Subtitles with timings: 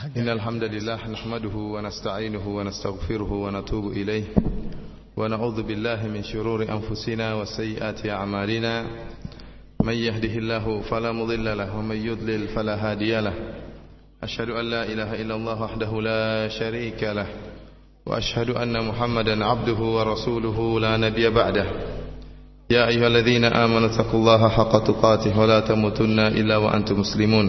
[0.00, 4.24] إن الحمد لله نحمده ونستعينه ونستغفره ونتوب إليه
[5.16, 8.86] ونعوذ بالله من شرور أنفسنا وسيئات أعمالنا.
[9.84, 13.34] من يهده الله فلا مضل له ومن يضلل فلا هادي له.
[14.22, 17.26] أشهد أن لا إله إلا الله وحده لا شريك له
[18.06, 21.66] وأشهد أن محمدا عبده ورسوله لا نبي بعده.
[22.70, 27.48] يا أيها الذين آمنوا اتقوا الله حق تقاته ولا تموتن إلا وأنتم مسلمون.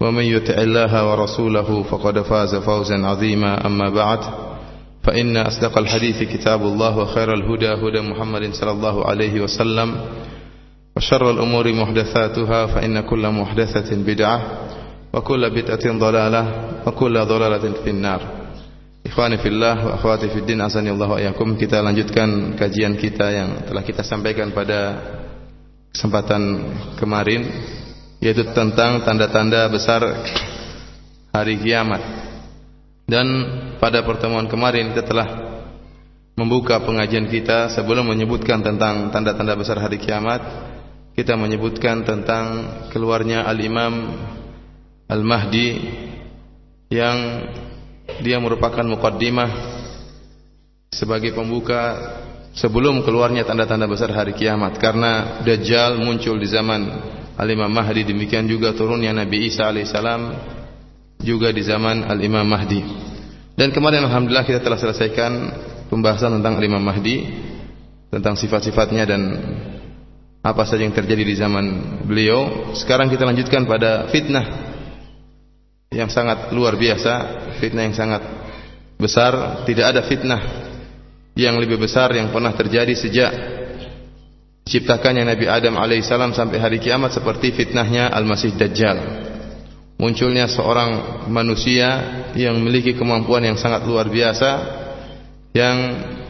[0.00, 4.18] ومن يطع الله ورسوله فقد فاز فوزا عظيما أما بعد
[5.02, 9.96] فإن أصدق الحديث كتاب الله وخير الهدى هدى محمد صلى الله عليه وسلم
[10.96, 14.42] وشر الأمور محدثاتها فإن كل محدثة بدعة
[15.12, 16.42] وكل بدعة ضلالة
[16.86, 18.42] وكل ضلالة في النار
[19.02, 23.66] Ikhwani fillah wa akhwati fid din azani Allah wa iyakum kita lanjutkan kajian kita yang
[23.66, 24.78] telah kita sampaikan pada
[25.90, 26.70] kesempatan
[27.02, 27.42] kemarin
[28.17, 30.01] yaitu tentang tanda-tanda besar
[31.33, 32.01] hari kiamat.
[33.07, 33.27] Dan
[33.79, 35.29] pada pertemuan kemarin kita telah
[36.35, 40.43] membuka pengajian kita sebelum menyebutkan tentang tanda-tanda besar hari kiamat,
[41.17, 42.45] kita menyebutkan tentang
[42.93, 44.13] keluarnya al-Imam
[45.07, 45.69] Al-Mahdi
[46.91, 47.17] yang
[48.21, 49.49] dia merupakan mukaddimah
[50.91, 51.95] sebagai pembuka
[52.55, 56.81] sebelum keluarnya tanda-tanda besar hari kiamat karena Dajjal muncul di zaman
[57.37, 60.21] Al-Imam Mahdi demikian juga turunnya Nabi Isa alaihissalam
[61.21, 62.81] juga di zaman Al-Imam Mahdi.
[63.53, 65.31] Dan kemarin Alhamdulillah kita telah selesaikan
[65.89, 67.29] pembahasan tentang Al-Imam Mahdi
[68.09, 69.21] tentang sifat-sifatnya dan
[70.41, 71.65] apa saja yang terjadi di zaman
[72.09, 72.73] beliau.
[72.73, 74.45] Sekarang kita lanjutkan pada fitnah
[75.93, 77.13] yang sangat luar biasa
[77.61, 78.21] fitnah yang sangat
[78.97, 79.61] besar.
[79.67, 80.41] Tidak ada fitnah
[81.37, 83.31] yang lebih besar yang pernah terjadi sejak
[84.67, 88.99] diciptakannya Nabi Adam alaihissalam sampai hari kiamat seperti fitnahnya Al-Masih Dajjal.
[89.95, 91.87] Munculnya seorang manusia
[92.35, 94.51] yang memiliki kemampuan yang sangat luar biasa
[95.55, 95.77] yang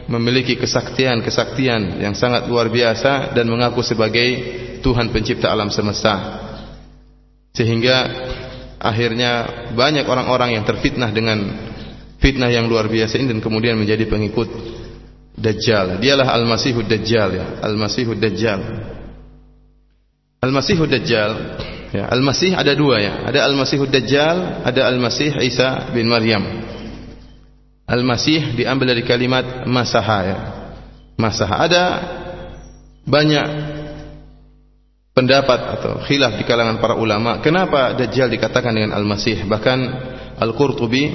[0.08, 6.46] memiliki kesaktian-kesaktian yang sangat luar biasa dan mengaku sebagai Tuhan pencipta alam semesta.
[7.52, 8.08] Sehingga
[8.78, 11.42] akhirnya banyak orang-orang yang terfitnah dengan
[12.22, 14.48] fitnah yang luar biasa ini dan kemudian menjadi pengikut
[15.38, 16.02] Dajjal.
[16.02, 18.60] Dialah Al-Masihud Dajjal ya, Al-Masihud Dajjal.
[20.38, 21.32] Al-Masihud Dajjal
[21.94, 23.26] ya, Al-Masih ada dua ya.
[23.26, 26.42] Ada Al-Masihud Dajjal, ada Al-Masih Isa bin Maryam.
[27.88, 30.38] Al-Masih diambil dari kalimat masaha ya.
[31.18, 31.84] Masaha ada
[33.08, 33.46] banyak
[35.16, 39.82] pendapat atau khilaf di kalangan para ulama kenapa Dajjal dikatakan dengan Al-Masih bahkan
[40.38, 41.10] Al-Qurtubi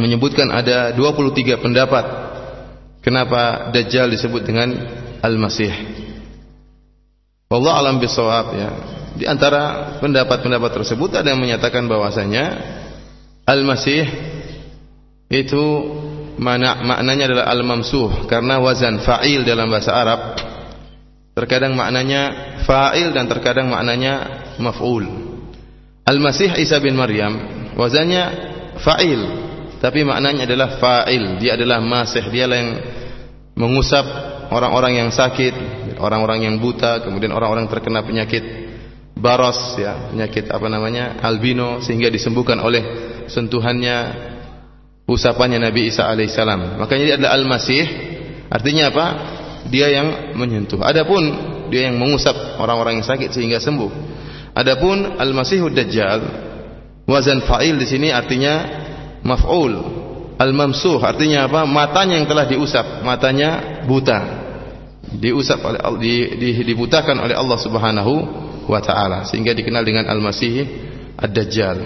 [0.00, 2.23] menyebutkan ada 23 pendapat
[3.04, 4.72] kenapa Dajjal disebut dengan
[5.20, 5.72] Al-Masih?
[7.52, 8.70] Allah alam bisawab ya.
[9.14, 12.44] Di antara pendapat-pendapat tersebut ada yang menyatakan bahwasanya
[13.46, 14.08] Al-Masih
[15.30, 15.64] itu
[16.34, 20.20] mana, maknanya adalah Al-Mamsuh karena wazan fa'il dalam bahasa Arab.
[21.34, 25.06] Terkadang maknanya fa'il dan terkadang maknanya maf'ul.
[26.04, 27.38] Al-Masih Isa bin Maryam
[27.78, 28.24] wazannya
[28.82, 29.43] fa'il
[29.84, 31.36] tapi maknanya adalah fa'il.
[31.36, 32.72] Dia adalah masih, dialah yang
[33.52, 34.00] mengusap
[34.48, 35.52] orang-orang yang sakit,
[36.00, 38.40] orang-orang yang buta, kemudian orang-orang terkena penyakit
[39.12, 41.20] baros ya, penyakit apa namanya?
[41.20, 42.80] albino sehingga disembuhkan oleh
[43.28, 43.96] sentuhannya
[45.04, 46.80] usapannya Nabi Isa alaihissalam.
[46.80, 47.84] Makanya dia adalah Al-Masih.
[48.48, 49.06] Artinya apa?
[49.68, 50.80] dia yang menyentuh.
[50.80, 51.28] Adapun
[51.68, 53.92] dia yang mengusap orang-orang yang sakit sehingga sembuh.
[54.56, 56.20] Adapun Al-Masihud Dajjal
[57.04, 58.83] wazan fa'il di sini artinya
[59.24, 60.04] maf'ul.
[60.34, 61.64] Al-mamsuh artinya apa?
[61.64, 64.20] Matanya yang telah diusap, matanya buta.
[65.14, 68.12] Diusap oleh di, di, dibutakan oleh Allah Subhanahu
[68.66, 70.66] wa taala sehingga dikenal dengan Al-Masih
[71.16, 71.78] Ad-Dajjal.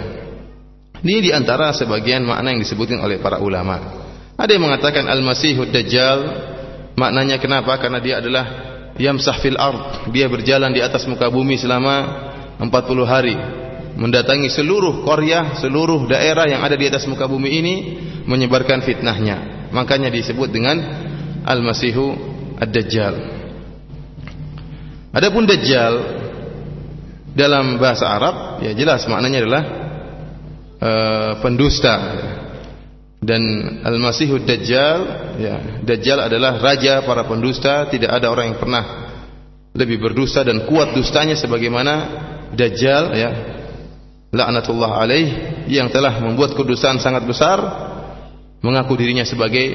[0.99, 4.01] Ini di antara sebagian makna yang disebutkan oleh para ulama.
[4.35, 6.19] Ada yang mengatakan Al-Masihud Dajjal
[6.99, 7.79] Maknanya kenapa?
[7.79, 8.45] Karena dia adalah
[8.99, 10.11] yamsah fil ard.
[10.11, 11.95] Dia berjalan di atas muka bumi selama
[12.59, 12.67] 40
[13.07, 13.35] hari.
[13.99, 17.75] Mendatangi seluruh Korea, seluruh daerah yang ada di atas muka bumi ini
[18.23, 19.67] menyebarkan fitnahnya.
[19.75, 20.79] Makanya disebut dengan
[21.43, 22.15] Al-Masihu
[22.55, 23.15] Ad-Dajjal.
[25.11, 25.93] Adapun Dajjal
[27.35, 29.63] dalam bahasa Arab ya jelas maknanya adalah
[30.79, 31.95] uh, pendusta.
[33.19, 33.43] dan
[33.83, 34.99] Al-Masihud Dajjal
[35.43, 38.83] ya Dajjal adalah raja para pendusta tidak ada orang yang pernah
[39.75, 41.93] lebih berdusta dan kuat dustanya sebagaimana
[42.55, 43.58] Dajjal ya
[44.29, 45.27] laknatullah alaih
[45.69, 47.57] yang telah membuat kedustaan sangat besar
[48.61, 49.73] mengaku dirinya sebagai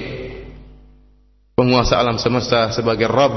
[1.59, 3.35] penguasa alam semesta sebagai Rabb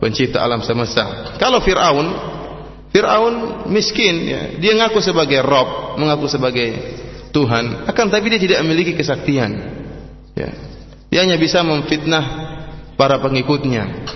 [0.00, 2.08] pencipta alam semesta kalau Fir'aun
[2.92, 6.96] Fir'aun miskin ya dia ngaku sebagai Rabb mengaku sebagai
[7.36, 9.60] Tuhan, akan tapi dia tidak memiliki kesaktian.
[10.32, 10.50] Ya.
[11.12, 12.24] Dia hanya bisa memfitnah
[12.96, 14.08] para pengikutnya.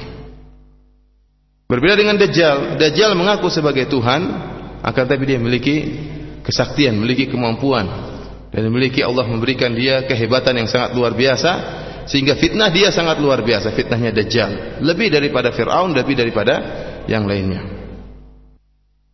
[1.68, 4.24] Berbeda dengan Dajjal, Dajjal mengaku sebagai Tuhan,
[4.80, 5.76] akan tapi dia memiliki
[6.44, 7.86] kesaktian, memiliki kemampuan.
[8.50, 11.50] Dan memiliki Allah memberikan dia kehebatan yang sangat luar biasa
[12.10, 13.70] sehingga fitnah dia sangat luar biasa.
[13.70, 14.82] Fitnahnya Dajjal.
[14.82, 16.58] Lebih daripada Fir'aun lebih daripada
[17.06, 17.62] yang lainnya.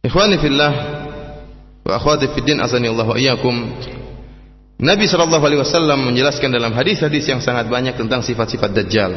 [0.01, 0.73] Ikhwani fillah
[1.85, 3.57] wa akhwati fid din azani Allah wa iyyakum.
[4.77, 9.13] Nabi sallallahu alaihi wasallam menjelaskan dalam hadis-hadis yang sangat banyak tentang sifat-sifat Dajjal.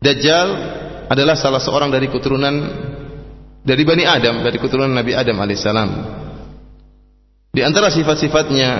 [0.00, 0.48] Dajjal
[1.12, 2.54] adalah salah seorang dari keturunan
[3.60, 5.90] dari Bani Adam, dari keturunan Nabi Adam alaihissalam.
[7.56, 8.70] Di antara sifat-sifatnya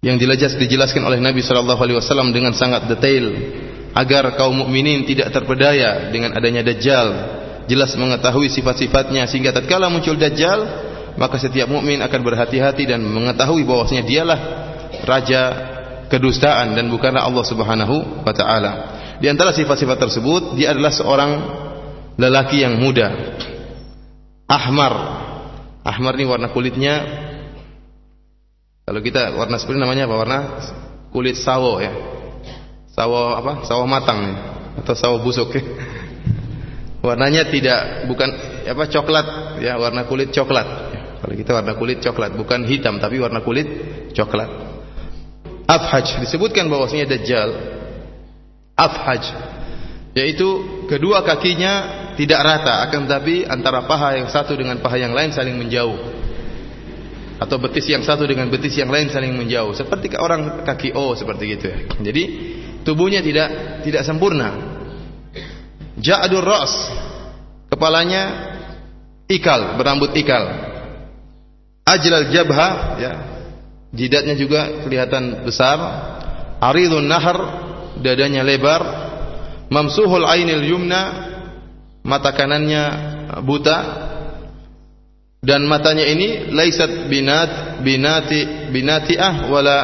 [0.00, 3.28] yang dijelas, dijelaskan oleh Nabi sallallahu alaihi wasallam dengan sangat detail
[3.92, 7.08] agar kaum mukminin tidak terpedaya dengan adanya Dajjal,
[7.68, 10.88] jelas mengetahui sifat-sifatnya sehingga tatkala muncul Dajjal
[11.20, 14.40] maka setiap mukmin akan berhati-hati dan mengetahui bahwasanya dialah
[15.04, 15.42] raja
[16.08, 18.72] kedustaan dan bukanlah Allah Subhanahu wa taala.
[19.20, 21.30] Di antara sifat-sifat tersebut, dia adalah seorang
[22.16, 23.12] lelaki yang muda.
[24.48, 25.27] Ahmar.
[25.88, 26.94] Ahmar ini warna kulitnya
[28.88, 30.16] kalau kita warna seperti namanya apa?
[30.16, 30.38] Warna
[31.12, 31.92] kulit sawo ya.
[32.92, 33.64] Sawo apa?
[33.68, 34.34] Sawo matang ya.
[34.80, 35.60] atau sawo busuk ya.
[37.06, 38.32] Warnanya tidak bukan
[38.64, 39.26] apa coklat
[39.60, 40.64] ya, warna kulit coklat.
[41.20, 43.68] Kalau kita warna kulit coklat, bukan hitam tapi warna kulit
[44.16, 44.48] coklat.
[45.68, 47.52] Afhaj disebutkan bahwasanya Dajjal
[48.72, 49.20] afhaj
[50.16, 50.48] yaitu
[50.88, 55.54] kedua kakinya tidak rata akan tapi antara paha yang satu dengan paha yang lain saling
[55.54, 56.18] menjauh.
[57.38, 59.70] Atau betis yang satu dengan betis yang lain saling menjauh.
[59.70, 61.78] Seperti orang kaki O seperti gitu ya.
[62.10, 62.22] Jadi
[62.82, 63.48] tubuhnya tidak
[63.86, 64.50] tidak sempurna.
[66.02, 66.90] Ja'dur ras
[67.70, 68.50] kepalanya
[69.30, 70.42] ikal berambut ikal.
[71.86, 72.68] Ajlal jabha
[72.98, 73.12] ya.
[73.94, 75.78] Jidatnya juga kelihatan besar.
[76.58, 77.38] Aridun nahar
[78.02, 78.82] dadanya lebar.
[79.70, 81.28] Mamsuhul ainil yumna
[82.08, 82.84] mata kanannya
[83.44, 83.78] buta
[85.44, 89.78] dan matanya ini laisat binat binati binatiah wala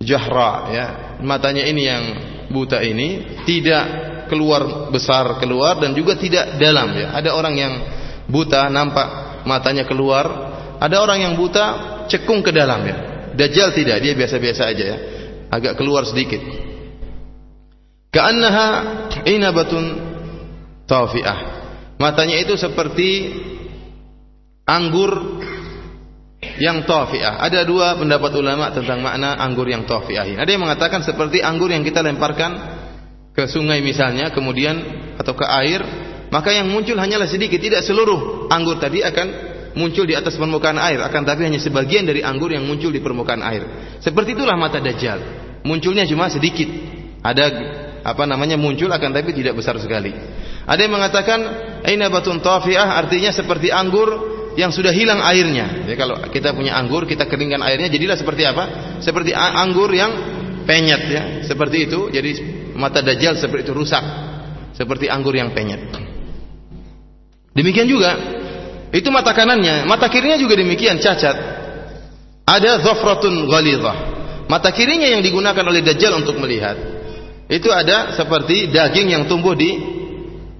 [0.00, 0.86] jahra ya
[1.20, 2.04] matanya ini yang
[2.48, 3.84] buta ini tidak
[4.32, 7.72] keluar besar keluar dan juga tidak dalam ya ada orang yang
[8.26, 10.50] buta nampak matanya keluar
[10.80, 12.96] ada orang yang buta cekung ke dalam ya.
[13.36, 14.96] Dajjal tidak, dia biasa-biasa aja ya.
[15.52, 16.40] Agak keluar sedikit.
[18.10, 18.66] Ka'annaha
[19.28, 20.09] inabatun
[20.90, 21.38] tafi'ah.
[22.02, 23.38] Matanya itu seperti
[24.66, 25.38] anggur
[26.58, 27.38] yang tafi'ah.
[27.38, 30.38] Ada dua pendapat ulama tentang makna anggur yang tafi'ah ini.
[30.42, 32.82] Ada yang mengatakan seperti anggur yang kita lemparkan
[33.30, 34.82] ke sungai misalnya, kemudian
[35.14, 35.80] atau ke air,
[36.34, 39.26] maka yang muncul hanyalah sedikit, tidak seluruh anggur tadi akan
[39.78, 43.38] muncul di atas permukaan air, akan tapi hanya sebagian dari anggur yang muncul di permukaan
[43.46, 43.62] air.
[44.02, 45.22] Seperti itulah mata dajjal.
[45.62, 46.66] Munculnya cuma sedikit.
[47.20, 47.44] Ada
[48.00, 50.10] apa namanya muncul akan tapi tidak besar sekali.
[50.68, 51.38] Ada yang mengatakan
[51.84, 54.08] aina batun tafiah artinya seperti anggur
[54.58, 55.86] yang sudah hilang airnya.
[55.86, 58.98] Jadi kalau kita punya anggur, kita keringkan airnya jadilah seperti apa?
[59.00, 60.10] Seperti anggur yang
[60.66, 62.10] penyet ya, seperti itu.
[62.10, 62.30] Jadi
[62.74, 64.04] mata dajjal seperti itu rusak.
[64.74, 65.92] Seperti anggur yang penyet.
[67.52, 68.16] Demikian juga
[68.90, 71.36] itu mata kanannya, mata kirinya juga demikian cacat.
[72.48, 73.96] Ada zafratun ghalidhah.
[74.50, 76.74] Mata kirinya yang digunakan oleh Dajjal untuk melihat.
[77.46, 79.99] Itu ada seperti daging yang tumbuh di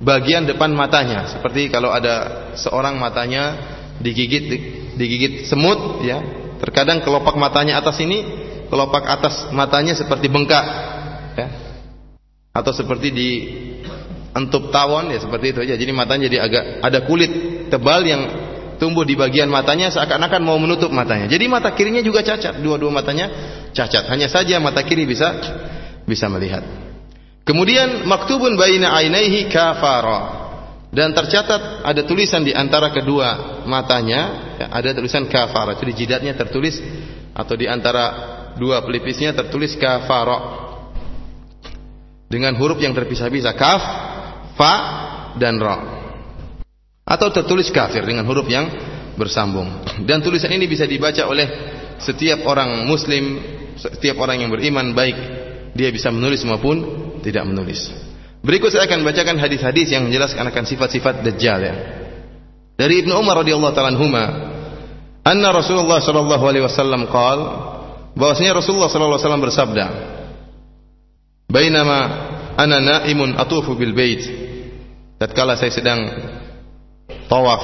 [0.00, 1.28] bagian depan matanya.
[1.30, 3.57] Seperti kalau ada seorang matanya
[4.00, 4.49] digigit
[4.97, 6.19] digigit semut ya.
[6.61, 8.21] Terkadang kelopak matanya atas ini,
[8.69, 10.64] kelopak atas matanya seperti bengkak
[11.37, 11.49] ya.
[12.52, 13.30] Atau seperti di
[14.37, 15.75] entup tawon ya seperti itu aja.
[15.76, 17.33] Jadi matanya jadi agak ada kulit
[17.73, 18.23] tebal yang
[18.76, 21.28] tumbuh di bagian matanya seakan-akan mau menutup matanya.
[21.28, 23.28] Jadi mata kirinya juga cacat, dua-dua matanya
[23.73, 24.09] cacat.
[24.09, 25.37] Hanya saja mata kiri bisa
[26.04, 26.89] bisa melihat.
[27.50, 30.38] Kemudian maktubun baina ainaihi kafara.
[30.95, 35.75] Dan tercatat ada tulisan di antara kedua matanya, ya, ada tulisan kafara.
[35.75, 36.78] Itu di jidatnya tertulis
[37.35, 38.04] atau di antara
[38.54, 40.71] dua pelipisnya tertulis kafara.
[42.30, 43.83] Dengan huruf yang terpisah-pisah kaf,
[44.54, 44.75] fa
[45.35, 46.00] dan ra
[47.11, 48.71] atau tertulis kafir dengan huruf yang
[49.19, 49.66] bersambung.
[50.07, 51.50] Dan tulisan ini bisa dibaca oleh
[51.99, 53.42] setiap orang muslim,
[53.75, 55.19] setiap orang yang beriman baik
[55.75, 57.93] dia bisa menulis maupun tidak menulis.
[58.41, 61.75] Berikut saya akan bacakan hadis-hadis yang menjelaskan akan sifat-sifat dajjal ya.
[62.81, 64.25] Dari Ibnu Umar radhiyallahu taala anhuma,
[65.21, 67.41] anna Rasulullah sallallahu alaihi wasallam qaal
[68.17, 69.87] bahwasanya Rasulullah sallallahu alaihi wasallam bersabda,
[71.53, 71.99] "Bainama
[72.57, 74.25] ana naimun atufu bil bait."
[75.21, 76.00] Tatkala saya sedang
[77.29, 77.62] tawaf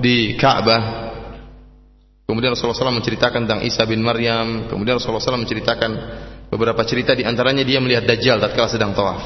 [0.00, 1.12] di Ka'bah,
[2.24, 5.90] kemudian Rasulullah SAW menceritakan tentang Isa bin Maryam, kemudian Rasulullah SAW menceritakan
[6.54, 9.22] beberapa cerita di antaranya dia melihat Dajjal tatkala sedang tawaf.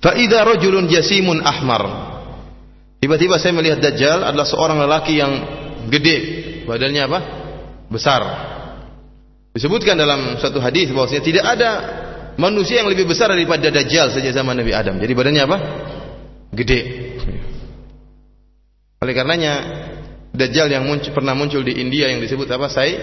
[0.00, 1.84] Fa'idha rajulun jasimun ahmar.
[3.04, 5.32] Tiba-tiba saya melihat Dajjal adalah seorang lelaki yang
[5.92, 6.16] gede.
[6.64, 7.20] Badannya apa?
[7.92, 8.22] Besar.
[9.52, 11.70] Disebutkan dalam satu hadis bahwasanya tidak ada
[12.40, 14.96] manusia yang lebih besar daripada Dajjal sejak zaman Nabi Adam.
[14.96, 15.58] Jadi badannya apa?
[16.56, 16.80] Gede.
[19.04, 19.52] Oleh karenanya
[20.32, 22.72] Dajjal yang muncul, pernah muncul di India yang disebut apa?
[22.72, 22.96] Sai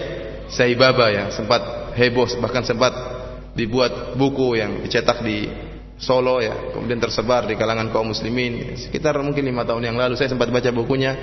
[0.46, 3.15] Sai Baba ya, sempat heboh bahkan sempat
[3.56, 5.48] dibuat buku yang dicetak di
[5.96, 8.76] Solo ya, kemudian tersebar di kalangan kaum muslimin.
[8.76, 11.16] Sekitar mungkin lima tahun yang lalu saya sempat baca bukunya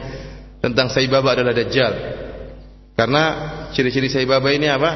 [0.57, 1.93] tentang Saibaba adalah Dajjal.
[2.97, 3.23] Karena
[3.69, 4.91] ciri-ciri Saibaba ini apa?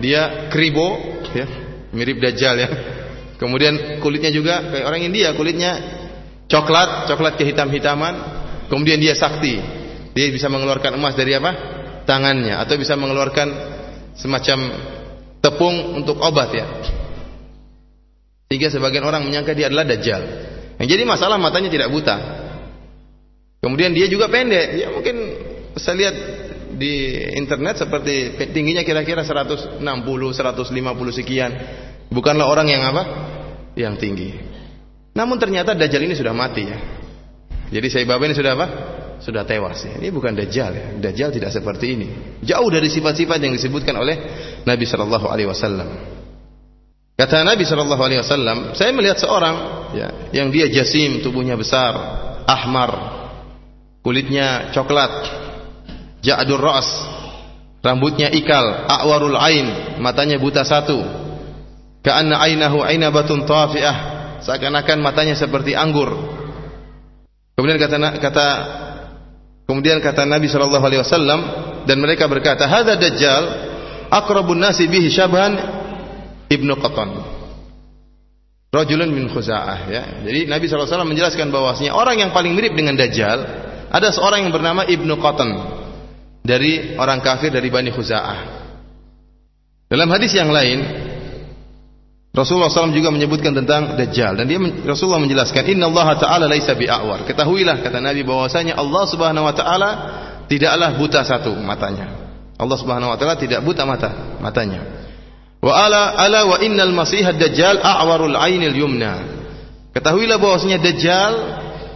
[0.00, 0.96] Dia kribo,
[1.36, 1.44] ya,
[1.92, 2.68] mirip Dajjal ya.
[3.36, 5.76] Kemudian kulitnya juga kayak orang India, kulitnya
[6.48, 8.14] coklat, coklat kehitam-hitaman.
[8.72, 9.60] Kemudian dia sakti,
[10.16, 11.52] dia bisa mengeluarkan emas dari apa?
[12.08, 13.48] Tangannya, atau bisa mengeluarkan
[14.16, 14.58] semacam
[15.42, 16.66] tepung untuk obat ya.
[18.48, 20.22] Sehingga sebagian orang menyangka dia adalah dajjal.
[20.78, 22.16] Yang jadi masalah matanya tidak buta.
[23.58, 24.78] Kemudian dia juga pendek.
[24.78, 25.16] Ya mungkin
[25.74, 26.16] saya lihat
[26.78, 31.50] di internet seperti tingginya kira-kira 160, 150 sekian.
[32.12, 33.02] Bukanlah orang yang apa?
[33.74, 34.30] Yang tinggi.
[35.16, 36.78] Namun ternyata dajjal ini sudah mati ya.
[37.72, 38.66] Jadi saya ini sudah apa?
[39.22, 40.02] Sudah tewas ya.
[40.02, 40.86] Ini bukan dajjal ya.
[40.98, 42.08] Dajjal tidak seperti ini.
[42.42, 44.18] Jauh dari sifat-sifat yang disebutkan oleh
[44.66, 46.12] Nabi Shallallahu alaihi wasallam.
[47.12, 49.54] Kata Nabi Shallallahu Alaihi Wasallam, saya melihat seorang
[49.94, 51.94] ya, yang dia jasim, tubuhnya besar,
[52.48, 52.90] ahmar,
[54.00, 55.12] kulitnya coklat,
[56.24, 56.88] ja'dur ras,
[57.84, 60.98] rambutnya ikal, awarul ain, matanya buta satu,
[62.00, 63.96] ka'anna ainahu ainabatun tafi'ah,
[64.42, 66.16] seakan-akan matanya seperti anggur.
[67.54, 68.46] Kemudian kata kata
[69.72, 71.40] kemudian kata Nabi Shallallahu Alaihi Wasallam
[71.88, 73.72] dan mereka berkata, "Hada dajjal
[74.12, 75.56] akrabun nasi bihi syabhan
[76.52, 77.10] Ibnu Qatan.
[78.72, 80.02] Rajulun min Khuza'ah ya.
[80.24, 83.38] Jadi Nabi SAW menjelaskan bahwasanya orang yang paling mirip dengan Dajjal
[83.92, 85.48] ada seorang yang bernama Ibnu Qatan
[86.40, 88.64] dari orang kafir dari Bani Khuza'ah.
[89.92, 90.80] Dalam hadis yang lain
[92.32, 94.56] Rasulullah SAW juga menyebutkan tentang Dajjal dan dia
[94.88, 97.28] Rasulullah menjelaskan Inna Allah Taala laisa bi'awar.
[97.28, 99.90] Ketahuilah kata Nabi bahwasanya Allah Subhanahu Wa Taala
[100.48, 102.08] tidaklah buta satu matanya.
[102.56, 104.80] Allah Subhanahu Wa Taala tidak buta mata matanya.
[105.60, 109.12] Wa ala ala wa innal masih dajjal a'warul ainil yumna.
[109.92, 111.32] Ketahuilah bahwasanya dajjal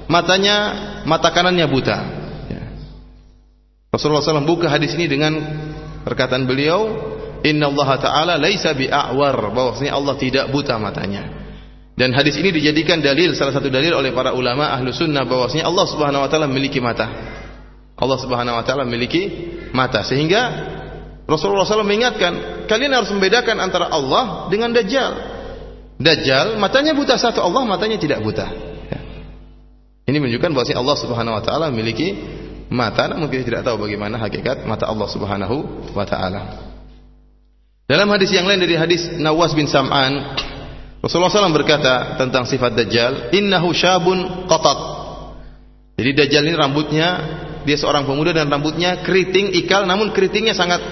[0.04, 0.56] matanya
[1.08, 1.96] mata kanannya buta.
[2.52, 2.62] Ya.
[3.88, 5.32] Rasulullah SAW buka hadis ini dengan
[6.04, 7.15] perkataan beliau,
[7.46, 11.46] Inna Allah Taala laisa bi'awar, bahwasanya Allah tidak buta matanya.
[11.96, 15.86] Dan hadis ini dijadikan dalil salah satu dalil oleh para ulama ahlu sunnah bahwasanya Allah
[15.88, 17.08] Subhanahu Wa Taala memiliki mata.
[17.96, 19.22] Allah Subhanahu Wa Taala memiliki
[19.72, 20.74] mata sehingga
[21.26, 25.34] Rasulullah SAW mengingatkan, kalian harus membedakan antara Allah dengan Dajjal.
[25.98, 28.46] Dajjal matanya buta satu, Allah matanya tidak buta.
[28.92, 29.00] Ya.
[30.06, 32.12] Ini menunjukkan bahwa Allah Subhanahu Wa Taala memiliki
[32.68, 36.65] mata, namun kita tidak tahu bagaimana hakikat mata Allah Subhanahu Wa Taala.
[37.86, 40.34] Dalam hadis yang lain dari hadis Nawas bin Sam'an,
[40.98, 44.78] Rasulullah SAW berkata tentang sifat Dajjal, Innahu syabun qatat.
[45.94, 47.08] Jadi Dajjal ini rambutnya,
[47.62, 50.82] dia seorang pemuda dan rambutnya keriting, ikal, namun keritingnya sangat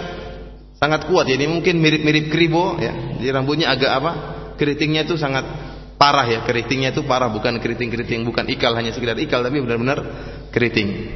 [0.78, 1.26] sangat kuat.
[1.26, 3.18] Ini mungkin mirip-mirip kribo ya.
[3.18, 4.12] Jadi rambutnya agak apa?
[4.54, 5.42] Keritingnya itu sangat
[5.98, 6.46] parah ya.
[6.46, 9.98] Keritingnya itu parah bukan keriting-keriting bukan ikal hanya sekedar ikal tapi benar-benar
[10.54, 11.10] keriting.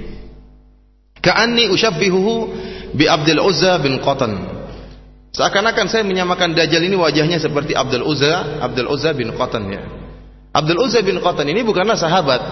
[1.23, 2.35] Ka'anni usyabbihuhu
[2.99, 4.58] bi Abdul Uzza bin Qatan
[5.38, 9.87] seakan-akan saya menyamakan Dajjal ini wajahnya seperti Abdul Uzza Abdul Uzza bin Qatan ya
[10.50, 12.42] Abdul Uzza bin Qatan ini bukanlah sahabat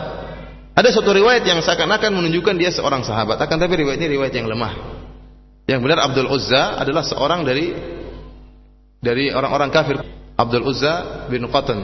[0.76, 4.47] ada suatu riwayat yang seakan-akan menunjukkan dia seorang sahabat akan tapi riwayat ini riwayat yang
[4.47, 4.97] lemah
[5.66, 7.75] yang benar Abdul Uzza adalah seorang dari
[9.02, 9.99] dari orang-orang kafir.
[10.37, 11.78] Abdul Uzza bin Qatan.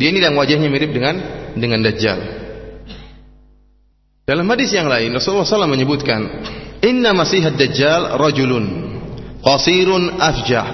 [0.00, 1.14] Dia ini yang wajahnya mirip dengan
[1.52, 2.18] dengan Dajjal.
[4.24, 6.20] Dalam hadis yang lain Rasulullah SAW menyebutkan,
[6.86, 8.89] Inna Masihad Dajjal rajulun
[9.40, 10.66] qasirun afjah,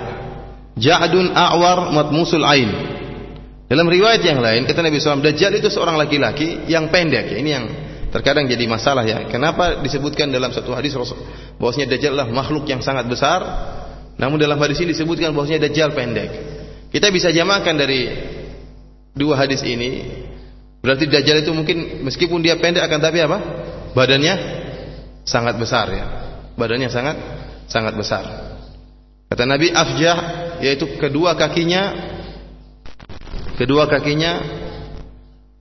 [0.78, 2.70] ja'dun a'war matmusul ain.
[3.66, 7.34] Dalam riwayat yang lain kata Nabi SAW, Dajjal itu seorang laki-laki yang pendek.
[7.34, 7.66] Ini yang
[8.14, 9.26] terkadang jadi masalah ya.
[9.26, 10.94] Kenapa disebutkan dalam satu hadis
[11.58, 13.42] bahwasanya Dajjal adalah makhluk yang sangat besar,
[14.16, 16.30] Namun dalam hadis ini disebutkan bahwasanya Dajjal pendek.
[16.88, 18.08] Kita bisa jamakan dari
[19.12, 20.08] dua hadis ini.
[20.80, 23.38] Berarti Dajjal itu mungkin meskipun dia pendek akan tapi apa?
[23.92, 24.34] Badannya
[25.26, 26.06] sangat besar ya.
[26.54, 27.16] Badannya sangat
[27.68, 28.45] sangat besar.
[29.26, 30.18] Kata Nabi afjah
[30.62, 31.92] yaitu kedua kakinya
[33.58, 34.32] kedua kakinya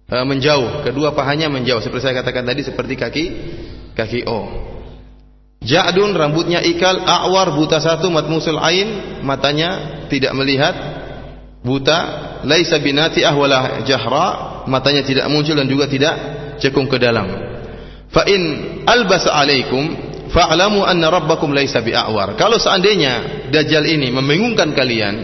[0.05, 3.25] e, menjauh, kedua pahanya menjauh seperti saya katakan tadi seperti kaki
[3.97, 4.39] kaki O.
[5.65, 10.77] Ja'dun rambutnya ikal, a'war buta satu, matmusul ain, matanya tidak melihat,
[11.65, 11.99] buta,
[12.45, 16.13] laisa binati ahwala jahra, matanya tidak muncul dan juga tidak
[16.61, 17.25] cekung ke dalam.
[18.13, 18.41] Fa in
[18.85, 19.89] albasa alaikum
[20.35, 22.35] fa'lamu anna rabbakum laisa bi'awar.
[22.35, 25.15] Kalau seandainya dajjal ini membingungkan kalian,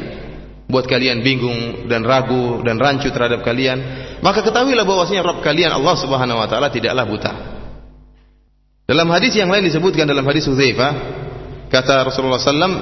[0.71, 3.83] buat kalian bingung dan ragu dan rancu terhadap kalian,
[4.23, 7.33] maka ketahuilah bahwasanya Rabb kalian Allah Subhanahu wa taala tidaklah buta.
[8.87, 10.91] Dalam hadis yang lain disebutkan dalam hadis Hudzaifah,
[11.67, 12.75] kata Rasulullah SAW,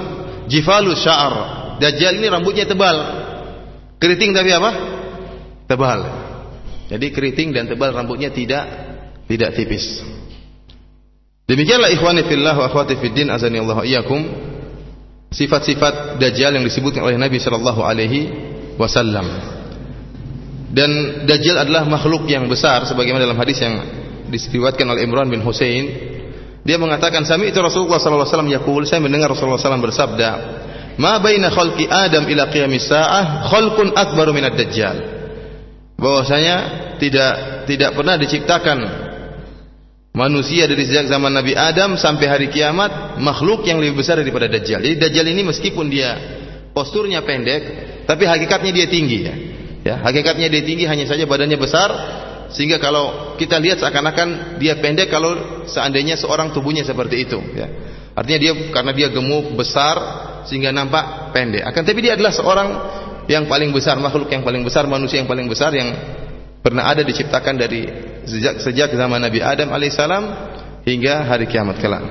[0.46, 1.34] jifalu sya'ar.
[1.82, 2.96] Dajjal ini rambutnya tebal.
[3.98, 4.70] Keriting tapi apa?
[5.66, 6.00] Tebal.
[6.90, 8.66] Jadi keriting dan tebal rambutnya tidak
[9.30, 10.02] tidak tipis.
[11.50, 14.22] Demikianlah ikhwani fillah wa akhwati fid din azani Allah iyyakum.
[15.34, 18.30] Sifat-sifat dajjal yang disebutkan oleh Nabi sallallahu alaihi
[18.78, 19.26] wasallam.
[20.70, 23.82] Dan dajjal adalah makhluk yang besar sebagaimana dalam hadis yang
[24.30, 25.90] diseriwayatkan oleh Imran bin Husain.
[26.62, 30.30] Dia mengatakan sami itu Rasulullah sallallahu alaihi wasallam yaqul saya mendengar Rasulullah SAW bersabda
[31.00, 34.98] ma baina khalqi Adam ila qiyamis saah khalqun akbaru minad dajjal.
[35.98, 36.56] Bahwasanya
[37.02, 38.78] tidak tidak pernah diciptakan
[40.10, 44.82] manusia dari sejak zaman Nabi Adam sampai hari kiamat makhluk yang lebih besar daripada dajjal
[44.82, 46.10] jadi dajjal ini meskipun dia
[46.74, 47.62] posturnya pendek
[48.06, 49.34] tapi hakikatnya dia tinggi ya
[49.80, 51.88] ya hakikatnya dia tinggi hanya saja badannya besar
[52.50, 57.66] sehingga kalau kita lihat seakan-akan dia pendek kalau seandainya seorang tubuhnya seperti itu ya.
[58.10, 59.96] Artinya dia karena dia gemuk, besar
[60.50, 61.62] sehingga nampak pendek.
[61.62, 62.68] Akan tapi dia adalah seorang
[63.30, 65.94] yang paling besar, makhluk yang paling besar, manusia yang paling besar yang
[66.60, 67.88] pernah ada diciptakan dari
[68.28, 70.24] sejak sejak zaman Nabi Adam alaihissalam
[70.84, 72.04] hingga hari kiamat kelak.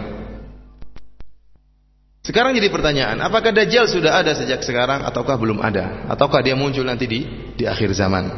[2.20, 6.06] Sekarang jadi pertanyaan, apakah Dajjal sudah ada sejak sekarang ataukah belum ada?
[6.12, 7.26] Ataukah dia muncul nanti di
[7.58, 8.30] di akhir zaman?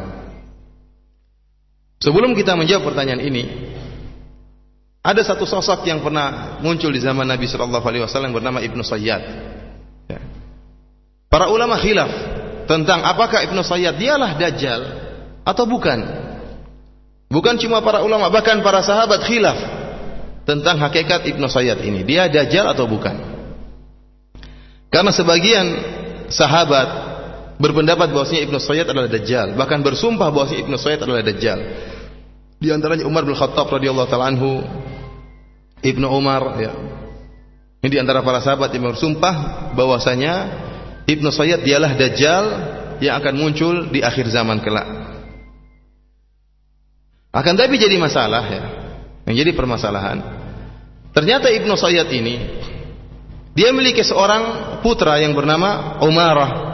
[2.00, 3.43] Sebelum kita menjawab pertanyaan ini,
[5.02, 9.21] ada satu sosok yang pernah muncul di zaman Nabi Shallallahu Alaihi Wasallam bernama Ibnu Sayyad.
[10.08, 10.19] Ya.
[11.26, 12.10] Para ulama khilaf
[12.69, 15.01] tentang apakah Ibnu Sayyad dialah Dajjal
[15.43, 15.99] atau bukan.
[17.32, 19.56] Bukan cuma para ulama, bahkan para sahabat khilaf
[20.43, 22.04] tentang hakikat Ibnu Sayyad ini.
[22.04, 23.15] Dia Dajjal atau bukan?
[24.91, 25.65] Karena sebagian
[26.27, 26.88] sahabat
[27.56, 31.60] berpendapat bahwasanya Ibnu Sayyid adalah dajjal, bahkan bersumpah bahwasanya Ibnu Sayyid adalah dajjal.
[32.60, 34.60] Di antaranya Umar bin Khattab radhiyallahu taala anhu,
[35.80, 36.73] Ibnu Umar ya.
[37.82, 40.34] Ini di antara para sahabat yang bersumpah bahwasanya
[41.08, 42.43] Ibnu Sayyid dialah dajjal
[43.01, 45.01] yang akan muncul di akhir zaman kelak.
[47.32, 48.63] Akan tapi jadi masalah ya.
[49.28, 50.20] Yang jadi permasalahan.
[51.15, 52.36] Ternyata Ibnu Sayyid ini
[53.52, 56.72] dia memiliki seorang putra yang bernama Umarah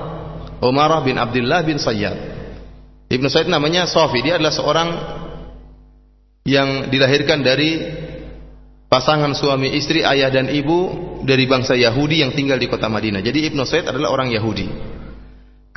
[0.61, 2.17] Umarah bin Abdullah bin Sayyad.
[3.07, 4.25] Ibnu Sayyid namanya Sofi.
[4.25, 4.89] Dia adalah seorang
[6.47, 7.77] yang dilahirkan dari
[8.89, 13.21] pasangan suami istri, ayah dan ibu dari bangsa Yahudi yang tinggal di kota Madinah.
[13.21, 14.67] Jadi Ibnu Sayyid adalah orang Yahudi.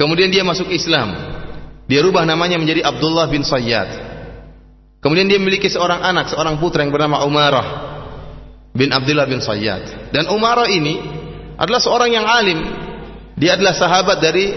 [0.00, 1.12] Kemudian dia masuk Islam.
[1.84, 4.09] Dia rubah namanya menjadi Abdullah bin Sayyad.
[5.00, 7.66] Kemudian dia memiliki seorang anak, seorang putra yang bernama Umarah
[8.76, 10.12] bin Abdullah bin Sayyad.
[10.12, 11.00] Dan Umarah ini
[11.56, 12.60] adalah seorang yang alim,
[13.36, 14.52] dia adalah sahabat dari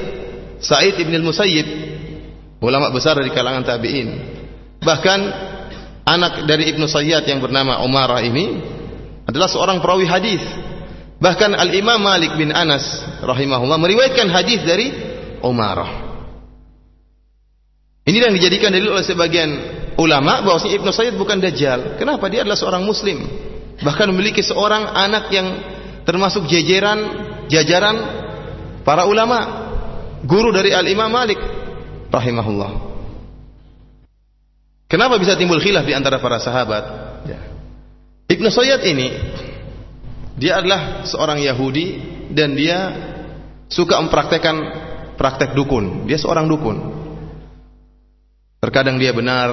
[0.60, 1.68] Sa'id ibn al-Musayyib,
[2.60, 4.08] ulama besar dari kalangan tabi'in.
[4.84, 5.20] Bahkan
[6.04, 8.60] anak dari Ibnu Sayyad yang bernama Umarah ini
[9.24, 10.44] adalah seorang perawi hadis.
[11.24, 12.84] Bahkan Al-Imam Malik bin Anas
[13.24, 14.92] rahimahullah meriwayatkan hadis dari
[15.40, 16.04] Umarah.
[18.04, 19.50] Ini yang dijadikan dalil oleh sebagian
[19.98, 21.98] ulama bahwa Ibnu Sayyid bukan dajjal.
[21.98, 22.30] Kenapa?
[22.30, 23.24] Dia adalah seorang muslim.
[23.82, 25.48] Bahkan memiliki seorang anak yang
[26.08, 27.00] termasuk jajaran
[27.48, 27.96] jajaran
[28.84, 29.70] para ulama,
[30.24, 31.40] guru dari Al-Imam Malik
[32.12, 32.94] rahimahullah.
[34.88, 36.84] Kenapa bisa timbul khilaf di antara para sahabat?
[37.26, 37.40] Ya.
[38.30, 39.08] Ibnu Sayyid ini
[40.38, 41.86] dia adalah seorang Yahudi
[42.30, 42.94] dan dia
[43.70, 44.56] suka mempraktekkan
[45.18, 46.06] praktek dukun.
[46.06, 46.93] Dia seorang dukun.
[48.64, 49.50] Terkadang dia benar,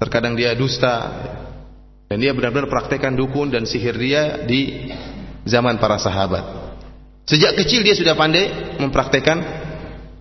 [0.00, 1.12] terkadang dia dusta.
[2.08, 4.88] Dan dia benar-benar praktekkan dukun dan sihir dia di
[5.44, 6.72] zaman para sahabat.
[7.28, 9.36] Sejak kecil dia sudah pandai mempraktekkan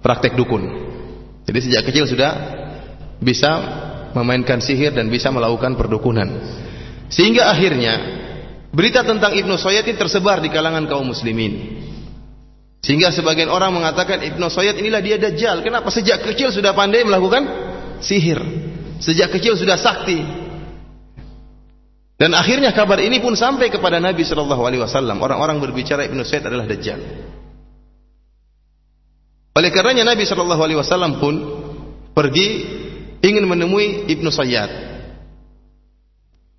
[0.03, 0.65] praktek dukun.
[1.47, 2.31] Jadi sejak kecil sudah
[3.21, 3.51] bisa
[4.11, 6.27] memainkan sihir dan bisa melakukan perdukunan.
[7.07, 7.95] Sehingga akhirnya
[8.75, 11.79] berita tentang Ibnu Sayyid tersebar di kalangan kaum muslimin.
[12.83, 15.63] Sehingga sebagian orang mengatakan Ibnu Sayyid inilah dia dajjal.
[15.63, 17.64] Kenapa sejak kecil sudah pandai melakukan
[18.05, 18.39] sihir.
[19.01, 20.21] Sejak kecil sudah sakti.
[22.15, 25.19] Dan akhirnya kabar ini pun sampai kepada Nabi Shallallahu Alaihi Wasallam.
[25.19, 27.01] Orang-orang berbicara Ibnu Sayyid adalah dajjal.
[29.55, 31.35] Oleh karenanya Nabi Shallallahu Alaihi Wasallam pun
[32.15, 32.47] pergi
[33.19, 34.95] ingin menemui Ibnu Sayyad.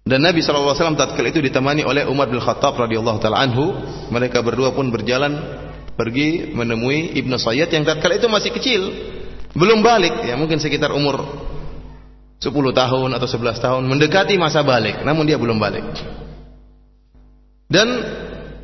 [0.07, 3.73] Dan Nabi Wasallam tatkala itu ditemani oleh Umar bin Khattab radhiyallahu taala anhu.
[4.13, 5.41] Mereka berdua pun berjalan
[5.97, 8.81] pergi menemui Ibnu Sayyid yang tatkala itu masih kecil,
[9.57, 11.25] belum balik ya, mungkin sekitar umur
[12.37, 15.83] 10 tahun atau 11 tahun, mendekati masa balik, namun dia belum balik.
[17.67, 17.89] Dan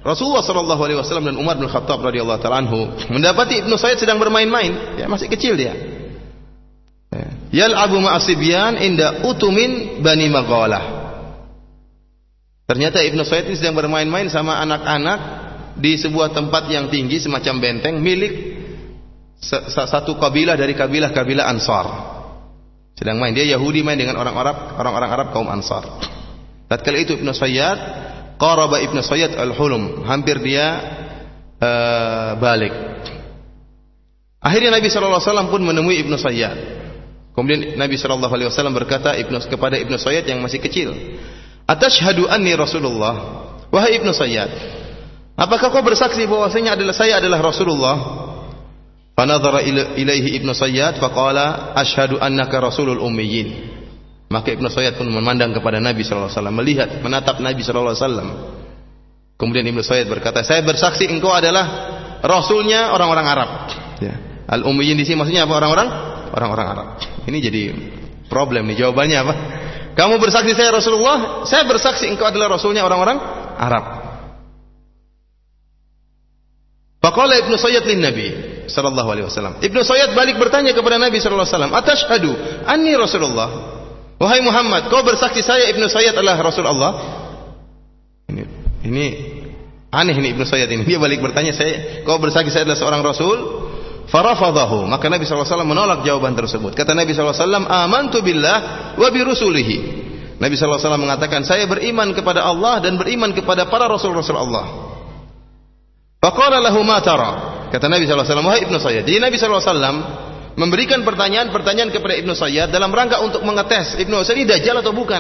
[0.05, 4.21] Rasulullah sallallahu alaihi wasallam dan Umar bin Khattab radhiyallahu taala anhu mendapati Ibnu Sayyid sedang
[4.21, 5.73] bermain-main, ya masih kecil dia.
[7.09, 7.29] Ya.
[7.65, 10.85] Yal'abu ma'asibyan inda utumin Bani Maghalah.
[12.69, 15.21] Ternyata Ibnu ini sedang bermain-main sama anak-anak
[15.77, 18.62] di sebuah tempat yang tinggi semacam benteng milik
[19.43, 21.87] satu kabilah dari kabilah-kabilah Ansar.
[22.95, 25.83] Sedang main dia Yahudi main dengan orang Arab, orang-orang Arab kaum Ansar.
[26.71, 27.79] Tatkala itu Ibnu Sayyad
[28.39, 30.67] qaraba Ibnu Sayyad al-hulum, hampir dia
[31.59, 32.73] uh, balik.
[34.43, 36.59] Akhirnya Nabi sallallahu alaihi wasallam pun menemui Ibnu Sayyad.
[37.35, 40.95] Kemudian Nabi sallallahu alaihi wasallam berkata Ibnu kepada Ibnu Sayyad yang masih kecil,
[41.67, 44.53] "Atashhadu anni Rasulullah?" Wahai Ibnu Sayyad,
[45.33, 47.97] Apakah kau bersaksi bahwasanya adalah saya adalah Rasulullah?
[49.13, 49.61] Fanadhara
[49.97, 53.71] ilaihi Ibnu Sayyad faqala asyhadu annaka rasulul ummiyin.
[54.33, 58.05] Maka Ibnu Sayyad pun memandang kepada Nabi sallallahu alaihi wasallam, melihat, menatap Nabi sallallahu alaihi
[58.09, 58.29] wasallam.
[59.37, 61.65] Kemudian Ibnu Sayyad berkata, "Saya bersaksi engkau adalah
[62.25, 63.51] rasulnya orang-orang Arab."
[64.01, 64.17] Ya.
[64.49, 65.89] Al-ummiyin di sini maksudnya apa orang-orang?
[66.33, 66.89] Orang-orang Arab.
[67.29, 67.63] Ini jadi
[68.33, 69.35] problem nih jawabannya apa?
[69.93, 73.21] Kamu bersaksi saya Rasulullah, saya bersaksi engkau adalah rasulnya orang-orang
[73.61, 74.02] Arab.
[77.03, 78.29] Faqala Ibnu Sayyid lin Nabi
[78.71, 79.59] sallallahu alaihi wasallam.
[79.59, 82.31] Ibnu Sayyid balik bertanya kepada Nabi sallallahu alaihi wasallam, "Atashhadu
[82.63, 83.49] anni Rasulullah?"
[84.23, 86.95] Wahai Muhammad, kau bersaksi saya Ibnu Sayyid adalah Rasul Allah?
[88.31, 88.43] Ini
[88.87, 89.07] ini
[89.91, 90.87] aneh ini Ibnu Sayyid ini.
[90.87, 93.39] Dia balik bertanya, "Saya kau bersaksi saya adalah seorang rasul?"
[94.07, 94.87] Farafadahu.
[94.87, 96.79] Maka Nabi sallallahu alaihi wasallam menolak jawaban tersebut.
[96.79, 98.57] Kata Nabi sallallahu alaihi wasallam, "Amantu billah
[98.95, 99.77] wa bi rusulihi."
[100.39, 104.92] Nabi sallallahu alaihi wasallam mengatakan, "Saya beriman kepada Allah dan beriman kepada para rasul-rasul Allah."
[106.23, 107.67] Faqala lahu ma tara?
[107.75, 110.03] Kata Nabi sallallahu alaihi "Wahai Ibnu Sayyid." Jadi Nabi sallallahu alaihi
[110.55, 115.19] memberikan pertanyaan-pertanyaan kepada Ibnu Sayyid dalam rangka untuk mengetes Ibnu Sayyid ini dajjal atau bukan.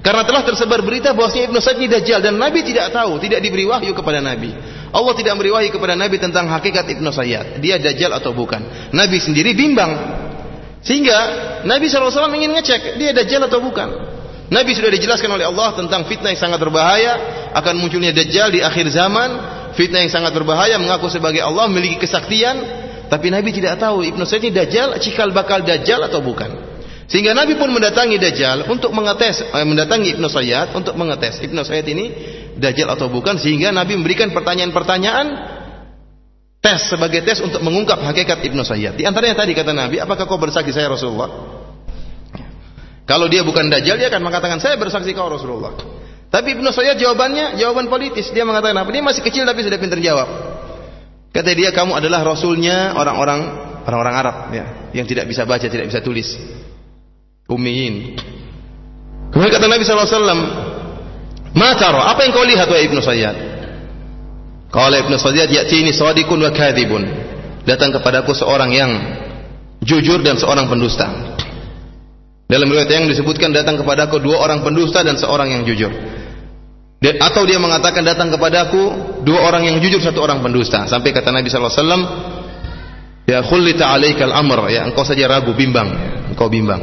[0.00, 3.68] Karena telah tersebar berita bahwasanya Ibnu Sayyid ini dajjal dan Nabi tidak tahu, tidak diberi
[3.68, 4.48] wahyu kepada Nabi.
[4.96, 8.64] Allah tidak memberi wahyu kepada Nabi tentang hakikat Ibnu Sayyid, dia dajjal atau bukan.
[8.96, 9.92] Nabi sendiri bimbang.
[10.80, 11.18] Sehingga
[11.68, 13.92] Nabi SAW ingin ngecek dia dajjal atau bukan.
[14.48, 17.12] Nabi sudah dijelaskan oleh Allah tentang fitnah yang sangat berbahaya
[17.52, 22.82] akan munculnya dajjal di akhir zaman fitnah yang sangat berbahaya mengaku sebagai Allah memiliki kesaktian.
[23.04, 26.50] Tapi Nabi tidak tahu Ibnu ini dajjal cikal bakal dajjal atau bukan.
[27.04, 31.36] Sehingga Nabi pun mendatangi dajjal untuk mengetes eh, mendatangi Ibnu Sayyid untuk mengetes.
[31.44, 32.04] Ibnu Sayyid ini
[32.56, 35.26] dajjal atau bukan sehingga Nabi memberikan pertanyaan-pertanyaan
[36.64, 40.40] tes sebagai tes untuk mengungkap hakikat Ibnu Sayyid di antaranya tadi kata Nabi apakah kau
[40.40, 41.28] bersaksi saya Rasulullah?
[43.04, 45.76] Kalau dia bukan dajjal dia akan mengatakan saya bersaksi kau Rasulullah
[46.34, 48.34] tapi Ibnu Sayyid jawabannya jawaban politis.
[48.34, 48.90] Dia mengatakan apa?
[48.90, 50.26] Dia masih kecil tapi sudah pintar jawab.
[51.30, 53.40] Kata dia kamu adalah rasulnya orang-orang
[53.86, 54.64] orang-orang Arab ya,
[54.98, 56.34] yang tidak bisa baca, tidak bisa tulis.
[57.46, 58.18] Ummiyin.
[59.30, 60.40] Kemudian kata Nabi sallallahu alaihi wasallam,
[61.54, 62.02] "Ma tara?
[62.10, 63.36] Apa yang kau lihat wahai Ibnu Sayyid?"
[64.74, 67.02] Qala Ibnu Sayyid, "Ya'tini shadiqun wa kadhibun."
[67.62, 68.90] Datang kepadaku seorang yang
[69.86, 71.06] jujur dan seorang pendusta.
[72.50, 75.94] Dalam riwayat yang disebutkan datang kepadaku dua orang pendusta dan seorang yang jujur
[77.20, 78.82] atau dia mengatakan datang kepadaku
[79.26, 80.86] dua orang yang jujur satu orang pendusta.
[80.88, 82.02] Sampai kata Nabi sallallahu alaihi wasallam
[83.28, 84.70] ya khullita alaikal amr.
[84.70, 85.90] Ya engkau saja ragu bimbang.
[85.90, 86.80] Ya, engkau bimbang.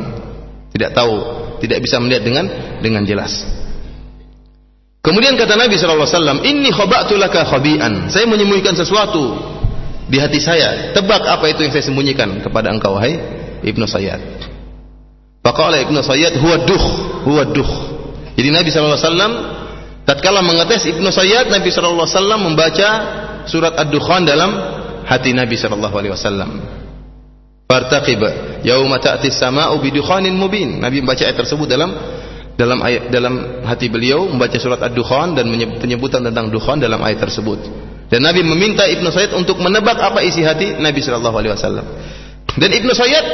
[0.76, 1.16] Tidak tahu
[1.64, 2.46] tidak bisa melihat dengan
[2.84, 3.42] dengan jelas.
[5.02, 7.48] Kemudian kata Nabi sallallahu alaihi wasallam inni khaba'tu laka
[8.14, 9.34] saya menyembunyikan sesuatu
[10.12, 10.94] di hati saya.
[10.94, 13.18] Tebak apa itu yang saya sembunyikan kepada engkau hai
[13.66, 14.22] Ibnu Sayyad.
[15.42, 16.86] Faqala Ibnu Sayyad huwa duh
[17.26, 17.92] huwa duh
[18.36, 19.34] jadi Nabi sallallahu alaihi wasallam
[20.12, 22.90] tatkala mengetes Ibnu Sayyad Nabi sallallahu alaihi wasallam membaca
[23.48, 24.52] surat Ad-Dukhan dalam
[25.08, 26.60] hati Nabi sallallahu alaihi wasallam.
[27.72, 28.20] Fartaqib
[28.68, 30.84] yauma ta'ti as-sama'u bidukhanin mubin.
[30.84, 31.96] Nabi membaca ayat tersebut dalam
[32.60, 35.48] dalam ayat dalam hati beliau membaca surat Ad-Dukhan dan
[35.80, 37.64] penyebutan tentang dukhan dalam ayat tersebut.
[38.12, 41.88] Dan Nabi meminta Ibnu Sayyid untuk menebak apa isi hati Nabi sallallahu alaihi wasallam.
[42.60, 43.26] Dan Ibnu Sayyid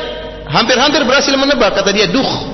[0.45, 2.53] hampir-hampir berhasil menebak kata dia duh.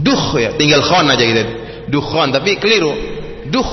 [0.00, 1.44] Duh ya, tinggal khan aja gitu.
[1.92, 3.09] Dukhan tapi keliru
[3.50, 3.70] duh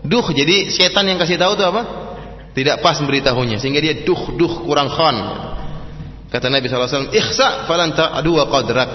[0.00, 1.82] duh jadi setan yang kasih tahu itu apa
[2.50, 5.16] Tidak pas memberitahunya sehingga dia duh duh kurang khon.
[6.30, 8.90] Kata Nabi SAW, Ikhsa falan ta'adu qadrak.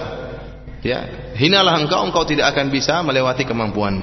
[0.84, 4.00] Ya, hinalah engkau, engkau tidak akan bisa melewati kemampuan.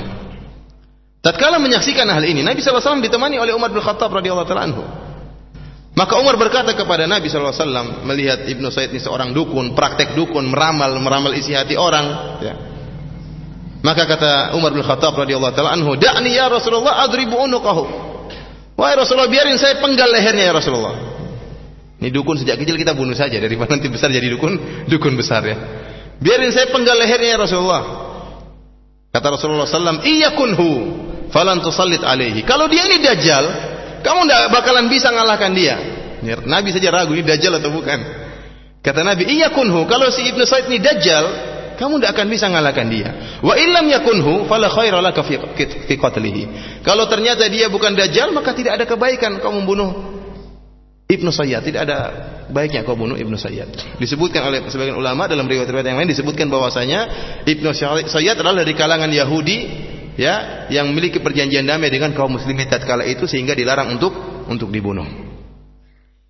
[1.24, 4.84] Tatkala menyaksikan hal ini, Nabi SAW ditemani oleh Umar bin Khattab radhiyallahu taala anhu.
[5.94, 10.98] Maka Umar berkata kepada Nabi SAW melihat Ibnu Said ini seorang dukun, praktek dukun, meramal,
[10.98, 12.06] meramal isi hati orang.
[12.42, 12.54] Ya.
[13.84, 17.84] Maka kata Umar bin Khattab radhiyallahu taala anhu, "Da'ni ya Rasulullah adribu unuqahu."
[18.80, 20.96] Wahai Rasulullah, biarin saya penggal lehernya ya Rasulullah.
[22.00, 25.56] Ini dukun sejak kecil kita bunuh saja daripada nanti besar jadi dukun, dukun besar ya.
[26.24, 27.84] Biarin saya penggal lehernya ya Rasulullah.
[29.14, 30.02] Kata Rasulullah SAW,
[30.34, 30.72] kunhu,
[31.30, 32.42] falan tusallit alaihi.
[32.48, 33.46] Kalau dia ini dajjal,
[34.02, 35.76] kamu tidak bakalan bisa ngalahkan dia.
[36.24, 38.00] Nabi saja ragu ini dajjal atau bukan.
[38.80, 39.86] Kata Nabi, iya kunhu.
[39.86, 41.53] Kalau si Ibnu Said ini dajjal,
[41.84, 43.10] kamu tidak akan bisa ngalahkan dia.
[43.44, 45.36] Wa illam yakunhu fala khaira laka fi
[46.00, 46.44] qatlihi.
[46.80, 49.92] Kalau ternyata dia bukan dajjal, maka tidak ada kebaikan kau membunuh
[51.12, 51.60] Ibnu Sayyad.
[51.68, 51.98] Tidak ada
[52.48, 54.00] baiknya kau bunuh Ibnu Sayyad.
[54.00, 57.00] Disebutkan oleh sebagian ulama dalam riwayat-riwayat yang lain disebutkan bahwasanya
[57.44, 57.68] Ibnu
[58.08, 59.58] Sayyad adalah dari kalangan Yahudi
[60.16, 64.16] ya yang memiliki perjanjian damai dengan kaum muslimin tatkala itu sehingga dilarang untuk
[64.48, 65.04] untuk dibunuh.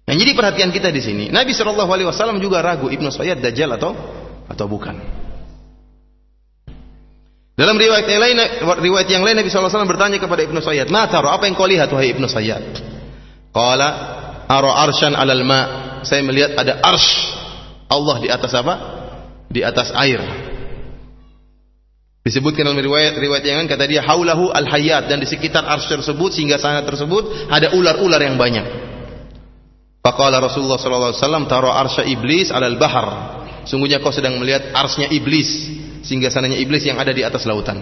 [0.03, 3.69] Nah, jadi perhatian kita di sini, Nabi Shallallahu alaihi wasallam juga ragu Ibnu Sayyad dajjal
[3.77, 3.93] atau
[4.49, 5.22] atau bukan.
[7.53, 8.37] Dalam riwayat yang lain,
[8.81, 12.09] riwayat yang lain Nabi SAW bertanya kepada Ibnu Sayyad, "Mataru, apa yang kau lihat wahai
[12.09, 12.65] Ibnu Sayyad?"
[13.53, 13.89] Qala,
[14.49, 15.61] "Ara arsyan 'alal ma."
[16.01, 17.29] Saya melihat ada arsh
[17.93, 18.73] Allah di atas apa?
[19.53, 20.17] Di atas air.
[22.25, 25.91] Disebutkan dalam riwayat riwayat yang lain kata dia haulahu al hayat dan di sekitar arsy
[25.91, 28.63] tersebut sehingga sana tersebut ada ular-ular yang banyak.
[30.01, 33.07] Faqala Rasulullah sallallahu alaihi wasallam tara arsy iblis alal bahar.
[33.67, 37.79] Sungguhnya kau sedang melihat arsnya iblis sehingga sananya iblis yang ada di atas lautan.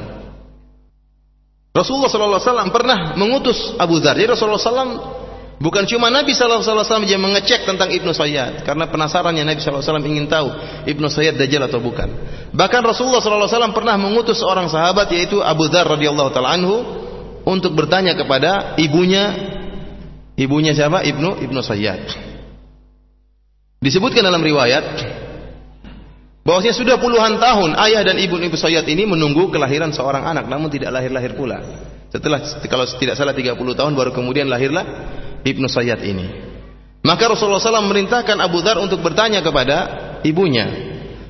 [1.72, 4.16] Rasulullah sallallahu alaihi wasallam pernah mengutus Abu Dzar.
[4.20, 5.22] Jadi Rasulullah sallallahu
[5.62, 9.78] Bukan cuma Nabi sallallahu alaihi wasallam yang mengecek tentang Ibnu Sayyad karena penasarannya Nabi sallallahu
[9.78, 10.48] alaihi wasallam ingin tahu
[10.90, 12.10] Ibnu Sayyad dajjal atau bukan.
[12.50, 16.82] Bahkan Rasulullah sallallahu alaihi wasallam pernah mengutus seorang sahabat yaitu Abu Dzar radhiyallahu taala anhu
[17.46, 19.38] untuk bertanya kepada ibunya
[20.34, 21.06] ibunya siapa?
[21.06, 22.10] Ibnu Ibnu Sayyad.
[23.86, 24.98] Disebutkan dalam riwayat
[26.42, 30.74] bahwasanya sudah puluhan tahun ayah dan ibu Ibnu Sayyad ini menunggu kelahiran seorang anak namun
[30.74, 31.62] tidak lahir-lahir pula.
[32.12, 34.84] Setelah kalau tidak salah 30 tahun baru kemudian lahirlah
[35.48, 36.52] Ibnu Sayyad ini.
[37.02, 39.78] Maka Rasulullah SAW merintahkan Abu Dhar untuk bertanya kepada
[40.22, 40.70] ibunya.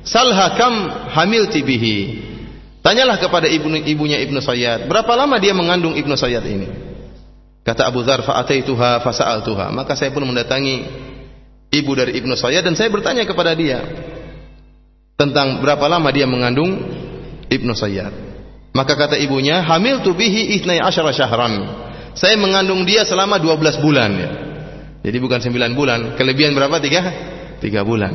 [0.04, 0.74] Salha kam
[1.16, 2.28] hamil tibihi.
[2.82, 4.90] Tanyalah kepada ibu, ibunya Ibnu Sayyad.
[4.90, 6.68] Berapa lama dia mengandung Ibnu Sayyad ini?
[7.62, 9.70] Kata Abu Dhar, fa'ataituha fasa'altuha.
[9.70, 10.82] Maka saya pun mendatangi
[11.72, 13.80] ibu dari Ibnu Sayyad dan saya bertanya kepada dia
[15.16, 16.78] tentang berapa lama dia mengandung
[17.48, 18.12] Ibnu Sayyad.
[18.72, 21.54] Maka kata ibunya, hamil tubihi ithnai asyara syahran.
[22.16, 24.12] Saya mengandung dia selama 12 bulan.
[25.04, 26.00] Jadi bukan 9 bulan.
[26.16, 26.80] Kelebihan berapa?
[26.80, 28.12] 3 3 bulan.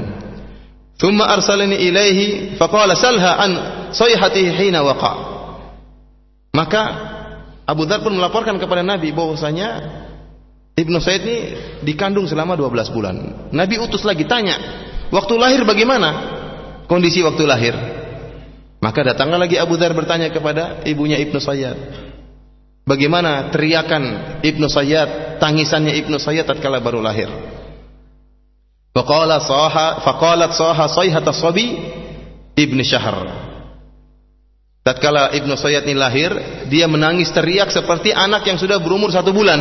[0.97, 3.51] Thumma arsalani ilaihi faqala salha an
[3.93, 5.13] sayhatihi hina waqa.
[6.57, 6.83] Maka
[7.69, 9.69] Abu Dhar pun melaporkan kepada Nabi bahwasanya
[10.77, 11.37] Ibnu Said ini
[11.85, 13.15] dikandung selama 12 bulan.
[13.53, 14.57] Nabi utus lagi tanya,
[15.09, 16.36] waktu lahir bagaimana?
[16.87, 17.75] Kondisi waktu lahir.
[18.79, 21.77] Maka datanglah lagi Abu Dhar bertanya kepada ibunya Ibnu Sayyad.
[22.87, 24.03] Bagaimana teriakan
[24.39, 27.27] Ibnu Sayyad, tangisannya Ibnu Sayyad tatkala baru lahir.
[28.95, 31.75] Faqala saha faqalat saha sayhata sabi
[32.55, 33.27] Ibnu Syahr.
[34.87, 36.31] Tatkala Ibnu Sayyad ini lahir,
[36.71, 39.59] dia menangis teriak seperti anak yang sudah berumur satu bulan.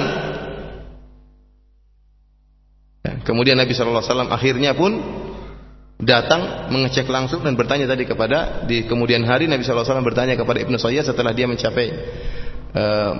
[3.27, 5.03] Kemudian Nabi Shallallahu Alaihi Wasallam akhirnya pun
[5.96, 10.76] datang mengecek langsung dan bertanya tadi kepada di kemudian hari Nabi Wasallam bertanya kepada Ibnu
[10.76, 11.87] Sayyad setelah dia mencapai
[12.76, 13.12] uh,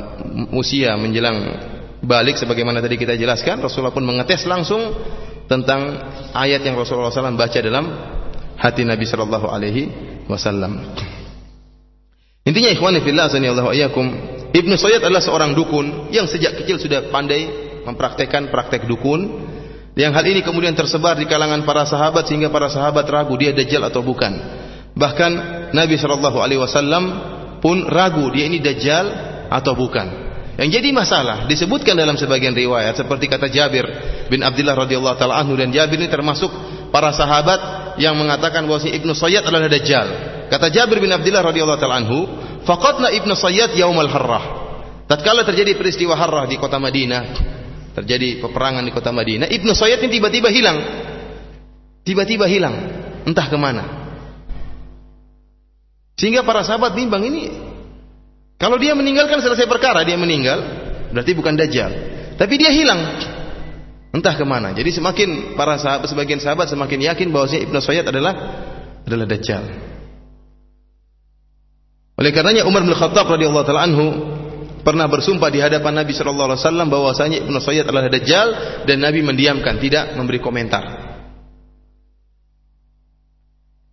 [0.53, 1.57] usia menjelang
[2.05, 4.93] balik sebagaimana tadi kita jelaskan Rasulullah pun mengetes langsung
[5.49, 6.05] tentang
[6.37, 7.87] ayat yang Rasulullah SAW baca dalam
[8.61, 9.83] hati Nabi Shallallahu Alaihi
[10.29, 10.83] Wasallam.
[12.45, 14.07] Intinya ikhwan fillah sanallahu ayyakum
[14.53, 17.49] Ibnu Sayyid adalah seorang dukun yang sejak kecil sudah pandai
[17.89, 19.49] mempraktekkan praktek dukun
[19.97, 23.81] yang hal ini kemudian tersebar di kalangan para sahabat sehingga para sahabat ragu dia dajjal
[23.89, 24.29] atau bukan.
[24.93, 25.33] Bahkan
[25.73, 27.05] Nabi Shallallahu alaihi wasallam
[27.65, 29.09] pun ragu dia ini dajjal
[29.49, 30.29] atau bukan.
[30.61, 33.85] Yang jadi masalah disebutkan dalam sebagian riwayat seperti kata Jabir
[34.29, 36.49] bin Abdullah radhiyallahu taala anhu dan Jabir ini termasuk
[36.93, 40.09] para sahabat yang mengatakan bahwa si Ibnu Sayyad adalah dajjal.
[40.53, 42.29] Kata Jabir bin Abdullah radhiyallahu taala anhu,
[42.69, 44.45] "Faqatna Ibnu Sayyad yaumal harrah."
[45.07, 47.23] Tatkala terjadi peristiwa Harrah di kota Madinah,
[47.97, 50.79] terjadi peperangan di kota Madinah, Ibnu Sayyad ini tiba-tiba hilang.
[52.05, 52.77] Tiba-tiba hilang,
[53.25, 53.85] entah ke mana.
[56.17, 57.51] Sehingga para sahabat bimbang ini
[58.57, 60.61] kalau dia meninggalkan selesai perkara, dia meninggal,
[61.13, 61.93] berarti bukan dajjal.
[62.37, 63.01] Tapi dia hilang.
[64.17, 64.73] Entah ke mana.
[64.73, 68.33] Jadi semakin para sahabat, sebagian sahabat semakin yakin bahwasanya Ibnu Sayyid adalah
[69.05, 69.65] adalah Dajjal.
[72.17, 74.07] Oleh karenanya Umar bin Khattab radhiyallahu taala anhu
[74.87, 78.49] pernah bersumpah di hadapan Nabi sallallahu alaihi wasallam bahwasanya Ibnu Sayyid adalah Dajjal
[78.87, 81.07] dan Nabi mendiamkan, tidak memberi komentar.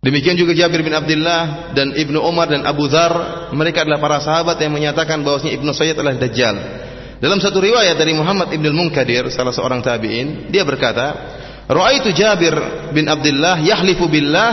[0.04, 4.60] Demikian juga Jabir bin Abdullah dan Ibnu Umar dan Abu Dhar, mereka adalah para sahabat
[4.60, 6.56] yang menyatakan bahwasanya Ibnu Sayyid adalah dajjal.
[7.18, 11.06] Dalam satu riwayat dari Muhammad Ibn Munkadir, salah seorang tabi'in, dia berkata,
[11.66, 12.52] "Ra'aitu Jabir
[12.92, 14.50] bin Abdullah yahlifu billah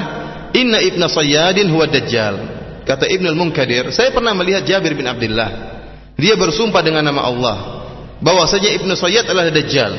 [0.56, 2.36] inna Ibnu Sayyadin huwa dajjal."
[2.88, 5.81] Kata Ibn Munkadir, saya pernah melihat Jabir bin Abdullah.
[6.22, 7.58] Dia bersumpah dengan nama Allah
[8.22, 9.94] bahwasanya Ibnu Sayyid adalah dajjal.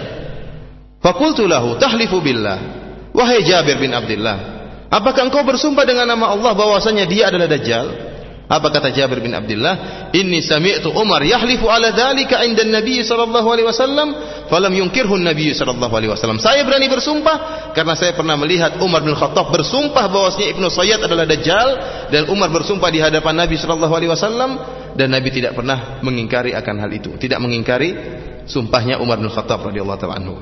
[1.02, 2.78] Fakultu lahu, "Tahlifu billah."
[3.12, 4.52] Wahai Jabir bin Abdullah,
[4.92, 8.12] Apakah engkau bersumpah dengan nama Allah bahwasanya dia adalah dajjal?
[8.44, 10.08] Apa kata Jabir bin Abdullah?
[10.12, 14.12] Inni sami'tu Umar yahlifu ala dzalika 'inda Nabi sallallahu alaihi wasallam,
[14.52, 16.36] falam yunkirhu Nabi sallallahu alaihi wasallam.
[16.36, 21.24] Saya berani bersumpah karena saya pernah melihat Umar bin Khattab bersumpah bahwasanya Ibnu Sayyid adalah
[21.24, 21.68] dajjal
[22.12, 24.60] dan Umar bersumpah di hadapan Nabi sallallahu alaihi wasallam
[24.92, 27.16] dan Nabi tidak pernah mengingkari akan hal itu.
[27.16, 27.96] Tidak mengingkari
[28.44, 30.34] sumpahnya Umar bin Khattab radhiyallahu taala anhu.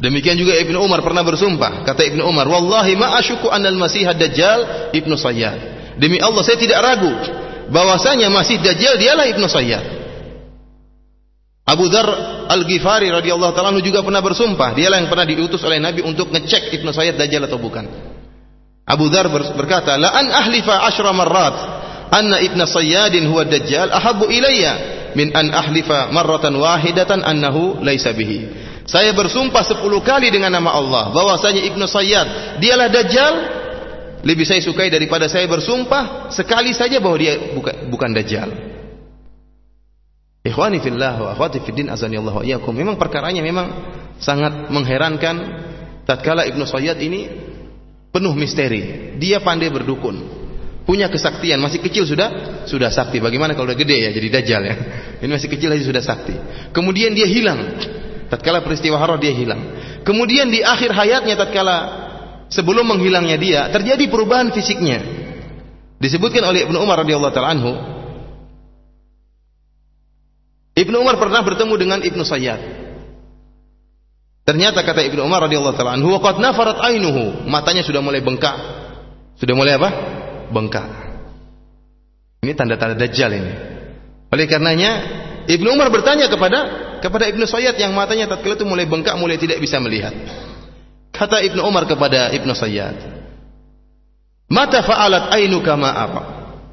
[0.00, 1.86] Demikian juga Ibnu Umar pernah bersumpah.
[1.86, 5.58] Kata Ibnu Umar, "Wallahi ma asyuku anal Masih Dajjal Ibnu Sayyad."
[5.96, 7.12] Demi Allah saya tidak ragu
[7.70, 9.84] bahwasanya Masih Dajjal dialah Ibnu Sayyad.
[11.64, 12.04] Abu Dhar
[12.52, 16.92] Al-Ghifari radhiyallahu taala juga pernah bersumpah, dialah yang pernah diutus oleh Nabi untuk ngecek Ibnu
[16.92, 17.88] Sayyad Dajjal atau bukan.
[18.84, 21.73] Abu Dhar berkata, "La an ahlifa asyra marrat
[22.14, 24.72] anna Ibnu Sayyadin huwa Dajjal ahabbu ilayya
[25.18, 31.10] min an ahlifa marratan wahidatan annahu laisa bihi." Saya bersumpah sepuluh kali dengan nama Allah
[31.10, 33.34] bahwasanya Ibnu Sayyad dialah Dajjal
[34.24, 38.50] lebih saya sukai daripada saya bersumpah sekali saja bahwa dia bukan, bukan Dajjal.
[40.44, 42.76] Ikhwani fillah wa akhwati fiddin azani Allah wa iyyakum.
[42.76, 43.72] Memang perkaranya memang
[44.20, 45.36] sangat mengherankan
[46.04, 47.32] tatkala Ibnu Sayyad ini
[48.12, 49.16] penuh misteri.
[49.16, 50.43] Dia pandai berdukun.
[50.84, 53.16] Punya kesaktian, masih kecil sudah sudah sakti.
[53.16, 54.74] Bagaimana kalau udah gede ya jadi dajjal ya.
[55.24, 56.36] Ini masih kecil aja sudah sakti.
[56.76, 57.80] Kemudian dia hilang
[58.28, 59.64] tatkala peristiwa Harrah dia hilang.
[60.04, 61.76] Kemudian di akhir hayatnya tatkala
[62.52, 65.00] sebelum menghilangnya dia terjadi perubahan fisiknya.
[65.96, 67.72] Disebutkan oleh Ibnu Umar radhiyallahu taala anhu
[70.74, 72.60] Ibnu Umar pernah bertemu dengan Ibnu Sayyad.
[74.44, 78.52] Ternyata kata Ibnu Umar radhiyallahu taala anhu, "Qad nafarat ainuhu." Matanya sudah mulai bengkak.
[79.38, 79.88] Sudah mulai apa?
[80.52, 80.88] Bengkak.
[82.44, 83.52] Ini tanda-tanda dajjal ini.
[84.28, 84.90] Oleh karenanya,
[85.48, 86.58] Ibnu Umar bertanya kepada
[87.00, 90.12] kepada Ibnu Sayyad yang matanya tatkala itu mulai bengkak, mulai tidak bisa melihat.
[91.14, 92.96] Kata Ibnu Umar kepada Ibnu Sayyad,
[94.48, 96.22] "Mata fa'alat ainuka ma apa?"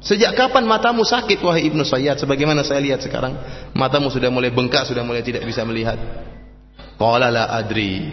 [0.02, 3.38] Sejak kapan matamu sakit wahai Ibnu Sayyad sebagaimana saya lihat sekarang
[3.70, 5.94] matamu sudah mulai bengkak sudah mulai tidak bisa melihat.
[6.98, 8.10] Qala la adri.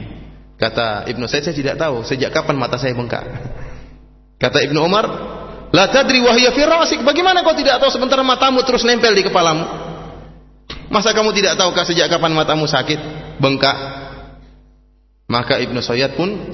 [0.59, 3.25] Kata Ibnu Sayyad saya tidak tahu sejak kapan mata saya bengkak.
[4.37, 5.05] Kata Ibnu Umar,
[5.73, 6.99] la tadri wahya fi rasik.
[7.05, 9.65] Bagaimana kau tidak tahu sementara matamu terus nempel di kepalamu?
[10.89, 12.97] Masa kamu tidak tahukah sejak kapan matamu sakit,
[13.37, 13.77] bengkak?
[15.29, 16.49] Maka Ibnu Sayyad pun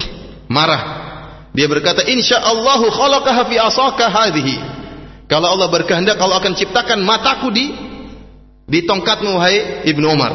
[0.52, 1.08] marah.
[1.56, 4.56] Dia berkata, "Insya Allah khalaqaha fi asaka hadhihi."
[5.26, 7.72] Kalau Allah berkehendak, kalau akan ciptakan mataku di
[8.68, 10.32] di tongkatmu wahai Ibnu Umar.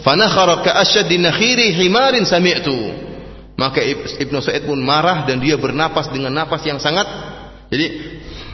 [0.00, 2.74] Fanakhara ka asyaddi nakhiri himarin sami'tu.
[3.60, 3.84] Maka
[4.22, 7.04] Ibnu Said pun marah dan dia bernapas dengan napas yang sangat
[7.66, 7.86] jadi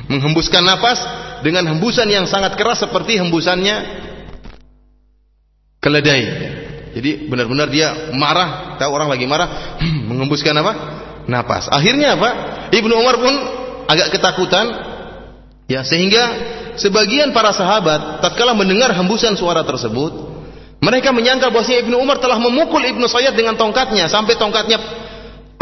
[0.08, 0.98] menghembuskan napas
[1.44, 3.76] dengan hembusan yang sangat keras seperti hembusannya
[5.82, 6.22] keledai.
[6.92, 10.72] Jadi benar-benar dia marah, tahu orang lagi marah, mengembuskan apa?
[11.26, 11.68] Napas.
[11.72, 12.30] Akhirnya apa?
[12.72, 13.34] Ibnu Umar pun
[13.88, 14.66] agak ketakutan,
[15.68, 16.22] ya sehingga
[16.76, 20.32] sebagian para sahabat tatkala mendengar hembusan suara tersebut,
[20.84, 25.01] mereka menyangka bahwa Ibnu Umar telah memukul Ibnu Sayyid dengan tongkatnya sampai tongkatnya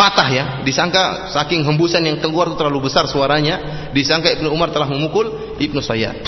[0.01, 0.45] patah ya.
[0.65, 5.85] Disangka saking hembusan yang keluar itu terlalu besar suaranya, disangka Ibnu Umar telah memukul Ibnu
[5.85, 6.25] Sayyid.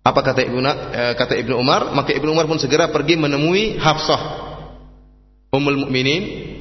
[0.00, 1.92] Apa kata Ibnu eh, kata Ibnu Umar?
[1.92, 4.52] Maka Ibnu Umar pun segera pergi menemui Hafsah
[5.52, 6.52] Ummul Mukminin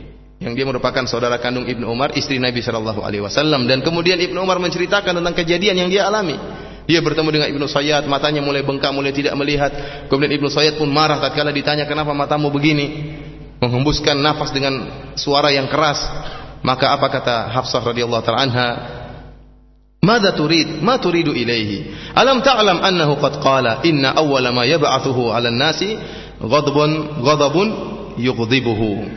[0.43, 4.35] yang dia merupakan saudara kandung Ibnu Umar, istri Nabi Shallallahu alaihi wasallam dan kemudian Ibnu
[4.43, 6.35] Umar menceritakan tentang kejadian yang dia alami.
[6.83, 9.71] Dia bertemu dengan Ibnu Sayyad, matanya mulai bengkak, mulai tidak melihat.
[10.11, 13.15] Kemudian Ibnu Sayyad pun marah tatkala ditanya kenapa matamu begini?
[13.63, 16.03] menghembuskan nafas dengan suara yang keras
[16.63, 18.69] maka apa kata Hafsah radhiyallahu taala anha
[20.03, 20.83] Mada turid?
[20.83, 22.11] Ma turidu ilaihi?
[22.11, 25.95] Alam ta'lam annahu qad qala inna awwala ma yab'athuhu 'alan nasi
[26.43, 27.67] ghadabun ghadabun
[28.19, 29.07] yughdhibuhu.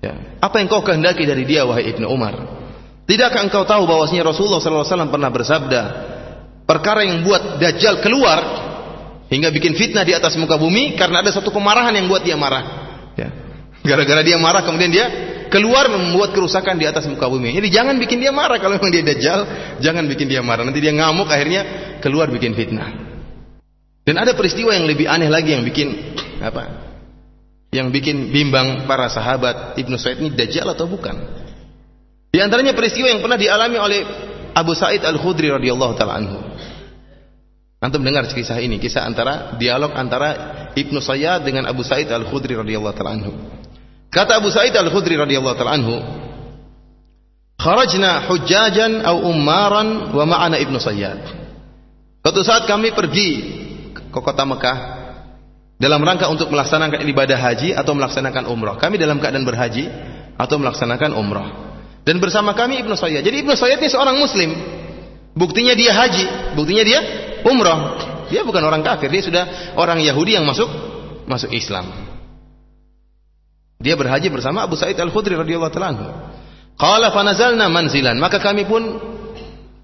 [0.00, 0.40] Ya.
[0.40, 2.40] Apa yang kau kehendaki dari dia wahai Ibnu Umar?
[3.04, 5.82] Tidakkah engkau tahu bahwasanya Rasulullah sallallahu alaihi wasallam pernah bersabda,
[6.64, 8.40] perkara yang buat dajjal keluar
[9.28, 12.64] hingga bikin fitnah di atas muka bumi karena ada satu kemarahan yang buat dia marah.
[13.12, 13.43] Ya.
[13.84, 15.06] Gara-gara dia marah kemudian dia
[15.52, 17.52] keluar membuat kerusakan di atas muka bumi.
[17.52, 19.44] Jadi jangan bikin dia marah kalau memang dia dajjal,
[19.78, 20.64] jangan bikin dia marah.
[20.64, 21.62] Nanti dia ngamuk akhirnya
[22.00, 22.90] keluar bikin fitnah.
[24.04, 26.92] Dan ada peristiwa yang lebih aneh lagi yang bikin apa?
[27.76, 31.14] Yang bikin bimbang para sahabat Ibnu Sa'id ini dajjal atau bukan?
[32.34, 34.00] Di antaranya peristiwa yang pernah dialami oleh
[34.56, 36.38] Abu Sa'id Al-Khudri radhiyallahu taala anhu.
[37.84, 40.30] Antum dengar kisah ini, kisah antara dialog antara
[40.72, 43.53] Ibnu Sayyad dengan Abu Sa'id Al-Khudri radhiyallahu taala anhu.
[44.14, 45.98] Kata Abu Sa'id Al-Khudri radhiyallahu taala anhu,
[47.58, 51.18] "Kharajna hujjajan aw ummaran wa ma'ana Ibnu Sayyad."
[52.22, 53.30] Suatu saat kami pergi
[53.90, 54.78] ke kota Mekah
[55.82, 58.78] dalam rangka untuk melaksanakan ibadah haji atau melaksanakan umrah.
[58.78, 59.90] Kami dalam keadaan berhaji
[60.38, 61.74] atau melaksanakan umrah.
[62.06, 63.26] Dan bersama kami Ibnu Sayyad.
[63.26, 64.54] Jadi Ibnu Sayyad ini seorang muslim.
[65.34, 67.00] Buktinya dia haji, buktinya dia
[67.42, 67.98] umrah.
[68.30, 70.70] Dia bukan orang kafir, dia sudah orang Yahudi yang masuk
[71.26, 72.13] masuk Islam.
[73.82, 76.06] Dia berhaji bersama Abu Sa'id Al-Khudri radhiyallahu taala anhu.
[76.74, 78.82] Qala fanazalna manzilan, maka kami pun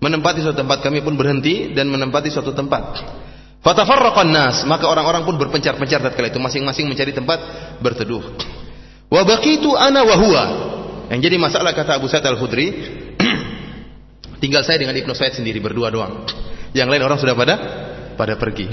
[0.02, 2.98] menempati suatu tempat, kami pun berhenti dan menempati suatu tempat.
[3.60, 7.38] Fatafarraqan nas, maka orang-orang pun berpencar-pencar tatkala itu masing-masing mencari tempat
[7.84, 8.24] berteduh.
[9.12, 10.44] Wa baqitu ana wa huwa.
[11.12, 12.66] Yang jadi masalah kata Abu Sa'id Al-Khudri,
[14.42, 16.24] tinggal saya dengan Ibnu Sa'id sendiri berdua doang.
[16.72, 17.54] Yang lain orang sudah pada
[18.16, 18.70] pada pergi.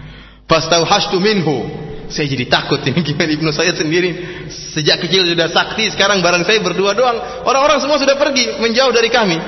[0.50, 1.89] Fastauhashtu minhu.
[2.10, 6.58] Saya jadi takut ini gimana Ibnu saya sendiri sejak kecil sudah sakti sekarang barang saya
[6.58, 7.46] berdua doang.
[7.46, 9.38] Orang-orang semua sudah pergi menjauh dari kami.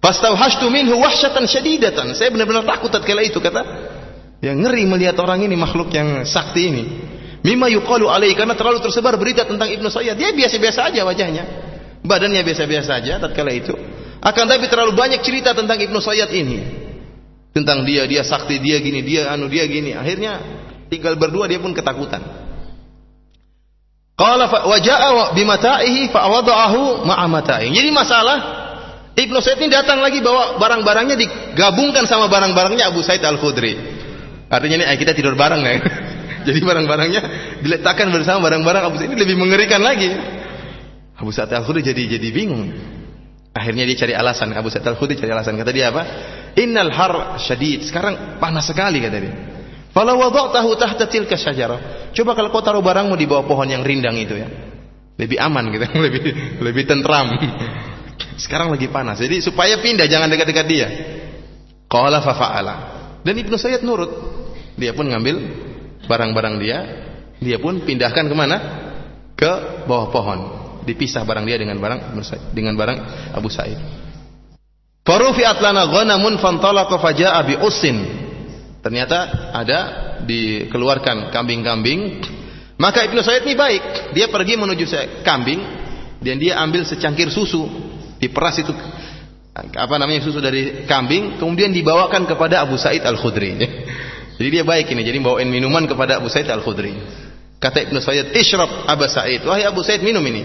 [0.00, 2.16] Fastauhashtu minhu wahsyatan syadidatan.
[2.16, 3.62] Saya benar-benar takut tatkala itu kata.
[4.40, 6.84] Ya ngeri melihat orang ini makhluk yang sakti ini.
[7.44, 10.16] Mimma yuqalu alaihi karena terlalu tersebar berita tentang Ibnu Sayyad.
[10.16, 11.44] Dia biasa-biasa aja wajahnya.
[12.00, 13.76] Badannya biasa-biasa aja tatkala itu.
[14.24, 16.58] Akan tapi terlalu banyak cerita tentang Ibnu Sayyad ini.
[17.52, 19.96] Tentang dia, dia sakti, dia gini, dia anu, dia gini.
[19.96, 20.36] Akhirnya
[20.88, 22.22] tinggal berdua dia pun ketakutan.
[24.16, 27.68] Qala wa jaa bimata'ihi fa wada'ahu ma'a mata'ihi.
[27.72, 28.38] Jadi masalah
[29.16, 33.76] Ibnu Said ini datang lagi bawa barang-barangnya digabungkan sama barang-barangnya Abu Said Al-Khudri.
[34.48, 35.76] Artinya ini kita tidur bareng ya.
[36.46, 37.20] Jadi barang-barangnya
[37.60, 40.08] diletakkan bersama barang-barang Abu Said ini lebih mengerikan lagi.
[41.16, 42.68] Abu Said Al-Khudri jadi jadi bingung.
[43.56, 44.52] Akhirnya dia cari alasan.
[44.52, 45.56] Abu Sa'id Al-Khudri cari alasan.
[45.56, 46.02] Kata dia apa?
[46.60, 47.88] Innal har syadid.
[47.88, 49.32] Sekarang panas sekali kata dia.
[49.96, 52.12] Falau wada'tahu tahta tilka syajarah.
[52.12, 54.44] Coba kalau kau taruh barangmu di bawah pohon yang rindang itu ya.
[55.16, 56.20] Lebih aman gitu, lebih
[56.60, 57.32] lebih tentram.
[58.36, 59.16] Sekarang lagi panas.
[59.24, 60.88] Jadi supaya pindah jangan dekat-dekat dia.
[61.88, 62.74] Qala fa fa'ala.
[63.24, 64.12] Dan Ibnu Sayyid nurut.
[64.76, 65.36] Dia pun ngambil
[66.04, 66.78] barang-barang dia,
[67.40, 68.56] dia pun pindahkan ke mana?
[69.32, 70.40] Ke bawah pohon
[70.84, 72.12] dipisah barang dia dengan barang
[72.52, 72.98] dengan barang
[73.32, 73.80] Abu Sa'id.
[75.08, 78.25] Farufi'at lana ghanamun fantalaqa faja'a bi usin.
[78.86, 79.78] Ternyata ada
[80.22, 82.22] dikeluarkan kambing-kambing.
[82.78, 84.86] Maka Ibnu Sa'id ini baik, dia pergi menuju
[85.26, 85.58] kambing
[86.22, 87.66] dan dia ambil secangkir susu,
[88.22, 88.70] diperas itu
[89.56, 93.58] apa namanya susu dari kambing, kemudian dibawakan kepada Abu Sa'id Al-Khudri.
[94.38, 96.92] Jadi dia baik ini, jadi bawain minuman kepada Abu Sa'id Al-Khudri.
[97.56, 100.44] Kata Ibnu Sa'id, "Ishrab Abu Sa'id." Wahai Abu Sa'id, minum ini.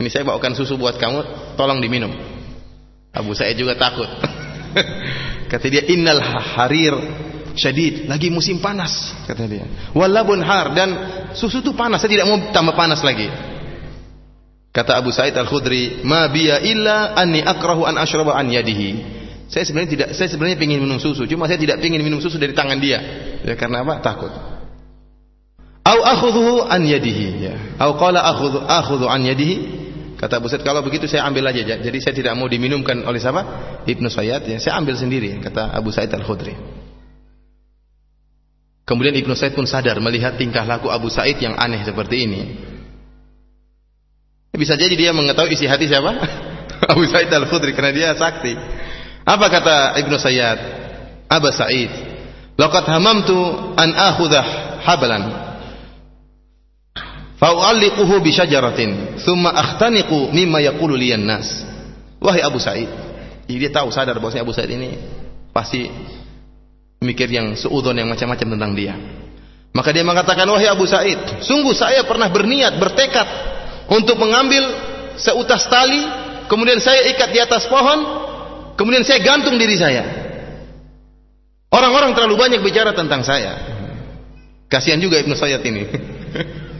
[0.00, 2.08] Ini saya bawakan susu buat kamu, tolong diminum.
[3.12, 4.08] Abu Sa'id juga takut.
[5.52, 6.96] kata dia, "Innal harir
[7.54, 9.64] syadid, lagi musim panas," kata dia.
[9.92, 10.90] "Walabun har dan
[11.36, 13.28] susu itu panas, saya tidak mau tambah panas lagi."
[14.72, 19.20] Kata Abu Sa'id Al-Khudri, "Ma biya illa anni akrahu an ashraba an yadihi."
[19.52, 22.56] Saya sebenarnya tidak saya sebenarnya ingin minum susu, cuma saya tidak ingin minum susu dari
[22.56, 22.98] tangan dia.
[23.44, 24.00] Ya karena apa?
[24.00, 24.32] Takut.
[25.84, 27.54] Au akhudhu an yadihi ya.
[27.76, 29.84] Au qala akhudhu akhudhu an yadihi.
[30.16, 31.66] Kata Abu Sa'id, kalau begitu saya ambil aja.
[31.82, 33.42] Jadi saya tidak mau diminumkan oleh siapa?
[33.84, 34.56] Ibnu Sayyad ya.
[34.56, 36.81] Saya ambil sendiri kata Abu Sa'id Al-Khudri.
[38.82, 42.42] Kemudian Ibnu Said pun sadar melihat tingkah laku Abu Said yang aneh seperti ini.
[44.52, 46.12] Bisa jadi dia mengetahui isi hati siapa?
[46.92, 48.52] Abu Said Al-Khudri karena dia sakti.
[49.22, 50.82] Apa kata Ibnu Sayyad?
[51.32, 51.88] Abu Sa'id,
[52.60, 53.36] "Laqad hamamtu
[53.72, 54.42] an akhudha
[54.84, 55.22] hablan
[57.40, 61.64] fa'u'alliquhu bi syajaratin, thumma akhtaniqu mimma yaqulu liyan nas."
[62.20, 62.92] Wahai Abu Sa'id,
[63.48, 65.00] dia tahu sadar bahwasanya Abu Sa'id ini
[65.56, 65.88] pasti
[67.02, 68.94] mikir yang seudon yang macam-macam tentang dia.
[69.74, 73.28] Maka dia mengatakan, "Wahai Abu Sa'id, sungguh saya pernah berniat, bertekad
[73.90, 74.62] untuk mengambil
[75.18, 76.06] seutas tali,
[76.46, 78.22] kemudian saya ikat di atas pohon,
[78.76, 80.02] Kemudian saya gantung diri saya.
[81.72, 83.56] Orang-orang terlalu banyak bicara tentang saya.
[84.68, 85.82] Kasihan juga Ibnu Sayyid ini.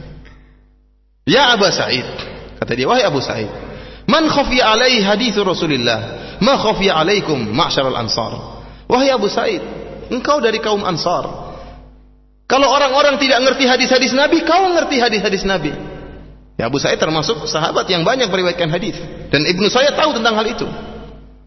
[1.33, 2.05] ya Abu Sa'id.
[2.59, 3.49] Kata dia, wahai Abu Sa'id.
[4.09, 6.35] Man khafiya alaihi hadithu Rasulullah.
[6.41, 8.33] Ma khafiya alaikum ma'syaral ansar.
[8.89, 9.61] Wahai Abu Sa'id.
[10.13, 11.25] Engkau dari kaum Ansar.
[12.45, 15.73] Kalau orang-orang tidak ngerti hadis-hadis Nabi, kau ngerti hadis-hadis Nabi.
[16.53, 18.93] Ya Abu Sa'id termasuk sahabat yang banyak meriwayatkan hadis
[19.33, 20.69] dan Ibnu saya tahu tentang hal itu.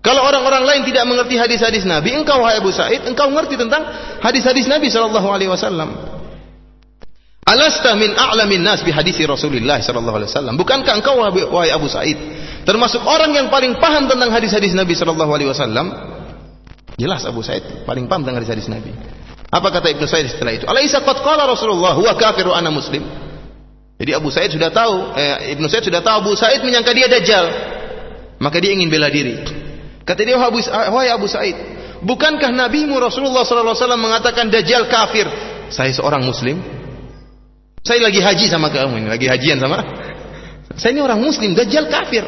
[0.03, 3.87] Kalau orang-orang lain tidak mengerti hadis-hadis Nabi, engkau wahai Abu Sa'id, engkau ngerti tentang
[4.23, 5.95] hadis-hadis Nabi sallallahu alaihi wasallam.
[7.47, 10.55] Alasta min a'lamin nas bi hadisi Rasulullah sallallahu alaihi wasallam.
[10.59, 12.19] Bukankah engkau wahai Abu Sa'id
[12.67, 16.16] termasuk orang yang paling paham tentang hadis-hadis Nabi sallallahu alaihi wasallam?
[16.97, 18.93] Jelas Abu Sa'id paling paham tentang hadis-hadis Nabi.
[19.53, 20.65] Apa kata Ibnu Sa'id setelah itu?
[20.65, 23.05] Alaisa qad qala Rasulullah huwa kafiru ana muslim?
[23.97, 27.47] Jadi Abu Sa'id sudah tahu, eh, Ibnu Sa'id sudah tahu Abu Sa'id menyangka dia dajjal.
[28.41, 29.41] Maka dia ingin bela diri.
[30.05, 31.57] Kata dia, "Wahai Abu Sa'id,
[32.05, 35.25] bukankah nabimu Rasulullah sallallahu alaihi wasallam mengatakan dajjal kafir?"
[35.73, 36.61] Saya seorang muslim.
[37.81, 39.79] Saya lagi haji sama kamu ini, lagi hajian sama.
[40.81, 42.23] Saya ini orang muslim, dajjal kafir.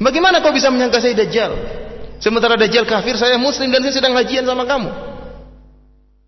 [0.00, 1.79] Bagaimana kau bisa menyangka saya dajjal?
[2.20, 4.92] Sementara dajjal kafir, saya muslim dan saya sedang hajian sama kamu.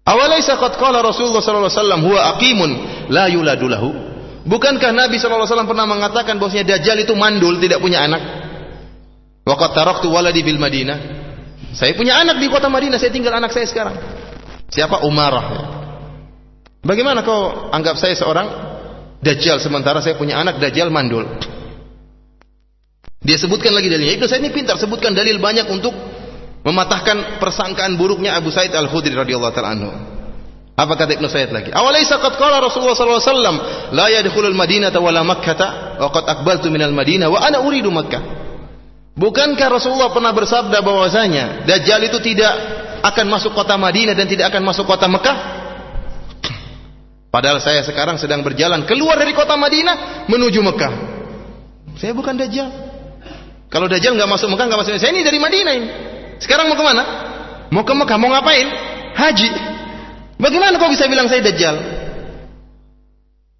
[0.02, 2.70] Awalaisa qad qala Rasulullah sallallahu alaihi wasallam huwa aqimun
[3.12, 3.90] la yuladu lahu?
[4.42, 8.18] Bukankah Nabi SAW pernah mengatakan bahwasanya Dajjal itu mandul, tidak punya anak?
[9.46, 10.98] Waqat taraktu waladi bil Madinah.
[11.78, 13.94] Saya punya anak di kota Madinah, saya tinggal anak saya sekarang.
[14.66, 15.06] Siapa?
[15.06, 15.78] Umarah.
[16.82, 18.74] Bagaimana kau anggap saya seorang
[19.22, 21.22] Dajjal sementara saya punya anak Dajjal mandul?
[23.22, 24.18] Dia sebutkan lagi dalilnya.
[24.18, 25.94] Ibnu Sa'id ini pintar sebutkan dalil banyak untuk
[26.66, 29.90] mematahkan persangkaan buruknya Abu Sa'id Al-Khudri radhiyallahu taala anhu.
[30.72, 31.70] Apa kata Ibnu Sayyid lagi?
[31.70, 33.56] Awalaysa qad qala Rasulullah sallallahu alaihi wasallam
[33.92, 38.42] la yadkhulul Madinata wala Makkah wa qad aqbaltu minal Madinah wa ana uridu Makkah.
[39.12, 42.54] Bukankah Rasulullah pernah bersabda bahwasanya Dajjal itu tidak
[43.04, 45.36] akan masuk kota Madinah dan tidak akan masuk kota Mekah?
[47.28, 50.92] Padahal saya sekarang sedang berjalan keluar dari kota Madinah menuju Mekah.
[52.00, 52.91] Saya bukan Dajjal.
[53.72, 54.92] Kalau Dajjal nggak masuk Mekah nggak masuk.
[55.00, 55.88] Saya ini dari Madinah ini.
[56.36, 57.02] Sekarang mau ke mana?
[57.72, 58.16] Mau ke Mekah.
[58.20, 58.68] Mau ngapain?
[59.16, 59.48] Haji.
[60.36, 61.76] Bagaimana kau bisa bilang saya dajjal?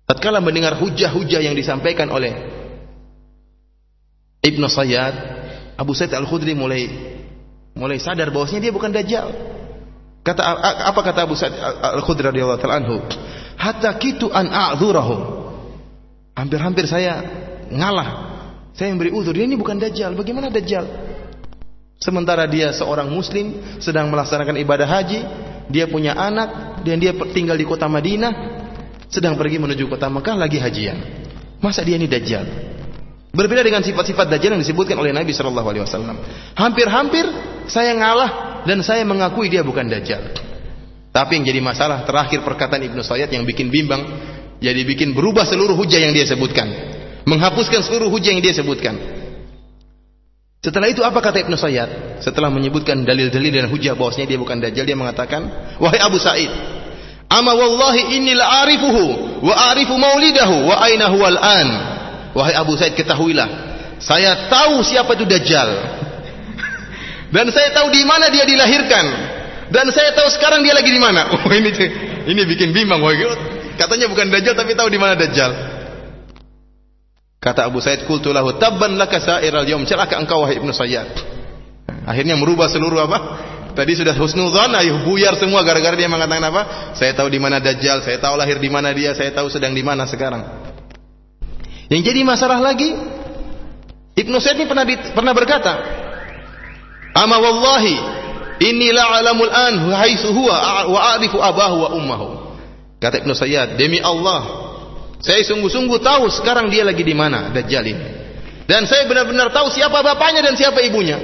[0.04, 2.34] Tatkala mendengar hujah-hujah yang disampaikan oleh
[4.42, 5.14] Ibnu Sayyad,
[5.78, 6.90] Abu Said Al-Khudri mulai
[7.72, 9.30] mulai sadar bahwasanya dia bukan dajjal.
[10.26, 10.42] Kata
[10.90, 12.98] apa kata Abu Said Al-Khudri radhiyallahu taala anhu?
[13.56, 15.20] Hatta kitu an a'dzurahum.
[16.34, 17.22] Hampir-hampir saya
[17.70, 18.31] ngalah.
[18.72, 20.16] Saya yang beri uzur, dia ini bukan dajjal.
[20.16, 20.88] Bagaimana dajjal?
[22.02, 25.20] Sementara dia seorang muslim sedang melaksanakan ibadah haji,
[25.70, 28.32] dia punya anak dan dia tinggal di kota Madinah,
[29.06, 30.98] sedang pergi menuju kota Mekah lagi hajian.
[31.62, 32.72] Masa dia ini dajjal?
[33.32, 36.16] Berbeda dengan sifat-sifat dajjal yang disebutkan oleh Nabi Shallallahu alaihi wasallam.
[36.58, 37.24] Hampir-hampir
[37.70, 40.20] saya ngalah dan saya mengakui dia bukan dajjal.
[41.12, 44.00] Tapi yang jadi masalah terakhir perkataan Ibnu Sayyid yang bikin bimbang,
[44.58, 46.66] jadi bikin berubah seluruh hujah yang dia sebutkan.
[47.22, 48.98] Menghapuskan seluruh hujah yang dia sebutkan.
[50.62, 52.22] Setelah itu apa kata Ibnu Sayyad?
[52.22, 55.42] Setelah menyebutkan dalil-dalil dan hujah bahwasanya dia bukan dajjal, dia mengatakan,
[55.82, 56.50] "Wahai Abu Sa'id,
[57.26, 61.68] ama wallahi inni la arifuhu wa arifu maulidahu wa aina al-an."
[62.30, 63.50] Wahai Abu Sa'id, ketahuilah,
[63.98, 65.68] saya tahu siapa itu dajjal.
[67.34, 69.04] Dan saya tahu di mana dia dilahirkan.
[69.72, 71.26] Dan saya tahu sekarang dia lagi di mana.
[71.42, 71.74] Oh, ini
[72.28, 73.02] ini bikin bimbang.
[73.74, 75.50] Katanya bukan dajjal tapi tahu di mana dajjal.
[77.42, 81.10] Kata Abu Said, "Qultu lahu tabban laka sa'iral yaum." Celaka engkau wahai Ibnu Sayyad.
[82.06, 83.18] Akhirnya merubah seluruh apa?
[83.74, 86.62] Tadi sudah husnudzon, ayo buyar semua gara-gara dia mengatakan apa?
[86.94, 89.82] Saya tahu di mana Dajjal, saya tahu lahir di mana dia, saya tahu sedang di
[89.82, 90.44] mana sekarang.
[91.90, 92.94] Yang jadi masalah lagi,
[94.14, 95.72] Ibnu Said ini pernah pernah berkata,
[97.16, 97.96] "Ama wallahi
[98.62, 102.26] inni la'alamul an haitsu huwa wa a'rifu abahu wa ummahu."
[103.02, 104.71] Kata Ibnu Sayyad, "Demi Allah,
[105.22, 108.04] saya sungguh-sungguh tahu sekarang dia lagi di mana Dajjal ini.
[108.66, 111.18] Dan saya benar-benar tahu siapa bapaknya dan siapa ibunya.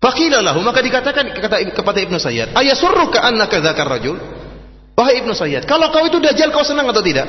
[0.00, 4.16] Fakilalahu maka dikatakan kata kepada Ibnu Sayyid, "Ayasurruka annaka dzakar rajul?"
[4.94, 7.28] Wahai Ibnu Sayyid, kalau kau itu dajjal kau senang atau tidak?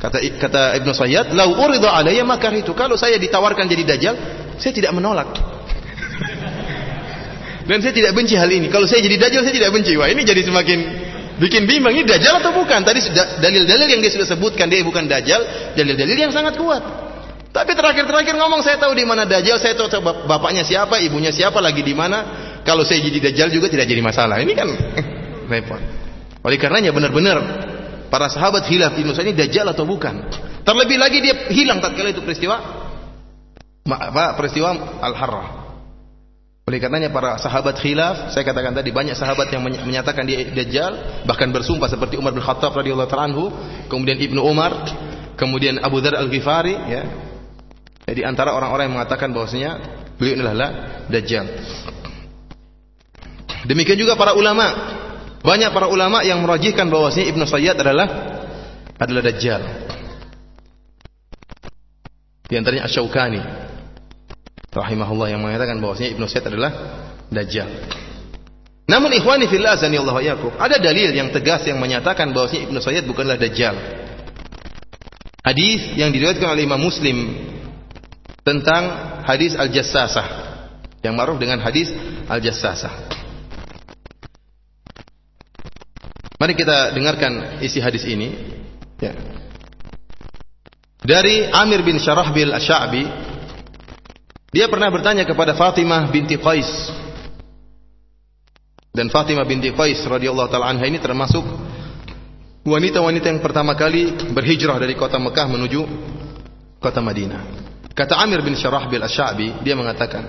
[0.00, 2.24] Kata kata Ibnu Sayyid, "Lau urida alayya
[2.58, 4.14] itu Kalau saya ditawarkan jadi dajjal,
[4.58, 5.28] saya tidak menolak.
[7.68, 8.66] Dan saya tidak benci hal ini.
[8.72, 9.94] Kalau saya jadi dajjal saya tidak benci.
[9.94, 11.01] Wah, ini jadi semakin
[11.40, 12.82] bikin bimbang ini dajjal atau bukan?
[12.84, 13.00] Tadi
[13.40, 16.82] dalil-dalil yang dia sudah sebutkan dia bukan dajjal, dalil-dalil yang sangat kuat.
[17.52, 21.84] Tapi terakhir-terakhir ngomong saya tahu di mana dajjal, saya tahu bapaknya siapa, ibunya siapa, lagi
[21.84, 22.50] di mana.
[22.64, 24.40] Kalau saya jadi dajjal juga tidak jadi masalah.
[24.40, 24.68] Ini kan
[25.52, 25.80] repot.
[26.42, 27.38] Oleh karenanya benar-benar
[28.08, 30.26] para sahabat hilaf Ibnu ini dajjal atau bukan.
[30.62, 32.56] Terlebih lagi dia hilang tatkala itu peristiwa
[33.86, 35.61] apa peristiwa Al-Harrah.
[36.62, 41.50] Oleh karenanya para sahabat khilaf, saya katakan tadi banyak sahabat yang menyatakan dia dajjal, bahkan
[41.50, 43.50] bersumpah seperti Umar bin Khattab radhiyallahu anhu,
[43.90, 44.86] kemudian Ibnu Umar,
[45.34, 47.02] kemudian Abu Dzar Al-Ghifari ya.
[48.06, 49.70] Jadi antara orang-orang yang mengatakan bahwasanya
[50.14, 51.50] beliau adalah dajjal.
[53.66, 54.98] Demikian juga para ulama.
[55.42, 58.06] Banyak para ulama yang merajihkan bahwasanya Ibnu Sayyad adalah
[59.02, 59.62] adalah dajjal.
[62.46, 63.42] Di antaranya Asy-Syaukani
[64.72, 66.72] rahimahullah yang mengatakan bahwasanya Ibnu Sayyad adalah
[67.28, 67.68] dajjal.
[68.88, 73.04] Namun ikhwani fillah azani Allah yakum, ada dalil yang tegas yang menyatakan bahwasanya Ibnu Sayyid
[73.06, 73.76] bukanlah dajjal.
[75.42, 77.34] Hadis yang diriwayatkan oleh Imam Muslim
[78.42, 78.82] tentang
[79.26, 80.26] hadis Al-Jassasah
[81.02, 81.90] yang ma'ruf dengan hadis
[82.30, 83.10] Al-Jassasah.
[86.38, 88.34] Mari kita dengarkan isi hadis ini.
[88.98, 89.14] Ya.
[91.02, 93.02] Dari Amir bin Syarahbil Asy-Sya'bi,
[94.52, 96.68] dia pernah bertanya kepada Fatimah binti Qais.
[98.92, 101.40] Dan Fatimah binti Qais radhiyallahu taala anha ini termasuk
[102.62, 105.80] wanita-wanita yang pertama kali berhijrah dari kota Mekah menuju
[106.76, 107.64] kota Madinah.
[107.96, 110.24] Kata Amir bin Syarahbil Asy-Sya'bi, dia mengatakan,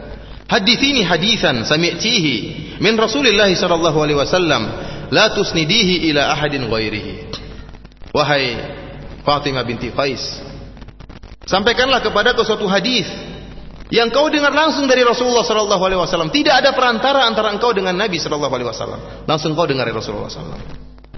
[0.47, 2.35] "Hadithini hadisan sami'tihi
[2.79, 4.63] min Rasulillah sallallahu alaihi wasallam
[5.13, 7.13] la tusnidihi ila ahadin ghairihi.
[8.13, 8.57] Wahai
[9.23, 10.19] Fatimah binti Qais,
[11.47, 13.07] sampaikanlah kepadaku suatu hadis
[13.91, 16.31] yang kau dengar langsung dari Rasulullah sallallahu alaihi wasallam.
[16.31, 19.27] Tidak ada perantara antara engkau dengan Nabi sallallahu alaihi wasallam.
[19.27, 20.59] Langsung kau dengar dari Rasulullah wasallam.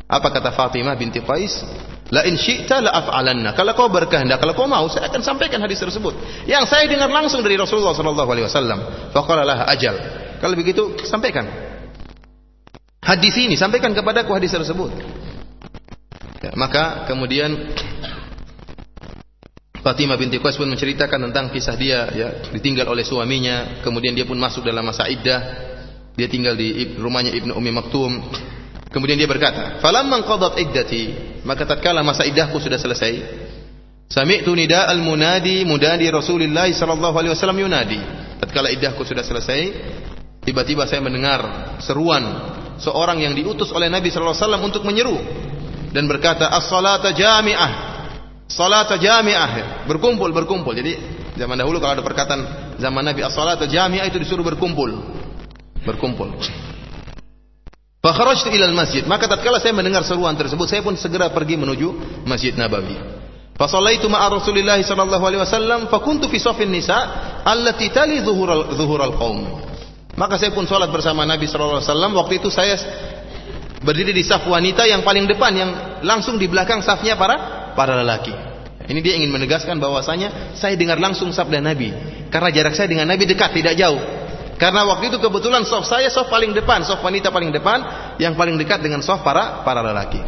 [0.05, 1.66] Apa kata Fatimah binti Qais?
[2.13, 3.57] La in syi'ta la af'alanna.
[3.57, 6.13] Kalau kau berkehendak, kalau kau mau, saya akan sampaikan hadis tersebut.
[6.45, 8.80] Yang saya dengar langsung dari Rasulullah sallallahu alaihi wasallam.
[9.66, 9.95] Ajal.
[10.38, 11.49] Kalau begitu, sampaikan
[13.01, 14.93] hadis ini, sampaikan kepadaku hadis tersebut.
[16.45, 17.74] Ya, maka kemudian
[19.86, 24.34] Fatimah binti Qais pun menceritakan tentang kisah dia ya ditinggal oleh suaminya, kemudian dia pun
[24.34, 25.38] masuk dalam masa iddah.
[26.18, 28.18] Dia tinggal di rumahnya Ibnu Ummi Maktum.
[28.90, 31.04] Kemudian dia berkata, "Falamma qadat iddati,"
[31.46, 33.14] maka tatkala masa iddahku sudah selesai,
[34.10, 38.02] sami'tu nida'al munadi munadi Rasulullah sallallahu alaihi wasallam yunadi.
[38.42, 39.70] Tatkala iddahku sudah selesai,
[40.42, 42.26] tiba-tiba saya mendengar seruan
[42.82, 45.18] seorang yang diutus oleh Nabi sallallahu alaihi wasallam untuk menyeru
[45.94, 47.95] dan berkata as-salata jami'ah.
[48.46, 49.86] Salata jami'ah.
[49.89, 50.74] Berkumpul, berkumpul.
[50.78, 50.98] Jadi
[51.34, 52.41] zaman dahulu kalau ada perkataan
[52.78, 54.93] zaman Nabi as-salata jami'ah itu disuruh berkumpul.
[55.82, 56.34] Berkumpul.
[58.06, 62.22] Fa kharajtu ila masjid Maka tatkala saya mendengar seruan tersebut, saya pun segera pergi menuju
[62.30, 62.93] Masjid Nabawi.
[63.58, 66.93] Fa sallaitu ma'a Rasulillah sallallahu alaihi wasallam fa kuntu fi safin nisa
[67.41, 69.66] allati tali zuhural zuhural qaum.
[70.16, 72.12] Maka saya pun sholat bersama Nabi Shallallahu Alaihi Wasallam.
[72.16, 72.80] Waktu itu saya
[73.84, 75.72] berdiri di saf wanita yang paling depan, yang
[76.08, 78.34] langsung di belakang safnya para para lelaki.
[78.86, 81.90] Ini dia ingin menegaskan bahwasanya saya dengar langsung sabda Nabi.
[82.30, 83.98] Karena jarak saya dengan Nabi dekat, tidak jauh.
[84.56, 87.84] Karena waktu itu kebetulan soft saya soft paling depan, soft wanita paling depan,
[88.22, 90.22] yang paling dekat dengan soft para para lelaki.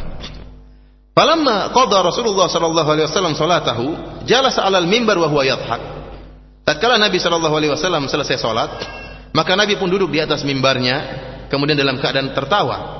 [1.15, 3.85] Falamma qada Rasulullah sallallahu alaihi wasallam salatahu,
[4.27, 5.81] jalasa 'alal mimbar wa huwa yadhhak.
[6.67, 8.69] Tatkala Nabi sallallahu alaihi wasallam selesai salat,
[9.31, 10.95] maka Nabi pun duduk di atas mimbarnya,
[11.47, 12.96] kemudian dalam keadaan tertawa.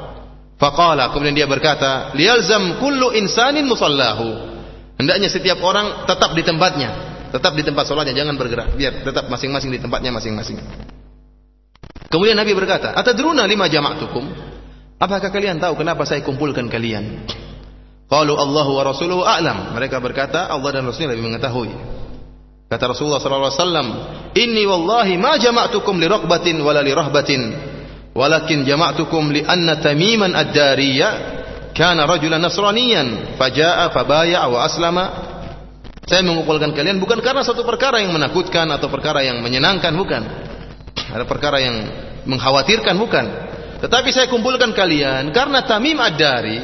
[0.58, 4.58] Faqala, kemudian dia berkata, "Liyalzam kullu insanin musallahu."
[4.98, 6.90] Hendaknya setiap orang tetap di tempatnya,
[7.30, 10.58] tetap di tempat sholatnya, jangan bergerak, biar tetap masing-masing di tempatnya masing-masing.
[12.10, 14.26] Kemudian Nabi berkata, "Atadruna lima jama'tukum?"
[14.98, 17.30] Apakah kalian tahu kenapa saya kumpulkan kalian?
[18.10, 19.78] Qalu Allahu wa rasuluhu a'lam.
[19.78, 21.70] Mereka berkata, Allah dan Rasulnya lebih mengetahui.
[22.66, 23.88] Kata Rasulullah sallallahu alaihi wasallam,
[24.34, 27.42] "Inni wallahi ma jama'tukum li raqbatin wala li rahbatin,
[28.18, 31.10] walakin jama'tukum li anna Tamiman ad-Dariyya
[31.78, 35.06] kana rajulan nasraniyan, faja'a fabaya'a wa aslama."
[36.08, 40.24] Saya mengumpulkan kalian bukan karena suatu perkara yang menakutkan atau perkara yang menyenangkan, bukan.
[41.12, 41.76] Ada perkara yang
[42.24, 43.26] mengkhawatirkan, bukan.
[43.84, 46.58] Tetapi saya kumpulkan kalian karena Tamim ad-Dari,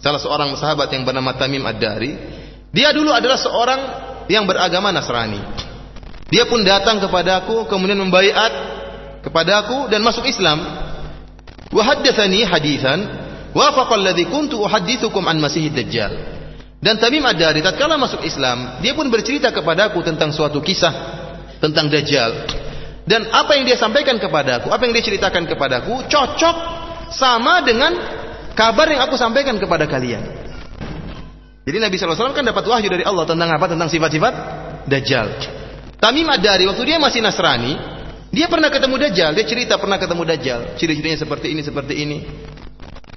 [0.00, 2.10] salah seorang sahabat yang bernama Tamim ad-Dari,
[2.72, 3.80] dia dulu adalah seorang
[4.26, 5.40] yang beragama Nasrani.
[6.28, 8.52] Dia pun datang kepadaku kemudian membaiat
[9.24, 10.87] kepadaku dan masuk Islam.
[11.68, 13.00] Wa haditsan
[13.52, 16.12] wafaqa alladhi kuntu uhaddithukum an Masihid Dajjal.
[16.78, 20.94] Dan Tamim Ad-Dari tatkala masuk Islam, dia pun bercerita kepadaku tentang suatu kisah
[21.58, 22.46] tentang Dajjal.
[23.02, 26.56] Dan apa yang dia sampaikan kepadaku, apa yang dia ceritakan kepadaku cocok
[27.10, 27.96] sama dengan
[28.54, 30.22] kabar yang aku sampaikan kepada kalian.
[31.66, 33.66] Jadi Nabi SAW kan dapat wahyu dari Allah tentang apa?
[33.68, 34.34] Tentang sifat-sifat
[34.86, 35.28] Dajjal.
[35.98, 37.74] Tamim Ad-Dari waktu dia masih Nasrani,
[38.28, 42.18] dia pernah ketemu Dajjal, dia cerita pernah ketemu Dajjal, ciri-cirinya seperti ini, seperti ini.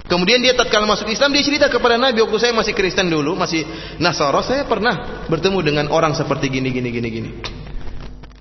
[0.07, 3.63] Kemudian dia tatkala masuk Islam dia cerita kepada Nabi waktu saya masih Kristen dulu, masih
[3.95, 7.29] Nasara, saya pernah bertemu dengan orang seperti gini gini gini gini.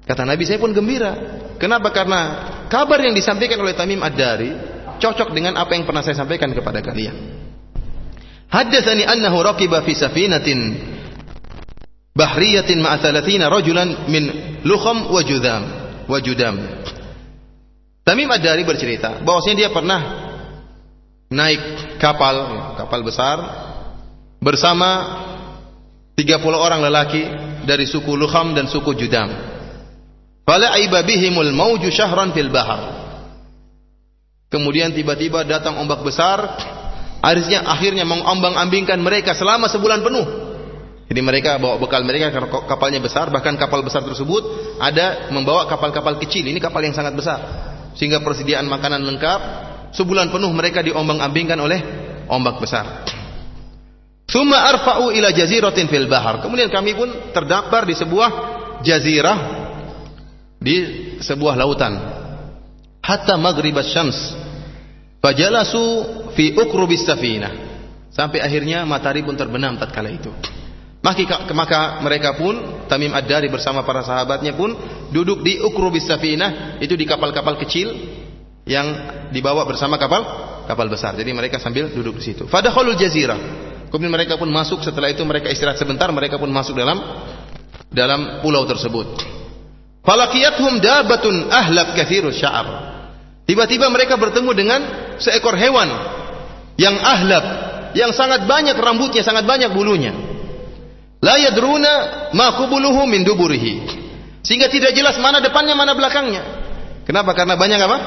[0.02, 1.14] Kata Nabi saya pun gembira.
[1.62, 1.94] Kenapa?
[1.94, 2.20] Karena
[2.66, 4.50] kabar yang disampaikan oleh Tamim Ad-Dari
[4.98, 7.14] cocok dengan apa yang pernah saya sampaikan kepada kalian.
[8.50, 10.58] Haddatsani annahu raqiba fi safinatin
[12.18, 14.24] bahriyatin ma'a 30 rajulan min
[14.66, 15.79] lukham wa judam
[16.10, 16.58] wa judam.
[18.02, 20.00] Tamim Ad-Dari bercerita bahwasanya dia pernah
[21.30, 22.42] naik kapal,
[22.74, 23.38] kapal besar
[24.42, 25.22] bersama
[26.18, 27.22] 30 orang lelaki
[27.62, 29.30] dari suku Lukham dan suku Judam.
[30.42, 32.98] Fala aiba bihimul mauju syahran fil bahar.
[34.50, 36.42] Kemudian tiba-tiba datang ombak besar,
[37.22, 40.26] akhirnya akhirnya mengombang-ambingkan mereka selama sebulan penuh.
[41.10, 42.30] Jadi mereka bawa bekal mereka
[42.70, 44.46] kapalnya besar, bahkan kapal besar tersebut
[44.78, 46.46] ada membawa kapal-kapal kecil.
[46.46, 47.38] Ini kapal yang sangat besar.
[47.98, 49.40] Sehingga persediaan makanan lengkap,
[49.90, 51.82] sebulan penuh mereka diombang-ambingkan oleh
[52.30, 53.02] ombak besar.
[54.30, 56.38] Summa arfa'u ila jaziratin fil bahar.
[56.38, 58.30] Kemudian kami pun terdampar di sebuah
[58.86, 59.38] jazirah
[60.62, 60.76] di
[61.18, 61.98] sebuah lautan.
[63.02, 64.38] Hatta maghribas syams
[65.20, 65.82] Fajalasu
[66.38, 67.52] fi ukrubis safinah.
[68.14, 70.32] Sampai akhirnya matahari pun terbenam tatkala itu.
[71.00, 74.76] Maka, maka mereka pun Tamim Ad-Dari bersama para sahabatnya pun
[75.08, 77.88] duduk di ukrubis safinah itu di kapal-kapal kecil
[78.68, 78.84] yang
[79.32, 80.20] dibawa bersama kapal
[80.68, 81.16] kapal besar.
[81.16, 82.44] Jadi mereka sambil duduk di situ.
[82.44, 83.40] Fadakhalul jazirah.
[83.88, 87.00] Kemudian mereka pun masuk setelah itu mereka istirahat sebentar mereka pun masuk dalam
[87.90, 89.24] dalam pulau tersebut.
[90.04, 92.92] Falakiyathum dabatun ahlak kathirus sya'ar.
[93.48, 94.80] Tiba-tiba mereka bertemu dengan
[95.18, 95.90] seekor hewan
[96.78, 97.44] yang ahlab,
[97.98, 100.29] yang sangat banyak rambutnya, sangat banyak bulunya.
[101.20, 101.92] La yadruna
[102.32, 103.74] ma qubuluhu min duburihi.
[104.40, 106.42] Sehingga tidak jelas mana depannya, mana belakangnya.
[107.04, 107.36] Kenapa?
[107.36, 107.98] Karena banyak apa?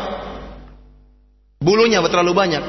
[1.61, 2.63] Bulunya terlalu banyak.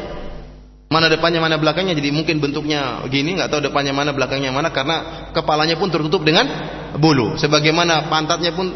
[0.92, 1.96] Mana depannya, mana belakangnya.
[1.96, 4.68] Jadi mungkin bentuknya gini, nggak tahu depannya mana, belakangnya mana.
[4.68, 6.44] Karena kepalanya pun tertutup dengan
[7.00, 7.40] bulu.
[7.40, 8.68] Sebagaimana pantatnya pun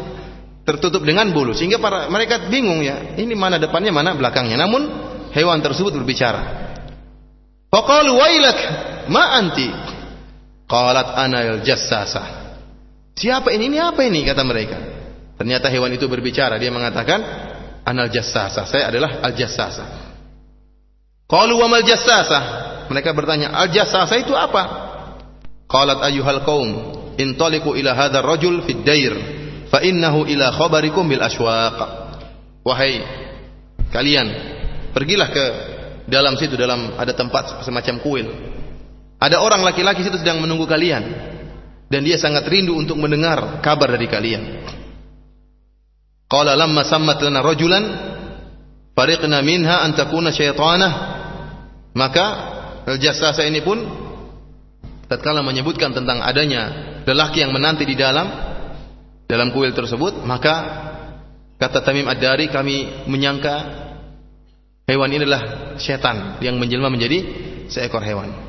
[0.69, 4.85] tertutup dengan bulu sehingga para mereka bingung ya ini mana depannya mana belakangnya namun
[5.33, 6.41] hewan tersebut berbicara
[7.73, 8.59] faqalu wailak
[9.09, 9.65] ma anti
[10.69, 12.53] qalat ana al jassasa
[13.17, 13.73] siapa ini?
[13.73, 14.23] Ini apa ini?
[14.23, 14.77] Kata mereka.
[15.35, 16.55] Ternyata hewan itu berbicara.
[16.55, 17.19] Dia mengatakan
[17.83, 19.85] anal jassasa saya adalah al jassasa
[21.25, 22.39] qalu wa mal jassasa
[22.87, 24.87] mereka bertanya al jassasa itu apa?
[25.69, 26.69] Qalat ayyuhal qaum
[27.19, 29.13] intaliqu ila hadzal rajul fid dair
[29.69, 31.77] fa innahu ila khabarikum bil aswaq
[32.65, 33.05] wahai
[33.93, 34.27] kalian
[34.95, 35.45] pergilah ke
[36.09, 38.27] dalam situ dalam ada tempat semacam kuil
[39.19, 41.27] ada orang laki-laki situ sedang menunggu kalian.
[41.89, 44.63] Dan dia sangat rindu untuk mendengar kabar dari kalian.
[46.29, 47.83] Qala lamma sammat lana rajulan
[48.93, 50.93] fariqna minha an takuna syaitanah
[51.97, 52.25] maka
[52.85, 53.81] al-jassasa ini pun
[55.09, 58.29] tatkala menyebutkan tentang adanya lelaki yang menanti di dalam
[59.29, 60.53] dalam kuil tersebut, maka
[61.57, 63.55] kata Tamim Ad-Dari kami menyangka
[64.89, 67.19] hewan ini adalah setan yang menjelma menjadi
[67.69, 68.48] seekor hewan.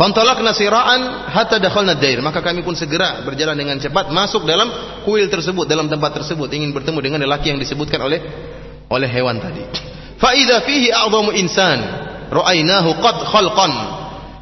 [0.00, 2.24] Fantalaqna sira'an hatta dakhalna dair.
[2.24, 4.72] Maka kami pun segera berjalan dengan cepat masuk dalam
[5.04, 8.16] kuil tersebut, dalam tempat tersebut ingin bertemu dengan lelaki yang disebutkan oleh
[8.88, 9.60] oleh hewan tadi.
[10.16, 11.78] Fa idza fihi a'dhamu insan
[12.32, 13.72] ra'ainahu qad khalqan.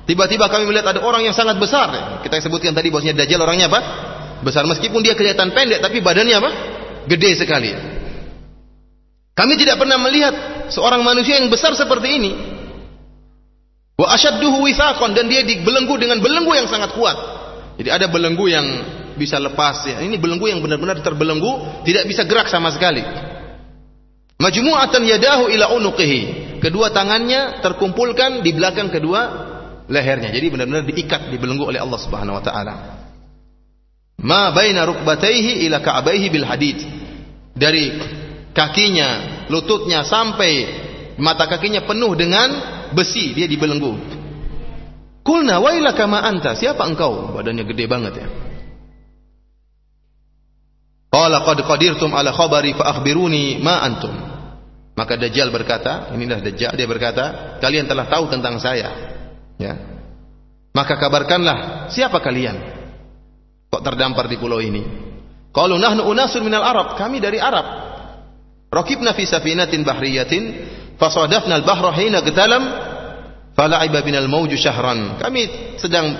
[0.06, 2.22] Tiba-tiba kami melihat ada orang yang sangat besar.
[2.22, 3.80] Kita sebutkan tadi bahwasanya Dajjal orangnya apa?
[4.38, 6.50] besar meskipun dia kelihatan pendek tapi badannya apa?
[7.10, 7.74] Gede sekali.
[9.34, 10.34] Kami tidak pernah melihat
[10.70, 12.30] seorang manusia yang besar seperti ini.
[13.98, 17.18] Wa asyadduhu withaqan dan dia dibelenggu dengan belenggu yang sangat kuat.
[17.82, 18.66] Jadi ada belenggu yang
[19.18, 19.98] bisa lepas ya.
[19.98, 23.02] Ini belenggu yang benar-benar terbelenggu, tidak bisa gerak sama sekali.
[24.38, 26.20] Majmu'atan yadahu ila unuqihi.
[26.62, 29.20] Kedua tangannya terkumpulkan di belakang kedua
[29.90, 30.30] lehernya.
[30.30, 32.98] Jadi benar-benar diikat, dibelenggu oleh Allah Subhanahu wa taala
[34.18, 36.78] ma baina rukbatayhi ila ka'baihi bil hadid
[37.54, 37.94] dari
[38.50, 40.66] kakinya lututnya sampai
[41.22, 44.18] mata kakinya penuh dengan besi dia dibelenggu
[45.28, 46.56] kulna wailaka ma anta?
[46.56, 47.36] Siapa engkau?
[47.36, 48.28] Badannya gede banget ya.
[51.12, 54.12] Qala qad qadirtum ala khabari fa akhbiruni ma antum.
[54.96, 58.88] Maka dajjal berkata inilah dajjal dia berkata kalian telah tahu tentang saya.
[59.60, 59.76] Ya.
[60.72, 62.56] Maka kabarkanlah siapa kalian?
[63.68, 64.80] Kok terdampar di pulau ini?
[65.52, 67.66] Qalu nahnu unasun minal Arab, kami dari Arab.
[68.68, 70.44] Rakibna fi safinatin bahriyatin
[70.98, 72.62] fasadafna al-bahra hina qtalam
[73.54, 75.16] fala'iba binal mawju syahran.
[75.22, 76.14] Kami sedang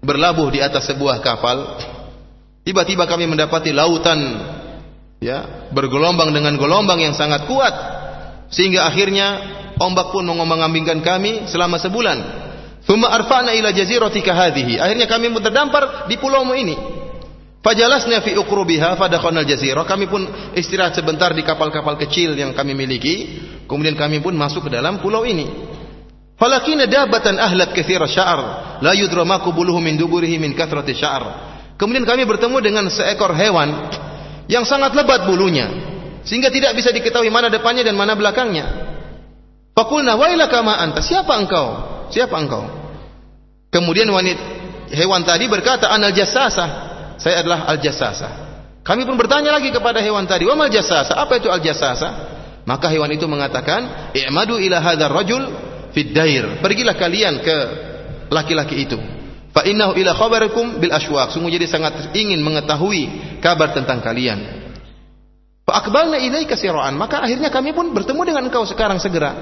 [0.00, 1.78] berlabuh di atas sebuah kapal.
[2.64, 4.20] Tiba-tiba kami mendapati lautan
[5.20, 7.72] ya, bergelombang dengan gelombang yang sangat kuat
[8.52, 9.40] sehingga akhirnya
[9.80, 12.18] ombak pun mengombang-ambingkan kami selama sebulan.
[12.84, 14.76] Thumma arfa'na ila jaziratika hadhihi.
[14.80, 16.76] Akhirnya kami pun terdampar di pulaumu ini.
[17.60, 19.84] Fajalasna fi uqrubiha fadakhalna al-jazirah.
[19.84, 20.24] Kami pun
[20.56, 23.16] istirahat sebentar di kapal-kapal kecil yang kami miliki.
[23.70, 25.46] Kemudian kami pun masuk ke dalam pulau ini.
[26.34, 28.40] Falakina dabatan ahlat kathira sya'ar.
[28.82, 29.38] La yudra ma
[29.78, 31.22] min duburihi min kathrati sya'ar.
[31.78, 33.94] Kemudian kami bertemu dengan seekor hewan
[34.50, 35.70] yang sangat lebat bulunya.
[36.20, 38.66] sehingga tidak bisa diketahui mana depannya dan mana belakangnya.
[39.72, 41.00] Fakulna wailaka anta?
[41.00, 41.68] Siapa engkau?
[42.12, 42.68] Siapa engkau?
[43.72, 44.42] Kemudian wanita
[44.92, 46.90] hewan tadi berkata, "Anal jassasa."
[47.20, 48.28] Saya adalah al-jassasa.
[48.80, 52.39] Kami pun bertanya lagi kepada hewan tadi, "Wa mal jassasa?" Apa itu al-jassasa?
[52.70, 55.42] Maka hewan itu mengatakan, "I'madu ila hadzal rajul
[55.90, 57.56] fid dair." Pergilah kalian ke
[58.30, 58.94] laki-laki itu.
[59.50, 61.34] Fa innahu ila khabarikum bil aswaq.
[61.34, 64.38] Sungguh jadi sangat ingin mengetahui kabar tentang kalian.
[65.66, 66.94] Fa aqbalna ilaika siraan.
[66.94, 69.34] Maka akhirnya kami pun bertemu dengan engkau sekarang segera.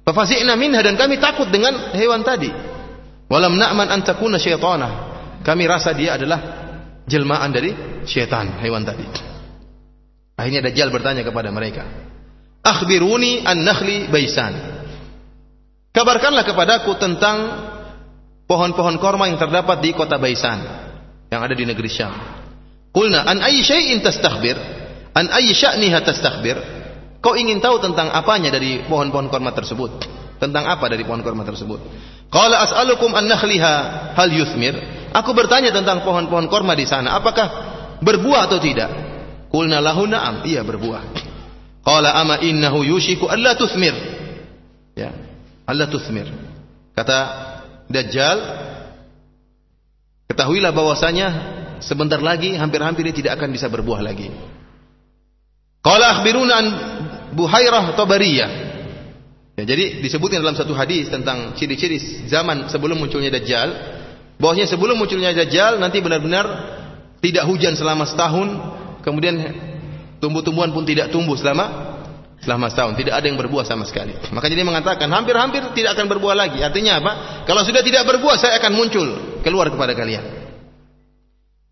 [0.00, 2.48] Fa fazi'na minha dan kami takut dengan hewan tadi.
[3.28, 5.12] Walam na'man an takuna syaitana.
[5.44, 6.40] Kami rasa dia adalah
[7.04, 7.72] jelmaan dari
[8.08, 9.04] syaitan, hewan tadi.
[10.40, 11.84] Akhirnya Dajjal bertanya kepada mereka.
[12.60, 14.52] Akhbiruni an nakhli baisan.
[15.90, 17.38] Kabarkanlah kepadaku tentang
[18.46, 20.60] pohon-pohon korma yang terdapat di kota Baisan
[21.30, 22.14] yang ada di negeri Syam.
[22.90, 24.58] Qulna an ayyi syai'in tastakhbir?
[25.14, 26.58] An ayyi sya'niha tastakhbir?
[27.22, 30.02] Kau ingin tahu tentang apanya dari pohon-pohon korma tersebut?
[30.40, 31.78] Tentang apa dari pohon korma tersebut?
[32.32, 33.74] Qala as'alukum an nakhliha
[34.16, 34.74] hal yuthmir?
[35.10, 37.46] Aku bertanya tentang pohon-pohon korma di sana, apakah
[38.00, 38.90] berbuah atau tidak?
[39.50, 41.29] Qulna lahu na'am, iya berbuah.
[41.80, 43.96] Qala ama innahu yushiku alla tuthmir.
[44.96, 45.16] Ya,
[45.64, 46.28] alla tuthmir.
[46.92, 47.18] Kata
[47.90, 48.38] Dajjal
[50.30, 51.28] ketahuilah bahwasanya
[51.82, 54.30] sebentar lagi hampir-hampir dia tidak akan bisa berbuah lagi.
[55.80, 56.66] Qala akhbiruna an
[57.32, 58.50] Buhairah Tabariyah.
[59.56, 63.68] Ya, jadi disebutkan dalam satu hadis tentang ciri-ciri zaman sebelum munculnya Dajjal,
[64.36, 66.46] bahwasanya sebelum munculnya Dajjal nanti benar-benar
[67.20, 68.48] tidak hujan selama setahun,
[69.04, 69.36] kemudian
[70.20, 71.90] tumbuh-tumbuhan pun tidak tumbuh selama
[72.40, 72.96] selama setahun.
[72.96, 74.16] Tidak ada yang berbuah sama sekali.
[74.32, 76.60] Maka jadi mengatakan hampir-hampir tidak akan berbuah lagi.
[76.60, 77.12] Artinya apa?
[77.48, 79.08] Kalau sudah tidak berbuah saya akan muncul
[79.44, 80.40] keluar kepada kalian.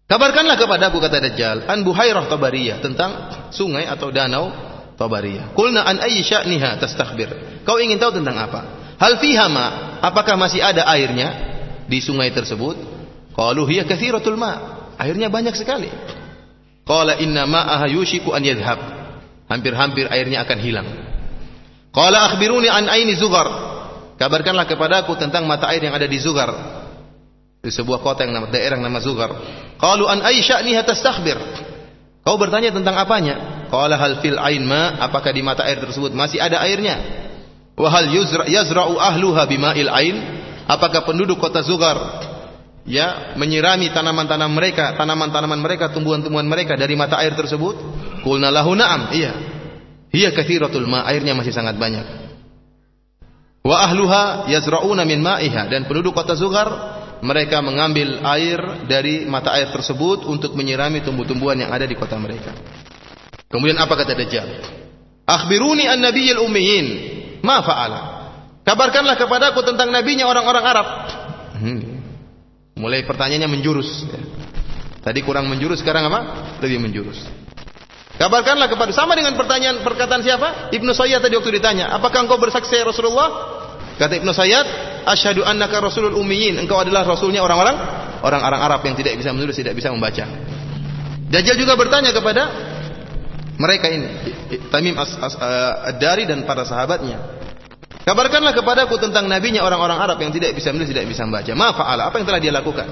[0.09, 3.11] Kabarkanlah kepada aku kata Dajjal an buhairah tabariyah tentang
[3.53, 4.49] sungai atau danau
[4.97, 5.53] tabariyah.
[5.53, 8.61] Kulna an ayyi sya'niha tastakhbir kau ingin tahu tentang apa?
[8.97, 10.01] Hal fiha ma?
[10.01, 11.29] Apakah masih ada airnya
[11.85, 12.81] di sungai tersebut?
[13.37, 14.81] Qalu hiya katsiratul ma.
[14.97, 15.93] Airnya banyak sekali
[16.89, 18.81] qala inna ma'aha yushiku an yadhhab
[19.53, 20.89] hampir-hampir airnya akan hilang.
[21.93, 23.49] Qala akhbiruni an aini Zugar.
[24.17, 26.51] Kabarkanlah kepadaku tentang mata air yang ada di Zugar.
[27.61, 29.31] Di sebuah kota yang nama daerah yang nama Zugar.
[29.77, 31.37] Qalu an ay sya'niha tastakhbir.
[32.25, 33.67] Kau bertanya tentang apanya?
[33.73, 35.01] Qala hal fil ain ma?
[35.01, 36.99] Apakah di mata air tersebut masih ada airnya?
[37.79, 38.11] Wa hal
[38.49, 40.17] yazra'u ahluha bima'il ain?
[40.69, 41.97] Apakah penduduk kota Zugar
[42.89, 47.77] ya menyirami tanaman-tanaman mereka, tanaman-tanaman mereka, tumbuhan-tumbuhan mereka dari mata air tersebut?
[48.25, 49.13] Kulna lahu na'am.
[49.15, 49.33] Iya.
[50.09, 50.33] Hiya
[50.89, 51.05] ma.
[51.05, 52.03] Airnya masih sangat banyak.
[53.61, 55.69] Wa ahluha yazra'una min ma'iha.
[55.69, 56.69] Dan penduduk kota Zuhar,
[57.21, 62.57] mereka mengambil air dari mata air tersebut untuk menyirami tumbuh-tumbuhan yang ada di kota mereka.
[63.53, 64.49] Kemudian apa kata Dajjal?
[65.29, 66.87] Akhbiruni an nabiyyil ummiyin.
[67.45, 68.01] Ma fa'ala.
[68.65, 70.87] Kabarkanlah kepadaku tentang nabinya orang-orang Arab.
[71.57, 71.81] Hmm.
[72.79, 74.07] Mulai pertanyaannya menjurus.
[75.03, 76.55] Tadi kurang menjurus, sekarang apa?
[76.63, 77.19] Lebih menjurus.
[78.19, 80.75] Kabarkanlah kepada sama dengan pertanyaan perkataan siapa?
[80.75, 83.31] Ibnu Sayyad tadi waktu ditanya, "Apakah engkau bersaksi ya Rasulullah?"
[83.95, 84.67] Kata Ibnu Sayyad,
[85.07, 87.79] "Asyhadu annaka rasulul ummiyin." Engkau adalah rasulnya orang-orang
[88.23, 90.27] orang-orang Arab yang tidak bisa menulis, tidak bisa membaca.
[91.31, 92.43] Dajjal juga bertanya kepada
[93.59, 94.07] mereka ini,
[94.71, 97.38] Tamim Ad-Dari dan para sahabatnya.
[98.09, 101.53] Kabarkanlah kepadaku tentang nabinya orang-orang Arab yang tidak bisa menulis, tidak bisa membaca.
[101.53, 102.09] Ma fa'ala?
[102.09, 102.89] Apa yang telah dia lakukan?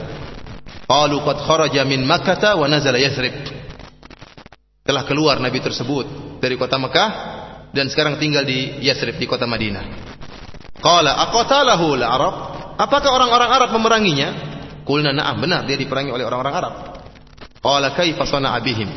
[0.84, 3.32] Qalu qad kharaja min Makkah wa nazala Yathrib
[4.84, 7.10] telah keluar Nabi tersebut dari kota Mekah
[7.72, 9.88] dan sekarang tinggal di Yathrib di kota Madinah.
[10.84, 12.34] Qala aqatalahu al-Arab?
[12.76, 14.28] Apakah orang-orang Arab memeranginya?
[14.84, 16.74] Qulna na'am, benar dia diperangi oleh orang-orang Arab.
[17.64, 18.92] Qala kaifa sana'a bihim?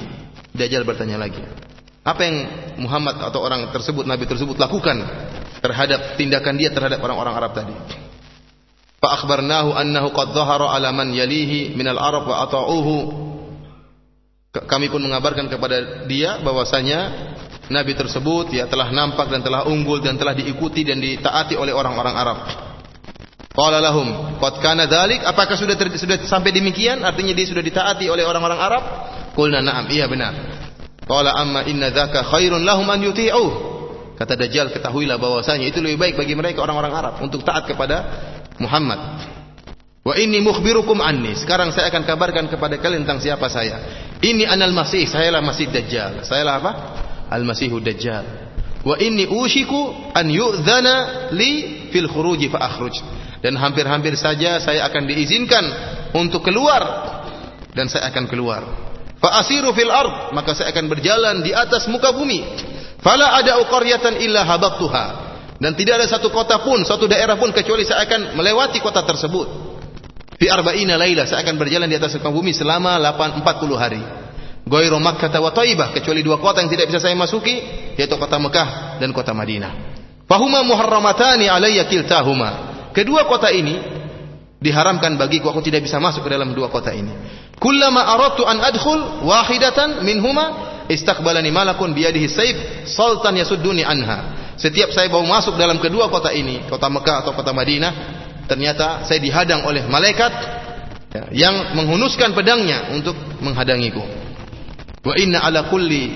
[0.51, 1.39] Dajjal bertanya lagi.
[2.03, 2.38] Apa yang
[2.84, 4.99] Muhammad atau orang tersebut Nabi tersebut lakukan
[5.60, 7.76] terhadap tindakan dia terhadap orang-orang Arab tadi?
[8.99, 12.95] Fa akhbarnahu annahu qad dhahara ala man yalihi min al-Arab wa ata'uhu
[14.49, 16.99] kami pun mengabarkan kepada dia bahwasanya
[17.70, 22.16] Nabi tersebut ya telah nampak dan telah unggul dan telah diikuti dan ditaati oleh orang-orang
[22.18, 22.38] Arab.
[23.53, 25.22] Qala lahum, qad kana dzalik?
[25.22, 27.05] Apakah sudah ter, sudah sampai demikian?
[27.05, 28.84] Artinya dia sudah ditaati oleh orang-orang Arab?
[29.38, 30.34] Qulna na'am, iya benar.
[31.05, 33.78] Qala amma inna dzaka khairun lahum an yuti'uh.
[34.20, 38.03] Kata Dajjal, ketahuilah bahwasanya itu lebih baik bagi mereka orang-orang Arab untuk taat kepada
[38.59, 38.99] Muhammad.
[40.03, 41.39] Wa inni mukhbirukum anni.
[41.39, 43.80] Sekarang saya akan kabarkan kepada kalian tentang siapa saya.
[44.20, 46.28] Ini anal masih, saya lah masih dajjal.
[46.28, 46.72] Saya lah apa?
[47.32, 48.51] Al masihu dajjal.
[48.84, 52.99] Wa inni ushiku an yu'dhana li fil khuruji fa akhruj.
[53.39, 55.63] Dan hampir-hampir saja saya akan diizinkan
[56.11, 56.84] untuk keluar
[57.72, 58.67] dan saya akan keluar.
[59.20, 62.43] Fa asiru fil ard, maka saya akan berjalan di atas muka bumi.
[63.00, 65.06] Fala ada qaryatan illa habaqtuha.
[65.60, 69.47] Dan tidak ada satu kota pun, satu daerah pun kecuali saya akan melewati kota tersebut.
[70.39, 74.00] Fi arba'ina laila, saya akan berjalan di atas muka bumi selama 8 40 hari.
[74.64, 77.60] Ghairu Makkah wa Taibah, kecuali dua kota yang tidak bisa saya masuki,
[78.00, 80.00] yaitu kota Mekah dan kota Madinah.
[80.30, 82.70] Fahuma muharramatani alayya kiltahuma.
[82.95, 83.82] Kedua kota ini
[84.62, 87.12] diharamkan bagiku aku tidak bisa masuk ke dalam dua kota ini.
[87.58, 92.58] Kullama aradtu an adkhul wahidatan minhuma istaqbalani malakun biyadihi sayf
[92.90, 94.52] sultan yasudduni anha.
[94.60, 97.94] Setiap saya mau masuk dalam kedua kota ini, kota Mekah atau kota Madinah,
[98.50, 100.34] ternyata saya dihadang oleh malaikat
[101.16, 104.04] ya, yang menghunuskan pedangnya untuk menghadangiku.
[105.00, 106.12] Wa inna ala kulli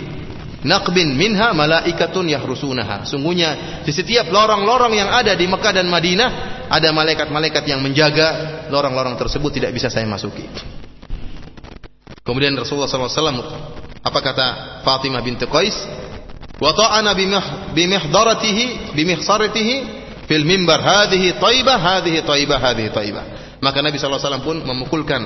[0.67, 3.07] naqbin minha malaikatun yahrusunaha.
[3.07, 6.29] Sungguhnya di setiap lorong-lorong yang ada di Mekah dan Madinah
[6.67, 10.43] ada malaikat-malaikat yang menjaga lorong-lorong tersebut tidak bisa saya masuki.
[12.23, 14.47] Kemudian Rasulullah SAW apa kata
[14.83, 15.75] Fatimah binti Qais?
[16.59, 17.15] Wa ta'ana
[17.71, 19.75] bimihdaratihi bimihsaratihi
[20.27, 23.25] fil mimbar hadhihi thaibah hadhihi thaibah hadhihi thaibah.
[23.63, 25.23] Maka Nabi SAW pun memukulkan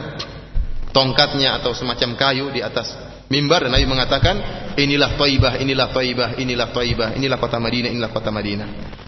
[0.94, 2.94] tongkatnya atau semacam kayu di atas
[3.28, 4.36] mimbar dan Nabi mengatakan
[4.78, 8.68] inilah thaibah inilah thaibah inilah thaibah inilah kota Madinah inilah kota Madinah.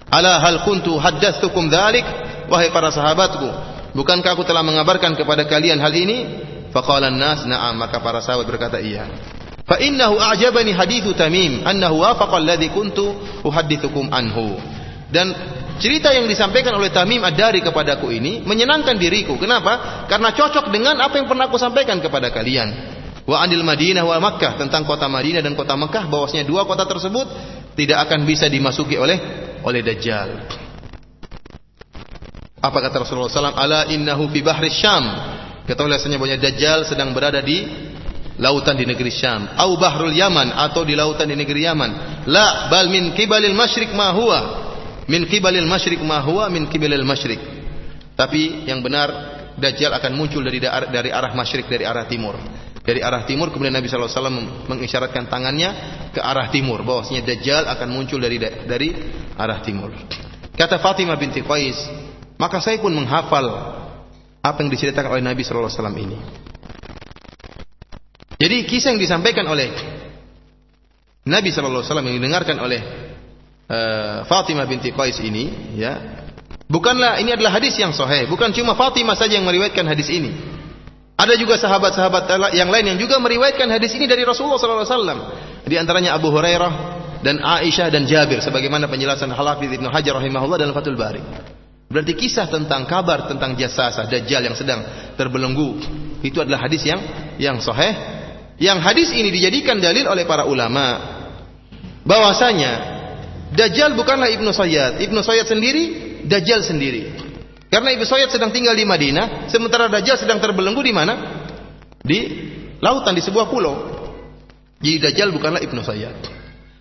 [0.10, 2.06] Ala hal kuntu haddatsukum dzalik
[2.50, 3.48] wahai para sahabatku
[3.94, 6.18] bukankah aku telah mengabarkan kepada kalian hal ini?
[6.70, 9.10] Faqala nas na'am maka para sahabat berkata iya.
[9.70, 13.14] Fa innahu a'jabani hadithu Tamim annahu wafaqa alladhi kuntu
[13.46, 14.58] uhaddithukum anhu.
[15.14, 15.30] Dan
[15.78, 19.38] cerita yang disampaikan oleh Tamim Ad-Dari kepadaku ini menyenangkan diriku.
[19.38, 20.06] Kenapa?
[20.10, 22.98] Karena cocok dengan apa yang pernah aku sampaikan kepada kalian.
[23.30, 27.30] Wa anil Madinah wa Makkah tentang kota Madinah dan kota Makkah bahwasanya dua kota tersebut
[27.78, 29.22] tidak akan bisa dimasuki oleh
[29.62, 30.50] oleh Dajjal.
[32.60, 33.54] Apa kata Rasulullah SAW?
[33.54, 35.06] Ala innahu fi bahri Syam.
[35.70, 37.89] Ketahuilah bahwa Dajjal sedang berada di
[38.40, 42.24] lautan di negeri Syam, au bahrul Yaman atau di lautan di negeri Yaman.
[42.32, 44.40] La bal min kibalil masyriq ma huwa.
[45.12, 47.40] Min kibalil masyriq ma huwa min kibalil masyriq.
[48.16, 52.40] Tapi yang benar Dajjal akan muncul dari dari arah masyrik dari arah timur.
[52.80, 54.40] Dari arah timur kemudian Nabi sallallahu alaihi wasallam
[54.72, 55.70] mengisyaratkan tangannya
[56.16, 58.96] ke arah timur bahwasanya Dajjal akan muncul dari dari
[59.36, 59.92] arah timur.
[60.56, 61.76] Kata Fatimah binti Qais,
[62.40, 63.46] maka saya pun menghafal
[64.40, 66.18] apa yang diceritakan oleh Nabi sallallahu alaihi wasallam ini.
[68.40, 69.68] Jadi kisah yang disampaikan oleh
[71.28, 72.80] Nabi Wasallam yang didengarkan oleh
[73.68, 76.24] uh, Fatimah binti Qais ini, ya,
[76.72, 78.32] bukanlah ini adalah hadis yang sahih.
[78.32, 80.32] Bukan cuma Fatimah saja yang meriwayatkan hadis ini.
[81.20, 85.20] Ada juga sahabat-sahabat yang lain yang juga meriwayatkan hadis ini dari Rasulullah Wasallam.
[85.68, 86.72] Di antaranya Abu Hurairah
[87.20, 91.20] dan Aisyah dan Jabir, sebagaimana penjelasan Halafidh Ibnu Hajar rahimahullah dalam Fathul Bari.
[91.92, 94.80] Berarti kisah tentang kabar tentang jasasa Dajjal yang sedang
[95.20, 95.82] terbelenggu
[96.24, 97.02] itu adalah hadis yang
[97.36, 98.19] yang sahih
[98.60, 101.00] yang hadis ini dijadikan dalil oleh para ulama
[102.04, 103.00] bahwasanya
[103.50, 105.02] Dajjal bukanlah Ibnu Sayyad.
[105.02, 105.84] Ibnu Sayyad sendiri,
[106.30, 107.18] Dajjal sendiri.
[107.70, 111.14] Karena Ibnu Sayyad sedang tinggal di Madinah, sementara Dajjal sedang terbelenggu di mana?
[112.06, 112.20] Di
[112.78, 113.76] lautan di sebuah pulau.
[114.80, 116.16] Jadi Dajjal bukanlah Ibnu Sayyad.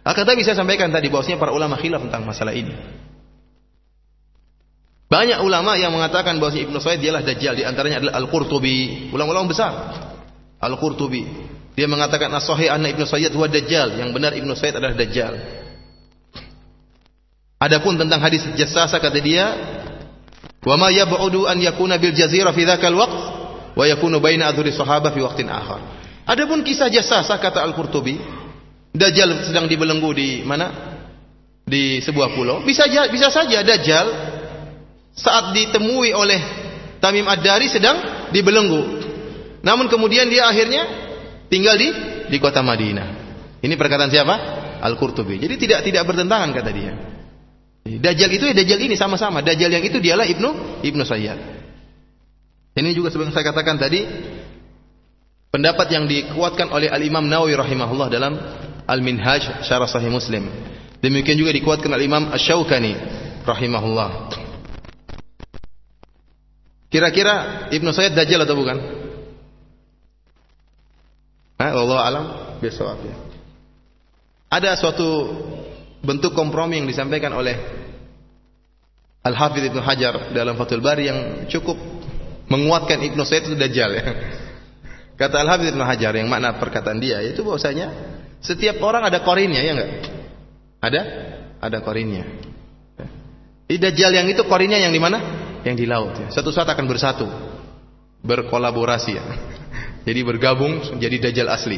[0.04, 2.72] Akan tapi saya sampaikan tadi bahwasanya para ulama khilaf tentang masalah ini.
[5.08, 9.72] Banyak ulama yang mengatakan bahwa Ibnu Sayyid dialah Dajjal, di antaranya adalah Al-Qurtubi, ulama-ulama besar.
[10.60, 11.56] Al-Qurtubi.
[11.78, 14.02] Dia mengatakan as-sahih anna Ibnu Sayyid huwa dajjal.
[14.02, 15.38] Yang benar Ibnu Sayyid adalah dajjal.
[17.62, 19.46] Adapun tentang hadis jassasa kata dia,
[20.66, 23.20] "Wa ma yab'udu an yakuna bil jazira fi dzakal waqt
[23.78, 25.78] wa yakunu baina adhuri sahabah fi waqtin akhar."
[26.26, 28.18] Adapun kisah jassasa kata Al-Qurtubi,
[28.90, 30.74] dajjal sedang dibelenggu di mana?
[31.62, 32.66] Di sebuah pulau.
[32.66, 34.06] Bisa bisa saja dajjal
[35.14, 36.42] saat ditemui oleh
[36.98, 38.02] Tamim Ad-Dari sedang
[38.34, 38.98] dibelenggu.
[39.62, 41.07] Namun kemudian dia akhirnya
[41.48, 41.88] tinggal di
[42.28, 43.08] di kota Madinah.
[43.58, 44.34] Ini perkataan siapa?
[44.78, 45.42] Al-Qurtubi.
[45.42, 46.92] Jadi tidak tidak bertentangan kata dia.
[47.88, 49.42] Dajjal itu ya Dajjal ini sama-sama.
[49.42, 51.38] Dajjal yang itu dialah Ibnu Ibnu Sayyad.
[52.78, 54.06] Ini juga sebenarnya saya katakan tadi
[55.50, 58.38] pendapat yang dikuatkan oleh Al-Imam Nawawi rahimahullah dalam
[58.86, 60.46] Al-Minhaj Syarah Sahih Muslim.
[61.02, 62.94] Demikian juga dikuatkan oleh Imam Asy-Syaukani
[63.42, 64.30] rahimahullah.
[66.88, 69.07] Kira-kira Ibnu Sayyad Dajjal atau bukan?
[71.58, 72.24] Nah, Allah alam
[72.62, 73.16] besok ya.
[74.48, 75.28] Ada suatu
[76.00, 77.58] bentuk kompromi yang disampaikan oleh
[79.26, 81.76] Al-Hafidh Ibnu Hajar dalam Fathul Bari yang cukup
[82.48, 84.04] menguatkan Ibnu Said itu dajjal ya.
[85.20, 87.90] Kata Al-Hafidh Ibnu Hajar yang makna perkataan dia itu bahwasanya
[88.38, 89.90] setiap orang ada korinnya ya enggak?
[90.78, 91.02] Ada?
[91.58, 92.24] Ada korinnya.
[93.68, 95.18] Di dajjal yang itu korinnya yang di mana?
[95.66, 96.30] Yang di laut ya.
[96.30, 97.26] Satu saat akan bersatu.
[98.22, 99.24] Berkolaborasi ya.
[100.08, 101.76] Jadi bergabung jadi dajjal asli.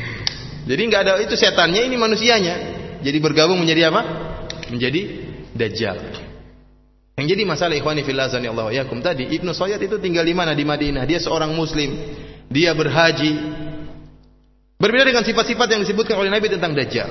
[0.68, 2.54] jadi nggak ada itu setannya ini manusianya.
[3.00, 4.02] Jadi bergabung menjadi apa?
[4.68, 5.00] Menjadi
[5.56, 5.96] dajjal.
[7.16, 10.60] Yang jadi masalah ikhwani fillah Allah yakum tadi Ibnu Sayyid itu tinggal di mana di
[10.60, 11.08] Madinah.
[11.08, 11.96] Dia seorang muslim.
[12.52, 13.32] Dia berhaji.
[14.76, 17.08] Berbeda dengan sifat-sifat yang disebutkan oleh Nabi tentang dajjal.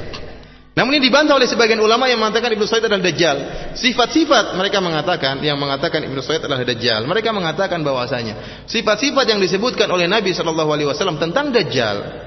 [0.73, 3.37] Namun ini dibantah oleh sebagian ulama yang mengatakan Ibnu Sayyid adalah dajjal.
[3.77, 7.05] Sifat-sifat mereka mengatakan yang mengatakan Ibnu Sayyid adalah dajjal.
[7.05, 12.25] Mereka mengatakan bahwasanya sifat-sifat yang disebutkan oleh Nabi sallallahu alaihi wasallam tentang dajjal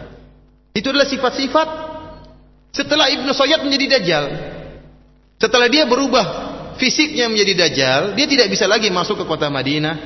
[0.78, 1.68] itu adalah sifat-sifat
[2.70, 4.24] setelah Ibnu Sayyid menjadi dajjal.
[5.42, 6.26] Setelah dia berubah
[6.78, 9.96] fisiknya menjadi dajjal, dia tidak bisa lagi masuk ke kota Madinah,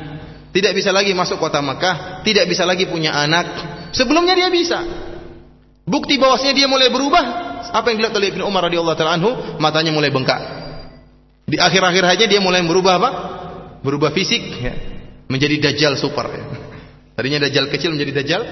[0.54, 3.46] tidak bisa lagi masuk kota Makkah, tidak bisa lagi punya anak.
[3.92, 4.80] Sebelumnya dia bisa.
[5.84, 9.92] Bukti bahwasanya dia mulai berubah apa yang dilihat oleh Ibnu Umar radhiyallahu taala anhu, matanya
[9.92, 10.40] mulai bengkak.
[11.50, 13.10] Di akhir-akhir hayatnya dia mulai berubah apa?
[13.84, 14.74] Berubah fisik ya.
[15.28, 16.44] menjadi dajjal super ya.
[17.18, 18.42] Tadinya dajjal kecil menjadi dajjal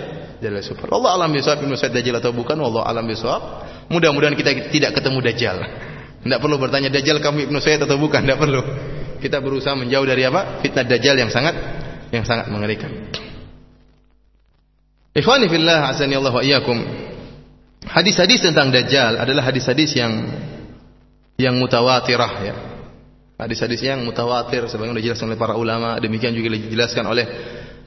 [0.43, 0.93] dajjal super.
[0.93, 3.43] Allah alam bisawab Ibnu Sa'id dajjal atau bukan, Allah alam bisawab.
[3.89, 5.57] Mudah-mudahan kita tidak ketemu dajjal.
[6.19, 8.63] Tidak perlu bertanya dajjal kamu Ibnu Sa'id atau bukan, tidak perlu.
[9.19, 10.63] Kita berusaha menjauh dari apa?
[10.63, 11.55] Fitnah dajjal yang sangat
[12.15, 12.91] yang sangat mengerikan.
[15.19, 16.79] Ikhwani fillah azani Allah wa iyyakum.
[17.87, 20.13] Hadis-hadis tentang Dajjal adalah hadis-hadis yang
[21.39, 22.55] yang mutawatirah ya.
[23.39, 27.27] Hadis-hadis yang mutawatir sebagaimana dijelaskan oleh para ulama, demikian juga dijelaskan oleh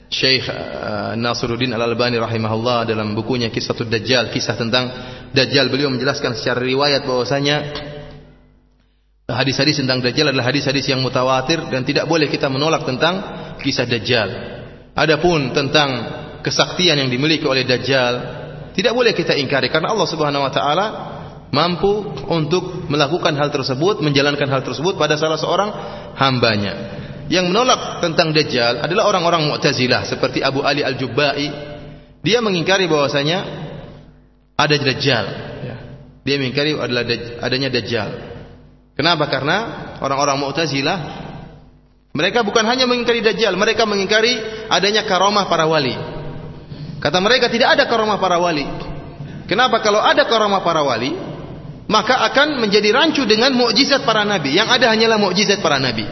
[0.07, 4.87] Syekh uh, Nasruddin Al-Albani rahimahullah dalam bukunya Kisah Dajjal, kisah tentang
[5.35, 5.67] Dajjal.
[5.67, 7.67] Beliau menjelaskan secara riwayat bahwasanya
[9.27, 13.19] hadis-hadis tentang Dajjal adalah hadis-hadis yang mutawatir dan tidak boleh kita menolak tentang
[13.59, 14.29] kisah Dajjal.
[14.95, 15.89] Adapun tentang
[16.43, 18.40] kesaktian yang dimiliki oleh Dajjal,
[18.71, 20.85] tidak boleh kita ingkari karena Allah Subhanahu wa taala
[21.51, 21.91] mampu
[22.31, 25.69] untuk melakukan hal tersebut, menjalankan hal tersebut pada salah seorang
[26.15, 26.99] hambanya.
[27.31, 31.47] Yang menolak tentang Dajjal adalah orang-orang Mu'tazilah seperti Abu Ali Al-Jubba'i.
[32.23, 33.39] Dia mengingkari bahwasanya
[34.59, 35.25] ada Dajjal.
[35.63, 35.75] Ya.
[36.27, 37.07] Dia mengingkari adalah
[37.39, 38.09] adanya Dajjal.
[38.99, 39.31] Kenapa?
[39.31, 39.57] Karena
[40.03, 40.99] orang-orang Mu'tazilah
[42.11, 44.35] mereka bukan hanya mengingkari Dajjal, mereka mengingkari
[44.67, 45.95] adanya karamah para wali.
[47.01, 48.61] Kata mereka tidak ada karomah para wali.
[49.49, 51.17] Kenapa kalau ada karomah para wali,
[51.89, 54.53] maka akan menjadi rancu dengan mukjizat para nabi.
[54.53, 56.05] Yang ada hanyalah mukjizat para nabi.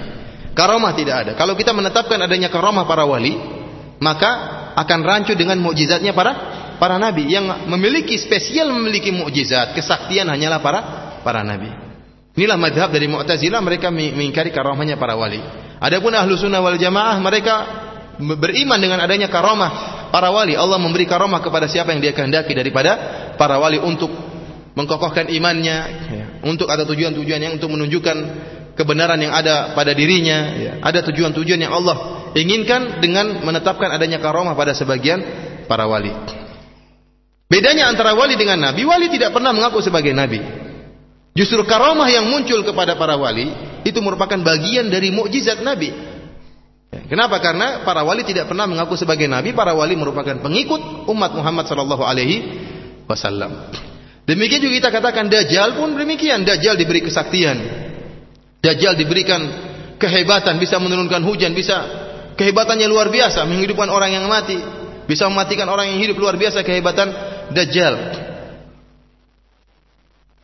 [0.58, 1.32] Karomah tidak ada.
[1.38, 3.38] Kalau kita menetapkan adanya karomah para wali,
[4.02, 6.32] maka akan rancu dengan mukjizatnya para
[6.82, 10.80] para nabi yang memiliki spesial memiliki mukjizat, kesaktian hanyalah para
[11.22, 11.70] para nabi.
[12.34, 15.44] Inilah madhab dari Mu'tazilah mereka mengingkari karomahnya para wali.
[15.78, 17.56] Adapun ahlu sunnah wal jamaah mereka
[18.20, 20.54] beriman dengan adanya karomah para wali.
[20.54, 22.92] Allah memberi karamah kepada siapa yang dia kehendaki daripada
[23.38, 24.10] para wali untuk
[24.78, 25.78] mengkokohkan imannya,
[26.12, 26.26] ya.
[26.46, 28.18] untuk ada tujuan-tujuan yang untuk menunjukkan
[28.78, 30.38] kebenaran yang ada pada dirinya.
[30.56, 30.72] Ya.
[30.84, 35.20] Ada tujuan-tujuan yang Allah inginkan dengan menetapkan adanya karamah pada sebagian
[35.66, 36.14] para wali.
[37.50, 40.38] Bedanya antara wali dengan nabi, wali tidak pernah mengaku sebagai nabi.
[41.34, 43.50] Justru karamah yang muncul kepada para wali
[43.86, 46.09] itu merupakan bagian dari mukjizat nabi.
[46.90, 47.38] Kenapa?
[47.38, 52.02] Karena para wali tidak pernah mengaku sebagai nabi, para wali merupakan pengikut umat Muhammad sallallahu
[52.02, 52.38] alaihi
[53.06, 53.70] wasallam.
[54.26, 57.58] Demikian juga kita katakan Dajjal pun demikian, Dajjal diberi kesaktian.
[58.62, 59.42] Dajjal diberikan
[60.02, 61.86] kehebatan, bisa menurunkan hujan, bisa
[62.38, 64.58] kehebatannya luar biasa, menghidupkan orang yang mati,
[65.06, 67.10] bisa mematikan orang yang hidup luar biasa kehebatan
[67.54, 67.94] Dajjal.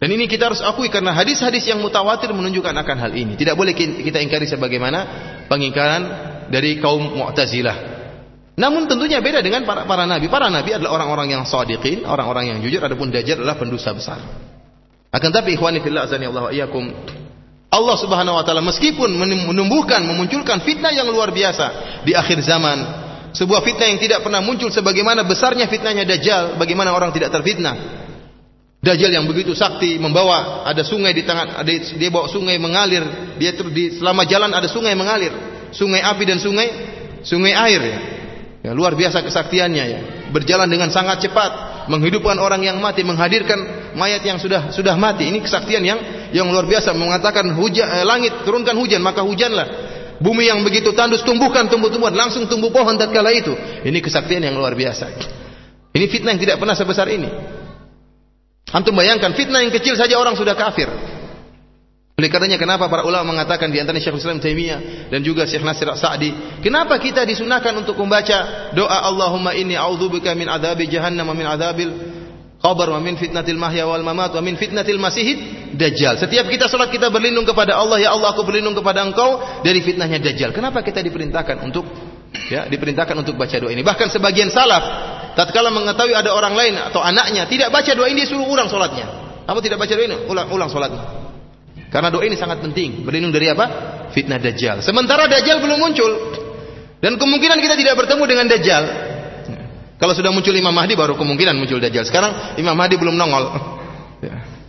[0.02, 3.34] Dan ini kita harus akui karena hadis-hadis yang mutawatir menunjukkan akan hal ini.
[3.34, 5.00] Tidak boleh kita ingkari sebagaimana
[5.50, 7.78] pengingkaran dari kaum Mu'tazilah.
[8.56, 10.32] Namun tentunya beda dengan para, para nabi.
[10.32, 14.24] Para nabi adalah orang-orang yang sadiqin, orang-orang yang jujur, adapun Dajjal adalah pendusta besar.
[15.12, 16.88] Akan tapi ikhwani fillah azani Allah iyyakum
[17.72, 19.12] Allah Subhanahu wa taala meskipun
[19.52, 22.78] menumbuhkan memunculkan fitnah yang luar biasa di akhir zaman,
[23.36, 28.08] sebuah fitnah yang tidak pernah muncul sebagaimana besarnya fitnahnya Dajjal, bagaimana orang tidak terfitnah.
[28.80, 33.04] Dajjal yang begitu sakti membawa ada sungai di tangan ada dia bawa sungai mengalir,
[33.36, 36.68] dia di selama jalan ada sungai mengalir sungai api dan sungai
[37.22, 38.00] sungai air ya.
[38.66, 40.00] ya luar biasa kesaktiannya ya.
[40.32, 45.28] Berjalan dengan sangat cepat, menghidupkan orang yang mati, menghadirkan mayat yang sudah sudah mati.
[45.28, 46.00] Ini kesaktian yang
[46.32, 49.94] yang luar biasa mengatakan hujan eh, langit turunkan hujan, maka hujanlah.
[50.16, 53.52] Bumi yang begitu tandus tumbuhkan tumbuh-tumbuhan, langsung tumbuh pohon tatkala itu.
[53.84, 55.12] Ini kesaktian yang luar biasa.
[55.92, 57.28] Ini fitnah yang tidak pernah sebesar ini.
[58.72, 60.88] Antum bayangkan fitnah yang kecil saja orang sudah kafir.
[62.16, 65.92] Oleh karenanya kenapa para ulama mengatakan di antara Syekh Islam Taimiyah dan juga Syekh Nasir
[66.00, 66.32] Sa'di,
[66.64, 71.92] kenapa kita disunahkan untuk membaca doa Allahumma inni a'udzubika min adzabi jahannam wa min adzabil
[72.64, 76.16] qabr wa min fitnatil mahya wal mamat wa min fitnatil masihid dajjal.
[76.16, 80.24] Setiap kita salat kita berlindung kepada Allah, ya Allah aku berlindung kepada Engkau dari fitnahnya
[80.24, 80.56] dajjal.
[80.56, 81.84] Kenapa kita diperintahkan untuk
[82.48, 83.84] ya diperintahkan untuk baca doa ini?
[83.84, 84.88] Bahkan sebagian salaf
[85.36, 89.04] tatkala mengetahui ada orang lain atau anaknya tidak baca doa ini dia suruh ulang salatnya.
[89.44, 91.25] Kamu tidak baca doa ini, ulang ulang salatnya.
[91.96, 93.66] Karena doa ini sangat penting, berlindung dari apa?
[94.12, 94.84] Fitnah Dajjal.
[94.84, 96.12] Sementara Dajjal belum muncul.
[97.00, 98.84] Dan kemungkinan kita tidak bertemu dengan Dajjal.
[99.96, 102.04] Kalau sudah muncul Imam Mahdi baru kemungkinan muncul Dajjal.
[102.04, 103.48] Sekarang Imam Mahdi belum nongol.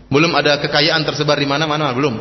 [0.07, 2.15] Belum ada kekayaan tersebar di mana-mana, belum.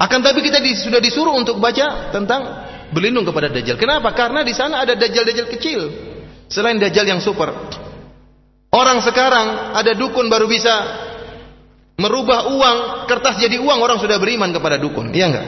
[0.00, 2.40] Akan tapi kita sudah disuruh untuk baca tentang
[2.88, 3.76] berlindung kepada Dajjal.
[3.76, 4.16] Kenapa?
[4.16, 5.80] Karena di sana ada Dajjal-Dajjal kecil.
[6.48, 7.52] Selain Dajjal yang super.
[8.72, 10.72] Orang sekarang ada dukun baru bisa
[11.94, 12.76] merubah uang
[13.06, 15.14] kertas jadi uang orang sudah beriman kepada dukun.
[15.14, 15.46] Iya enggak?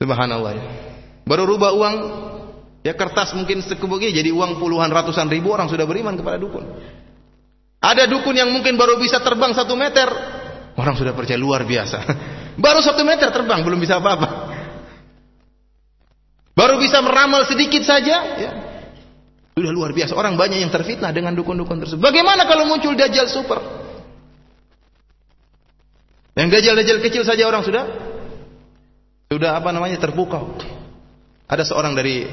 [0.00, 0.64] Subhanallah ya.
[1.24, 1.94] Baru rubah uang
[2.84, 6.64] ya kertas mungkin sekebegi jadi uang puluhan ratusan ribu orang sudah beriman kepada dukun.
[7.80, 10.08] Ada dukun yang mungkin baru bisa terbang satu meter,
[10.76, 11.98] orang sudah percaya luar biasa.
[12.64, 14.56] Baru satu meter terbang belum bisa apa-apa.
[16.54, 18.50] Baru bisa meramal sedikit saja, ya.
[19.58, 20.14] Sudah luar biasa.
[20.14, 21.98] Orang banyak yang terfitnah dengan dukun-dukun tersebut.
[21.98, 23.83] Bagaimana kalau muncul dajjal super?
[26.34, 27.84] Yang dajjal-dajjal kecil saja orang sudah
[29.30, 30.58] sudah apa namanya terpukau.
[31.46, 32.26] Ada seorang dari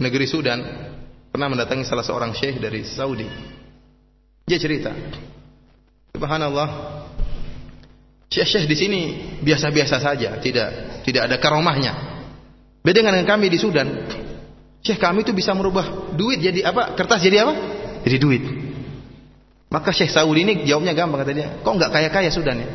[0.00, 0.60] negeri Sudan
[1.28, 3.28] pernah mendatangi salah seorang syekh dari Saudi.
[4.48, 4.96] Dia cerita,
[6.16, 6.68] Subhanallah,
[8.32, 9.00] syekh-syekh di sini
[9.44, 10.68] biasa-biasa saja, tidak
[11.04, 11.92] tidak ada karomahnya.
[12.80, 14.08] Beda dengan kami di Sudan.
[14.80, 16.96] Syekh kami itu bisa merubah duit jadi apa?
[16.96, 17.52] Kertas jadi apa?
[18.08, 18.42] Jadi duit.
[19.68, 21.48] Maka Syekh Saudi ini jawabnya gampang kata dia.
[21.60, 22.68] Kok nggak kaya-kaya Sudan ya?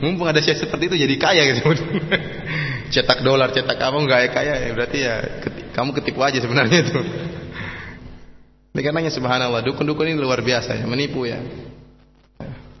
[0.00, 1.76] Mumpung ada syekh seperti itu jadi kaya gitu.
[2.94, 5.14] cetak dolar, cetak apa nggak kaya ya berarti ya
[5.44, 7.00] ketik, kamu ketipu aja sebenarnya itu.
[8.70, 11.42] Ini karenanya subhanallah dukun-dukun ini luar biasa ya menipu ya.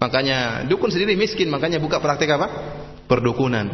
[0.00, 2.48] Makanya dukun sendiri miskin makanya buka praktek apa?
[3.04, 3.68] Perdukunan.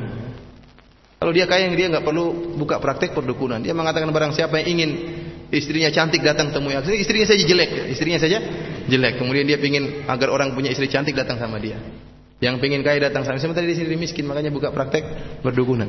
[1.16, 3.62] Kalau dia kaya dia nggak perlu buka praktek perdukunan.
[3.62, 4.90] Dia mengatakan barang siapa yang ingin
[5.54, 6.92] istrinya cantik datang temui aku.
[6.92, 8.38] Istrinya saja jelek, istrinya saja
[8.90, 9.22] jelek.
[9.22, 11.78] Kemudian dia ingin agar orang punya istri cantik datang sama dia.
[12.36, 13.40] Yang pengen kaya datang sana.
[13.40, 15.04] Sementara di sini miskin, makanya buka praktek
[15.40, 15.88] berdukunan.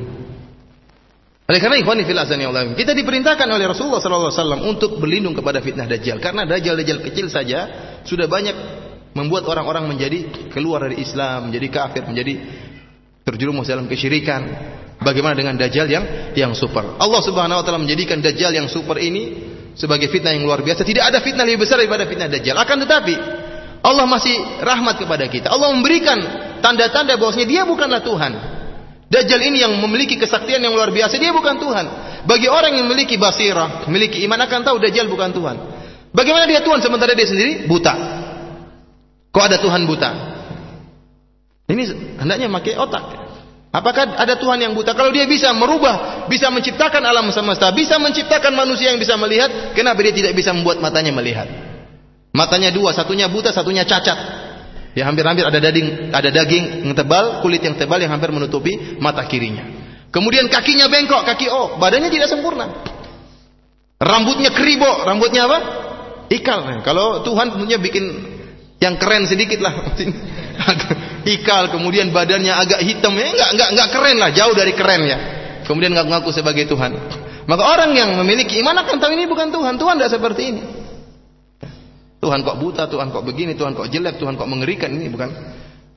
[1.48, 5.64] Oleh karena ikhwani fil azani Allah, kita diperintahkan oleh Rasulullah sallallahu wasallam untuk berlindung kepada
[5.64, 7.58] fitnah dajjal karena dajjal-dajjal kecil saja
[8.04, 8.52] sudah banyak
[9.16, 12.36] membuat orang-orang menjadi keluar dari Islam, menjadi kafir, menjadi
[13.24, 14.76] terjerumus dalam kesyirikan.
[15.00, 16.04] Bagaimana dengan dajjal yang
[16.36, 17.00] yang super?
[17.00, 20.84] Allah Subhanahu wa taala menjadikan dajjal yang super ini sebagai fitnah yang luar biasa.
[20.84, 22.60] Tidak ada fitnah lebih besar daripada fitnah dajjal.
[22.60, 23.14] Akan tetapi
[23.82, 25.48] Allah masih rahmat kepada kita.
[25.48, 26.18] Allah memberikan
[26.58, 28.32] tanda-tanda bahwasanya dia bukanlah Tuhan.
[29.08, 31.86] Dajjal ini yang memiliki kesaktian yang luar biasa, dia bukan Tuhan.
[32.28, 35.56] Bagi orang yang memiliki basirah, memiliki iman akan tahu Dajjal bukan Tuhan.
[36.12, 37.94] Bagaimana dia Tuhan sementara dia sendiri buta?
[39.32, 40.10] Kok ada Tuhan buta?
[41.68, 41.82] Ini
[42.20, 43.04] hendaknya pakai otak.
[43.68, 44.96] Apakah ada Tuhan yang buta?
[44.96, 50.00] Kalau dia bisa merubah, bisa menciptakan alam semesta, bisa menciptakan manusia yang bisa melihat, kenapa
[50.00, 51.67] dia tidak bisa membuat matanya melihat?
[52.38, 54.46] Matanya dua, satunya buta, satunya cacat.
[54.94, 59.26] Ya hampir-hampir ada daging, ada daging yang tebal, kulit yang tebal yang hampir menutupi mata
[59.26, 59.66] kirinya.
[60.14, 62.70] Kemudian kakinya bengkok, kaki oh, badannya tidak sempurna.
[63.98, 65.58] Rambutnya keribo, rambutnya apa?
[66.30, 66.86] Ikal.
[66.86, 68.04] Kalau Tuhan punya bikin
[68.78, 69.74] yang keren sedikit lah.
[71.34, 75.18] Ikal, kemudian badannya agak hitam ya, enggak enggak enggak keren lah, jauh dari keren ya.
[75.66, 76.94] Kemudian ngaku-ngaku sebagai Tuhan.
[77.44, 79.76] Maka orang yang memiliki iman akan tahu ini bukan Tuhan.
[79.76, 80.62] Tuhan tidak seperti ini.
[82.18, 85.30] Tuhan kok buta, Tuhan kok begini, Tuhan kok jelek, Tuhan kok mengerikan ini bukan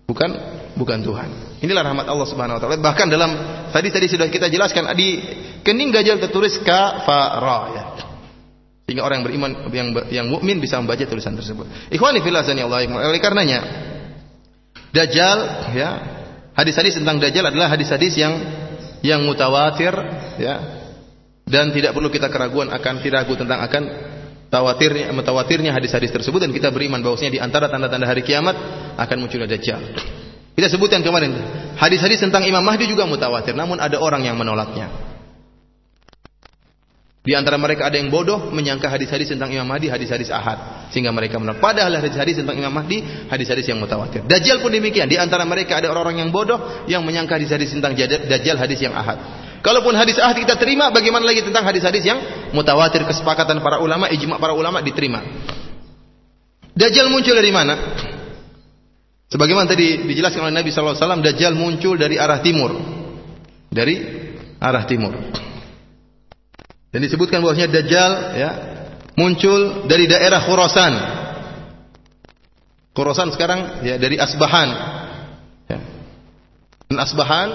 [0.06, 0.30] bukan
[0.78, 1.30] bukan Tuhan.
[1.66, 2.78] Inilah rahmat Allah Subhanahu wa taala.
[2.78, 3.32] Bahkan dalam
[3.74, 5.18] tadi tadi sudah kita jelaskan di
[5.66, 7.84] kening gajal tertulis kafara ya.
[8.86, 11.64] Sehingga orang yang beriman yang yang mukmin bisa membaca tulisan tersebut.
[11.90, 12.86] Ikhwani fillah Allah.
[13.08, 13.60] Oleh karenanya
[14.92, 15.40] Dajjal
[15.72, 15.90] ya,
[16.52, 18.34] hadis-hadis tentang Dajjal adalah hadis-hadis yang
[19.00, 19.96] yang mutawatir
[20.38, 20.84] ya.
[21.48, 23.84] Dan tidak perlu kita keraguan akan tidak tentang akan
[24.52, 28.54] tawatirnya mutawatirnya hadis-hadis tersebut dan kita beriman bahwasanya di antara tanda-tanda hari kiamat
[29.00, 29.80] akan munculnya dajjal.
[30.52, 31.32] Kita sebutkan kemarin
[31.80, 35.12] hadis-hadis tentang Imam Mahdi juga mutawatir, namun ada orang yang menolaknya.
[37.22, 41.38] Di antara mereka ada yang bodoh menyangka hadis-hadis tentang Imam Mahdi hadis-hadis ahad sehingga mereka
[41.38, 41.62] menolak.
[41.62, 44.26] Padahal hadis-hadis tentang Imam Mahdi hadis-hadis yang mutawatir.
[44.26, 45.06] Dajjal pun demikian.
[45.06, 46.58] Di antara mereka ada orang-orang yang bodoh
[46.90, 49.22] yang menyangka hadis-hadis tentang Dajjal hadis yang ahad.
[49.62, 52.18] Kalaupun hadis ahad kita terima, bagaimana lagi tentang hadis-hadis yang
[52.52, 55.24] mutawatir kesepakatan para ulama, ijma para ulama diterima.
[56.72, 57.76] Dajjal muncul dari mana?
[59.32, 62.72] Sebagaimana tadi dijelaskan oleh Nabi sallallahu alaihi wasallam, Dajjal muncul dari arah timur.
[63.72, 63.96] Dari
[64.60, 65.14] arah timur.
[66.92, 68.50] Dan disebutkan bahwasanya Dajjal ya
[69.16, 70.94] muncul dari daerah Khurasan.
[72.92, 74.70] Khurasan sekarang ya dari Asbahan.
[75.72, 75.80] Ya.
[76.92, 77.48] Dan Asbahan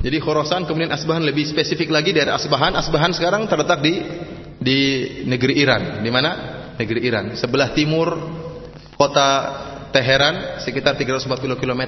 [0.00, 2.72] jadi Khurasan kemudian Asbahan lebih spesifik lagi dari Asbahan.
[2.72, 4.00] Asbahan sekarang terletak di
[4.56, 4.78] di
[5.28, 6.00] negeri Iran.
[6.00, 6.30] Di mana?
[6.80, 7.36] Negeri Iran.
[7.36, 8.16] Sebelah timur
[8.96, 9.28] kota
[9.92, 11.82] Teheran sekitar 340 km.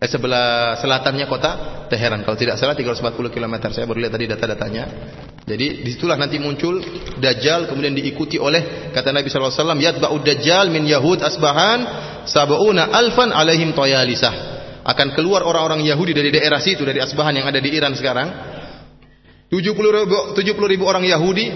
[0.00, 1.50] Eh, sebelah selatannya kota
[1.92, 2.24] Teheran.
[2.24, 3.54] Kalau tidak salah 340 km.
[3.68, 4.84] Saya baru lihat tadi data-datanya.
[5.44, 6.80] Jadi di situlah nanti muncul
[7.20, 11.80] Dajjal kemudian diikuti oleh kata Nabi SAW Yatba'u Dajjal min Yahud Asbahan
[12.30, 17.62] Sab'una alfan alaihim toyalisah akan keluar orang-orang Yahudi dari daerah situ dari Asbahan yang ada
[17.62, 18.28] di Iran sekarang
[19.50, 21.46] 70 ribu, 70 ribu orang Yahudi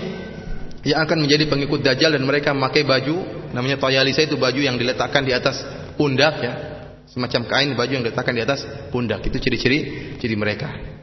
[0.87, 5.27] yang akan menjadi pengikut Dajjal dan mereka memakai baju namanya toyalisa itu baju yang diletakkan
[5.27, 5.63] di atas
[5.99, 6.55] pundak ya
[7.11, 8.63] semacam kain baju yang diletakkan di atas
[8.95, 9.79] pundak itu ciri-ciri
[10.23, 10.97] ciri mereka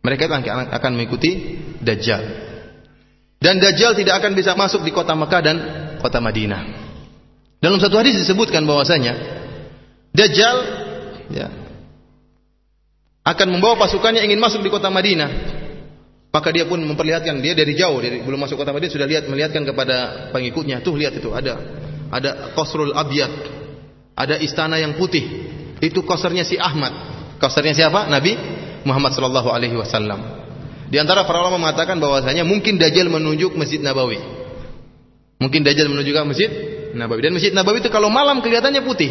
[0.00, 2.22] mereka akan, akan mengikuti Dajjal.
[3.40, 5.56] Dan Dajjal tidak akan bisa masuk di kota Mekah dan
[6.00, 6.88] kota Madinah.
[7.60, 9.16] Dalam satu hadis disebutkan bahwasanya
[10.16, 10.56] Dajjal
[11.32, 11.46] ya,
[13.24, 15.60] akan membawa pasukannya ingin masuk di kota Madinah.
[16.30, 19.66] Maka dia pun memperlihatkan dia dari jauh, dari belum masuk kota Madinah sudah lihat melihatkan
[19.66, 21.58] kepada pengikutnya, tuh lihat itu ada
[22.10, 23.32] ada Qasrul Abyad,
[24.14, 25.26] ada istana yang putih.
[25.80, 26.92] Itu kosernya si Ahmad.
[27.40, 28.06] Kosernya siapa?
[28.06, 28.36] Nabi
[28.84, 30.20] Muhammad sallallahu alaihi wasallam.
[30.90, 34.18] Di antara para ulama mengatakan bahwasanya mungkin Dajjal menunjuk Masjid Nabawi.
[35.40, 36.50] Mungkin Dajjal menuju ke Masjid
[36.98, 37.20] Nabawi.
[37.24, 39.10] Dan Masjid Nabawi itu kalau malam kelihatannya putih.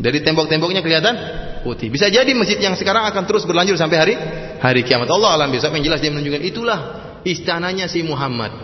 [0.00, 1.14] Dari tembok-temboknya kelihatan
[1.60, 1.92] putih.
[1.92, 4.14] Bisa jadi masjid yang sekarang akan terus berlanjut sampai hari
[4.56, 5.12] hari kiamat.
[5.12, 6.78] Allah alam bisa yang jelas dia menunjukkan itulah
[7.22, 8.56] istananya si Muhammad.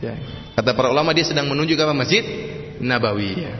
[0.00, 0.16] Ya.
[0.56, 2.24] Kata para ulama dia sedang menunjuk apa Masjid
[2.80, 3.32] Nabawi.
[3.36, 3.54] Ya.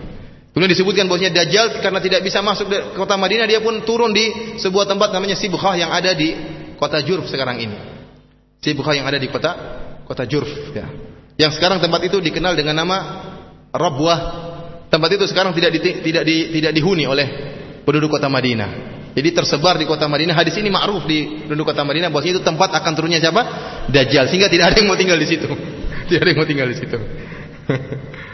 [0.56, 4.56] Kemudian disebutkan bahwasanya Dajjal karena tidak bisa masuk ke kota Madinah dia pun turun di
[4.56, 6.32] sebuah tempat namanya Sibkhah yang ada di
[6.80, 7.76] kota Jurf sekarang ini.
[8.64, 9.52] Sibkhah yang ada di kota
[10.08, 10.88] kota Jurf ya.
[11.36, 12.96] Yang sekarang tempat itu dikenal dengan nama
[13.68, 14.45] Rabwah.
[14.86, 17.26] Tempat itu sekarang tidak di, tidak di, tidak dihuni oleh
[17.82, 18.96] penduduk kota Madinah.
[19.16, 20.36] Jadi tersebar di kota Madinah.
[20.36, 23.42] Hadis ini ma'ruf di penduduk kota Madinah bahwasanya itu tempat akan turunnya siapa?
[23.88, 24.28] Dajjal.
[24.28, 25.48] Sehingga tidak ada yang mau tinggal di situ.
[26.10, 26.98] tidak ada yang mau tinggal di situ.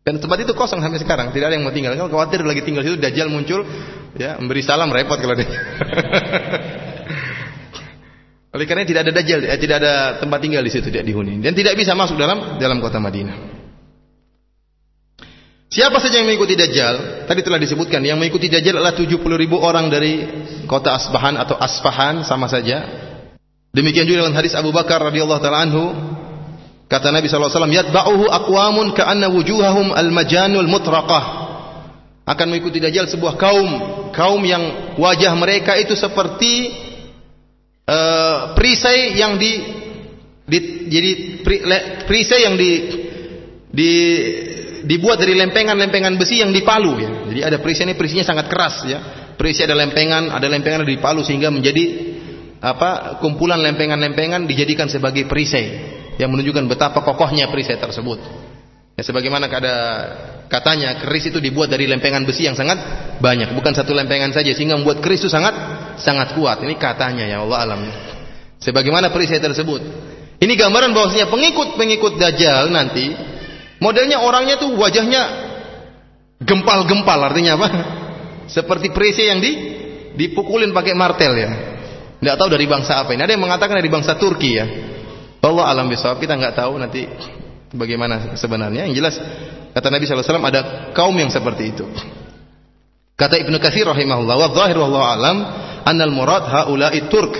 [0.00, 1.92] Dan tempat itu kosong sampai sekarang, tidak ada yang mau tinggal.
[1.92, 3.68] Kalau khawatir lagi tinggal situ Dajjal muncul,
[4.16, 5.46] ya memberi salam repot kalau dia.
[8.56, 11.52] Oleh karena tidak ada Dajjal, ya, tidak ada tempat tinggal di situ tidak dihuni dan
[11.54, 13.49] tidak bisa masuk dalam dalam kota Madinah.
[15.70, 17.26] Siapa saja yang mengikuti Dajjal?
[17.30, 20.26] Tadi telah disebutkan yang mengikuti Dajjal adalah 70 ribu orang dari
[20.66, 22.82] kota Asbahan atau Asfahan sama saja.
[23.70, 25.94] Demikian juga dalam hadis Abu Bakar radhiyallahu taala anhu
[26.90, 31.24] Kata Nabi SAW, Yatba'uhu aqwamun ka'anna wujuhahum al-majanul mutraqah.
[32.26, 33.70] Akan mengikuti Dajjal sebuah kaum.
[34.10, 36.74] Kaum yang wajah mereka itu seperti
[37.86, 39.62] uh, perisai yang di,
[40.50, 40.58] di
[40.90, 41.10] jadi
[42.10, 42.70] perisai yang di,
[43.70, 43.92] di
[44.84, 47.10] dibuat dari lempengan-lempengan besi yang dipalu ya.
[47.32, 48.98] Jadi ada perisai ini perisainya sangat keras ya.
[49.36, 52.12] Perisai ada lempengan, ada lempengan yang dipalu sehingga menjadi
[52.60, 58.20] apa kumpulan lempengan-lempengan dijadikan sebagai perisai yang menunjukkan betapa kokohnya perisai tersebut.
[59.00, 59.74] Ya, sebagaimana ada
[60.52, 62.76] katanya keris itu dibuat dari lempengan besi yang sangat
[63.16, 65.56] banyak, bukan satu lempengan saja sehingga membuat keris itu sangat
[65.96, 66.60] sangat kuat.
[66.60, 67.80] Ini katanya ya Allah alam.
[68.60, 69.80] Sebagaimana perisai tersebut.
[70.40, 73.12] Ini gambaran bahwasanya pengikut-pengikut Dajjal nanti
[73.80, 75.22] modelnya orangnya tuh wajahnya
[76.44, 77.68] gempal-gempal artinya apa?
[78.56, 79.52] Seperti perisai yang di
[80.16, 81.50] dipukulin pakai martel ya.
[82.20, 83.24] Tidak tahu dari bangsa apa ini.
[83.24, 84.66] Ada yang mengatakan dari bangsa Turki ya.
[85.40, 87.08] Allah alam bisawab kita nggak tahu nanti
[87.72, 88.84] bagaimana sebenarnya.
[88.84, 89.14] Yang jelas
[89.72, 91.88] kata Nabi SAW ada kaum yang seperti itu.
[93.16, 95.36] Kata Ibnu Katsir rahimahullah wa dhahir wallahu alam
[95.84, 97.36] annal murad haula'i turk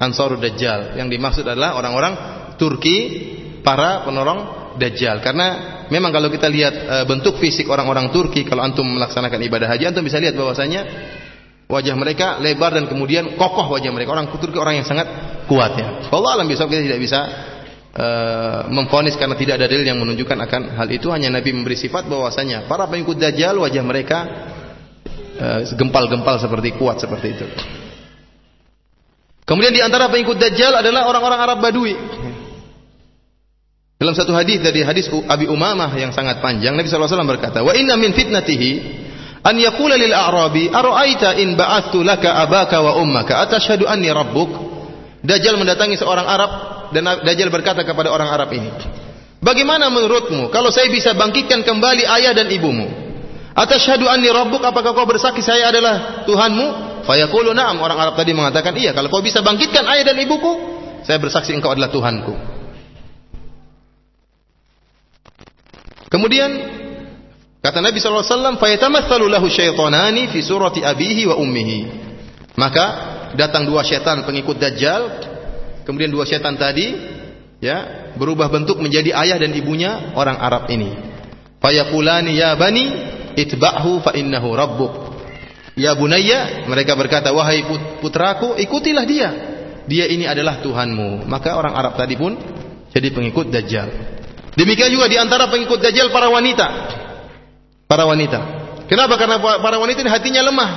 [0.00, 0.96] ansarud dajjal.
[0.96, 2.14] Yang dimaksud adalah orang-orang
[2.56, 2.96] Turki
[3.60, 5.20] para penolong dajjal.
[5.20, 5.46] Karena
[5.88, 10.04] memang kalau kita lihat e, bentuk fisik orang-orang Turki kalau antum melaksanakan ibadah haji antum
[10.04, 10.80] bisa lihat bahwasanya
[11.68, 14.12] wajah mereka lebar dan kemudian kokoh wajah mereka.
[14.12, 15.08] Orang Turki orang yang sangat
[15.48, 15.88] kuat ya.
[16.12, 17.20] Allah alam besok kita tidak bisa
[17.96, 21.08] uh, memfonis karena tidak ada dalil yang menunjukkan akan hal itu.
[21.08, 24.18] Hanya Nabi memberi sifat bahwasanya para pengikut Dajjal wajah mereka
[25.40, 27.46] uh, gempal-gempal seperti kuat seperti itu.
[29.42, 31.94] Kemudian di antara pengikut Dajjal adalah orang-orang Arab Badui.
[34.02, 37.94] Dalam satu hadis dari hadis Abi Umamah yang sangat panjang, Nabi SAW berkata, "Wa inna
[37.94, 38.70] min fitnatihi
[39.46, 43.38] an yaqula lil a'rabi ara'aita in ba'athu laka abaka wa ummaka?
[43.46, 44.50] Atashhadu anni rabbuk?
[45.22, 46.50] Dajjal mendatangi seorang Arab
[46.90, 48.74] dan Dajjal berkata kepada orang Arab ini
[49.38, 52.90] Bagaimana menurutmu kalau saya bisa bangkitkan kembali ayah dan ibumu?
[53.54, 54.66] Atashhadu anni rabbuk?
[54.66, 56.66] Apakah kau bersaksi saya adalah Tuhanmu?
[57.06, 57.78] Fayaqulu na'am.
[57.78, 60.58] Orang Arab tadi mengatakan iya kalau kau bisa bangkitkan ayah dan ibuku
[61.06, 62.61] saya bersaksi engkau adalah Tuhanku
[66.12, 66.50] Kemudian
[67.64, 71.80] kata Nabi sallallahu alaihi wasallam, "Fayatamatsalu lahu syaitanani fi surati abihi wa ummihi."
[72.60, 72.84] Maka
[73.32, 75.24] datang dua setan pengikut Dajjal,
[75.88, 76.92] kemudian dua setan tadi
[77.64, 80.92] ya, berubah bentuk menjadi ayah dan ibunya orang Arab ini.
[81.64, 82.84] Fayaqulani ya bani
[83.32, 84.92] itba'hu fa innahu rabbuk.
[85.72, 87.64] Ya bunayya, mereka berkata, "Wahai
[88.04, 89.30] putraku, ikutilah dia.
[89.88, 92.36] Dia ini adalah Tuhanmu." Maka orang Arab tadi pun
[92.92, 94.20] jadi pengikut Dajjal.
[94.52, 96.66] Demikian juga di antara pengikut Dajjal para wanita.
[97.88, 98.38] Para wanita.
[98.88, 99.16] Kenapa?
[99.16, 100.70] Karena para wanita ini hatinya lemah.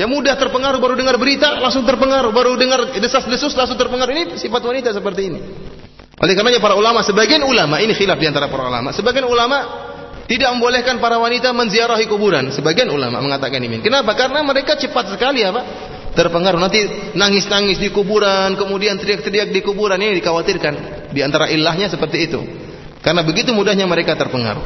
[0.00, 4.12] Ya mudah terpengaruh baru dengar berita langsung terpengaruh, baru dengar desas-desus langsung terpengaruh.
[4.16, 5.40] Ini sifat wanita seperti ini.
[6.20, 8.96] Oleh karenanya para ulama, sebagian ulama ini khilaf di antara para ulama.
[8.96, 9.58] Sebagian ulama
[10.24, 12.48] tidak membolehkan para wanita menziarahi kuburan.
[12.48, 13.84] Sebagian ulama mengatakan ini.
[13.84, 14.16] Kenapa?
[14.16, 15.60] Karena mereka cepat sekali apa?
[16.16, 16.60] Terpengaruh.
[16.60, 20.00] Nanti nangis-nangis di kuburan, kemudian teriak-teriak di kuburan.
[20.00, 20.74] Ini dikhawatirkan.
[21.12, 22.40] Di antara ilahnya seperti itu.
[23.00, 24.64] Karena begitu mudahnya mereka terpengaruh.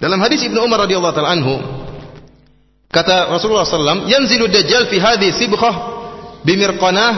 [0.00, 1.54] Dalam hadis Ibnu Umar radhiyallahu taala anhu,
[2.92, 5.74] kata Rasulullah SAW, "Yanzilu dajjal fi hadhi sibghah
[6.44, 7.12] bimirqanah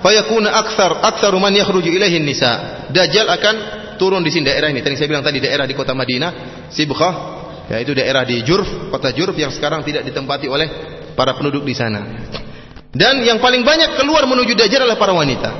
[0.00, 3.54] fayakuna akthar akthar man yakhruju ilaihi nisa." Dajjal akan
[4.00, 4.80] turun di sini daerah ini.
[4.80, 7.14] Tadi saya bilang tadi daerah di kota Madinah, Sibkhah,
[7.68, 10.68] yaitu daerah di Jurf, kota Jurf yang sekarang tidak ditempati oleh
[11.12, 12.00] para penduduk di sana.
[12.90, 15.50] Dan yang paling banyak keluar menuju Dajjal adalah para wanita.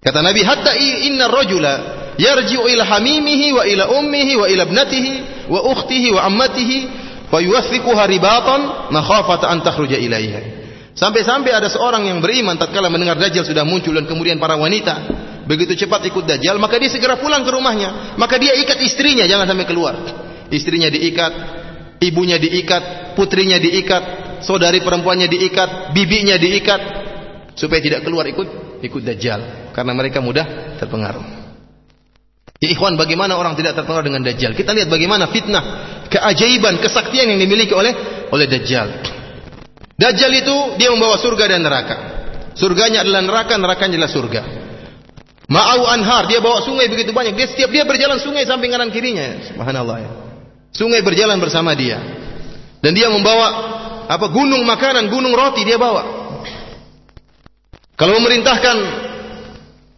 [0.00, 1.74] Kata Nabi, "Hatta inna rajula
[2.18, 5.12] yarji'u ila hamimihi wa ila ummihi wa ila ibnatihi
[5.48, 6.78] wa ukhtihi wa ammatihi
[7.30, 10.58] fa yuwathiquha ribatan makhafata an takhruja ilaiha."
[10.98, 15.06] Sampai-sampai ada seorang yang beriman tatkala mendengar Dajjal sudah muncul dan kemudian para wanita
[15.46, 18.18] begitu cepat ikut Dajjal, maka dia segera pulang ke rumahnya.
[18.18, 19.94] Maka dia ikat istrinya jangan sampai keluar.
[20.50, 21.32] Istrinya diikat,
[22.02, 24.02] ibunya diikat, putrinya diikat,
[24.42, 26.80] saudari perempuannya diikat, bibinya diikat
[27.54, 31.37] supaya tidak keluar ikut ikut Dajjal karena mereka mudah terpengaruh.
[32.58, 34.58] Ya ikhwan, bagaimana orang tidak terpengaruh dengan Dajjal?
[34.58, 35.62] Kita lihat bagaimana fitnah,
[36.10, 37.94] keajaiban, kesaktian yang dimiliki oleh
[38.34, 38.88] oleh Dajjal.
[39.94, 41.96] Dajjal itu dia membawa surga dan neraka.
[42.58, 44.42] Surganya adalah neraka, nerakanya adalah surga.
[45.48, 47.38] Ma'au anhar, dia bawa sungai begitu banyak.
[47.38, 49.38] Dia setiap dia berjalan sungai samping kanan kirinya.
[49.48, 50.10] Subhanallah ya.
[50.74, 52.02] Sungai berjalan bersama dia.
[52.82, 53.46] Dan dia membawa
[54.10, 56.18] apa gunung makanan, gunung roti dia bawa.
[57.98, 58.76] Kalau memerintahkan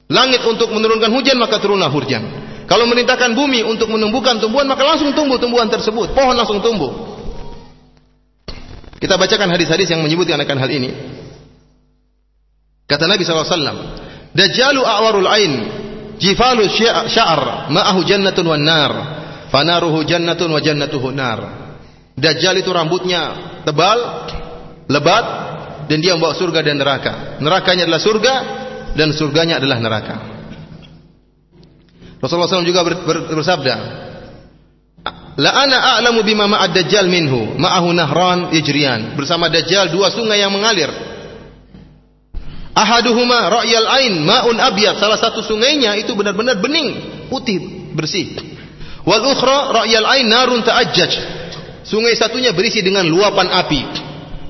[0.08, 2.39] langit untuk menurunkan hujan maka turunlah hujan.
[2.70, 6.14] Kalau memerintahkan bumi untuk menumbuhkan tumbuhan maka langsung tumbuh tumbuhan tersebut.
[6.14, 7.18] Pohon langsung tumbuh.
[9.02, 10.94] Kita bacakan hadis-hadis yang menyebutkan akan hal ini.
[12.86, 13.50] Kata Nabi SAW,
[14.30, 15.52] Dajjalu a'warul ain,
[16.22, 18.92] jifalu sya'ar, ma'ahu jannatun wan nar,
[19.50, 21.40] fanaruhu jannatun wa jannatuhu nar.
[22.14, 23.34] Dajjal itu rambutnya
[23.66, 23.98] tebal,
[24.86, 25.26] lebat,
[25.90, 27.42] dan dia membawa surga dan neraka.
[27.42, 28.34] Nerakanya adalah surga,
[28.94, 30.39] dan surganya adalah neraka.
[32.20, 32.84] Rasulullah SAW juga
[33.32, 33.74] bersabda,
[35.40, 39.16] La ana a'lamu bima ma'ad dajjal minhu, ma'ahu nahran yajriyan.
[39.16, 40.92] Bersama dajjal dua sungai yang mengalir.
[42.76, 45.00] Ahaduhuma ra'yal ain ma'un abyad.
[45.00, 46.88] Salah satu sungainya itu benar-benar bening,
[47.32, 48.36] putih, bersih.
[49.08, 51.12] Wal ukhra ra'yal ain narun ta'ajjaj.
[51.88, 53.80] Sungai satunya berisi dengan luapan api.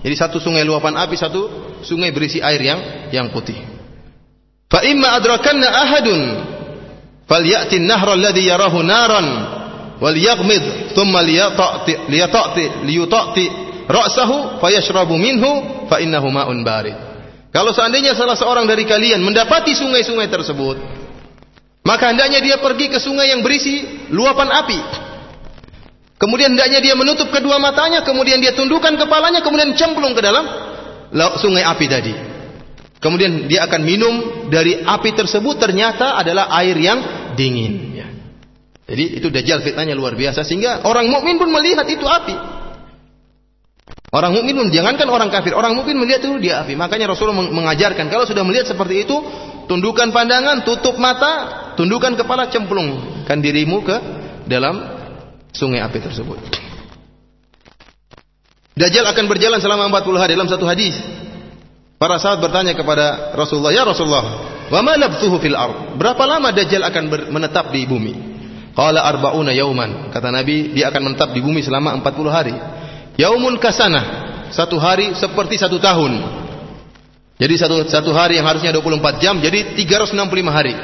[0.02, 1.40] Jadi satu sungai luapan api, satu
[1.86, 2.80] sungai berisi air yang
[3.14, 3.56] yang putih.
[4.66, 6.20] Fa imma adrakanna ahadun
[7.30, 9.26] falyati an-nahra alladhi yarahu naran
[10.02, 13.44] wal yaghmid thumma liyata'ti liyata'ti liyuta'ti
[13.86, 16.02] ra'sahu fayashrabu minhu fa.
[17.50, 20.78] Kalau seandainya salah seorang dari kalian mendapati sungai-sungai tersebut,
[21.82, 24.78] maka hendaknya dia pergi ke sungai yang berisi luapan api.
[26.20, 30.46] Kemudian hendaknya dia menutup kedua matanya, kemudian dia tundukkan kepalanya, kemudian cemplung ke dalam
[31.42, 32.14] sungai api tadi.
[33.00, 34.14] Kemudian dia akan minum
[34.52, 37.00] dari api tersebut ternyata adalah air yang
[37.40, 37.72] dingin.
[38.90, 42.36] Jadi itu dajjal fitnahnya luar biasa sehingga orang mukmin pun melihat itu api.
[44.10, 46.74] Orang mukmin pun jangankan orang kafir, orang mukmin melihat itu dia api.
[46.74, 49.14] Makanya Rasulullah mengajarkan kalau sudah melihat seperti itu,
[49.70, 53.96] tundukkan pandangan, tutup mata, tundukkan kepala, cemplungkan dirimu ke
[54.50, 54.82] dalam
[55.54, 56.42] sungai api tersebut.
[58.74, 60.98] Dajjal akan berjalan selama 40 hari dalam satu hadis.
[62.02, 66.86] Para sahabat bertanya kepada Rasulullah, "Ya Rasulullah, wa ma labthuhu fil ard?" Berapa lama Dajjal
[66.86, 68.30] akan menetap di bumi?
[68.70, 70.14] Qala arba'una yauman.
[70.14, 72.54] Kata Nabi, dia akan menetap di bumi selama 40 hari.
[73.18, 74.30] Yaumun kasana.
[74.50, 76.40] Satu hari seperti satu tahun.
[77.40, 80.16] Jadi satu satu hari yang harusnya 24 jam jadi 365
[80.48, 80.74] hari.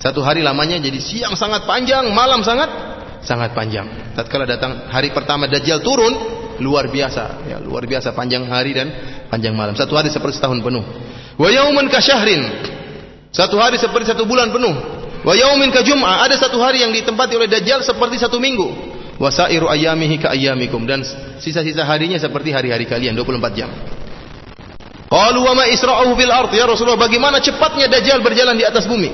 [0.00, 2.68] Satu hari lamanya jadi siang sangat panjang, malam sangat
[3.20, 3.88] sangat panjang.
[4.16, 6.12] Tatkala datang hari pertama Dajjal turun,
[6.60, 8.88] luar biasa, ya, luar biasa panjang hari dan
[9.28, 9.76] panjang malam.
[9.76, 10.84] Satu hari seperti setahun penuh.
[11.36, 12.42] Wa yaumun kasyahrin.
[13.30, 14.74] Satu hari seperti satu bulan penuh.
[15.22, 18.66] Wa yaumin ka jum'ah, ada satu hari yang ditempati oleh Dajjal seperti satu minggu.
[19.20, 21.04] Wa sairu ayyamihi ka ayyamikum dan
[21.38, 23.70] sisa-sisa harinya seperti hari-hari kalian 24 jam.
[25.10, 29.10] Qalu wa ma isra'uhu fil ard ya Rasulullah bagaimana cepatnya Dajjal berjalan di atas bumi?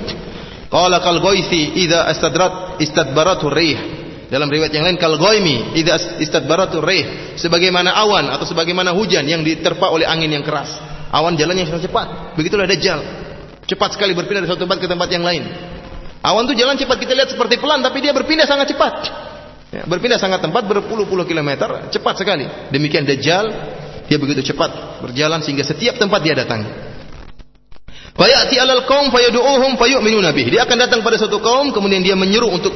[0.71, 3.79] Qala kal ghaisi idza istadrat istadbaratu rih.
[4.27, 9.43] Dalam riwayat yang lain kal ghaimi idza istadbaratu rih, sebagaimana awan atau sebagaimana hujan yang
[9.43, 10.71] diterpa oleh angin yang keras.
[11.11, 12.39] Awan jalannya sangat cepat.
[12.39, 13.26] Begitulah dajjal.
[13.67, 15.43] Cepat sekali berpindah dari satu tempat ke tempat yang lain.
[16.23, 18.95] Awan itu jalan cepat kita lihat seperti pelan tapi dia berpindah sangat cepat.
[19.75, 22.47] Ya, berpindah sangat tempat berpuluh-puluh kilometer cepat sekali.
[22.71, 23.51] Demikian dajjal
[24.07, 26.71] dia begitu cepat berjalan sehingga setiap tempat dia datangi.
[28.17, 30.49] Fayati alal kaum fayadu'uhum fayu'minuna bih.
[30.49, 32.73] Dia akan datang pada suatu kaum kemudian dia menyeru untuk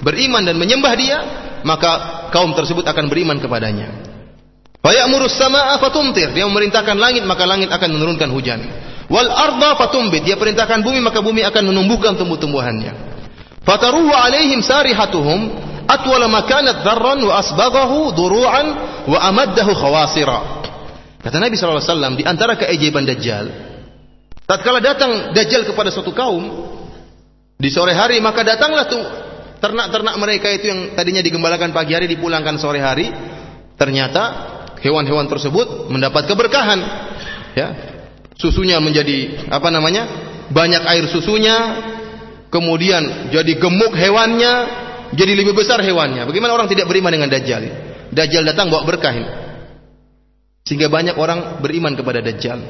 [0.00, 1.18] beriman dan menyembah dia,
[1.66, 3.90] maka kaum tersebut akan beriman kepadanya.
[4.78, 6.32] Fayamurus sama'a fatumtir.
[6.32, 8.62] Dia memerintahkan langit maka langit akan menurunkan hujan.
[9.08, 10.24] Wal arda fatumbit.
[10.28, 12.92] Dia perintahkan bumi maka bumi akan menumbuhkan tumbuh-tumbuhannya.
[13.64, 15.52] Fataruhu alaihim sarihatuhum
[15.88, 18.66] atwala makanat dharran wa asbaghahu duru'an
[19.08, 20.60] wa amaddahu khawasira.
[21.18, 23.68] Kata Nabi SAW, di antara keajaiban Dajjal,
[24.48, 26.40] Tatkala datang Dajjal kepada suatu kaum
[27.60, 29.02] di sore hari, maka datanglah tuh
[29.60, 33.12] ternak-ternak mereka itu yang tadinya digembalakan pagi hari dipulangkan sore hari.
[33.76, 34.22] Ternyata
[34.80, 36.80] hewan-hewan tersebut mendapat keberkahan.
[37.52, 37.97] Ya.
[38.38, 40.06] Susunya menjadi apa namanya?
[40.48, 41.56] Banyak air susunya,
[42.48, 44.54] kemudian jadi gemuk hewannya,
[45.12, 46.24] jadi lebih besar hewannya.
[46.24, 47.66] Bagaimana orang tidak beriman dengan Dajjal?
[48.14, 49.12] Dajjal datang bawa berkah
[50.64, 52.62] Sehingga banyak orang beriman kepada Dajjal.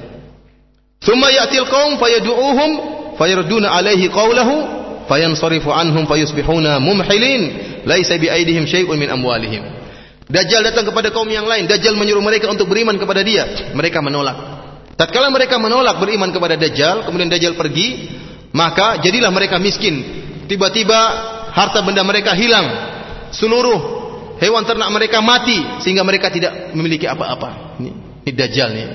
[0.99, 2.70] Thumma ya'til qaum fayadu'uhum
[3.15, 4.55] fayarduna alaihi qawlahu
[5.07, 7.43] fayansarifu anhum fayusbihuna mumhilin
[7.86, 9.62] laisa biaidihim syai'un min amwalihim.
[10.28, 14.57] Dajjal datang kepada kaum yang lain, Dajjal menyuruh mereka untuk beriman kepada dia, mereka menolak.
[14.99, 18.11] Tatkala mereka menolak beriman kepada Dajjal, kemudian Dajjal pergi,
[18.51, 20.03] maka jadilah mereka miskin.
[20.51, 20.99] Tiba-tiba
[21.55, 22.66] harta benda mereka hilang.
[23.31, 23.79] Seluruh
[24.43, 27.79] hewan ternak mereka mati sehingga mereka tidak memiliki apa-apa.
[27.79, 27.91] Ini,
[28.27, 28.89] ini Dajjal nih.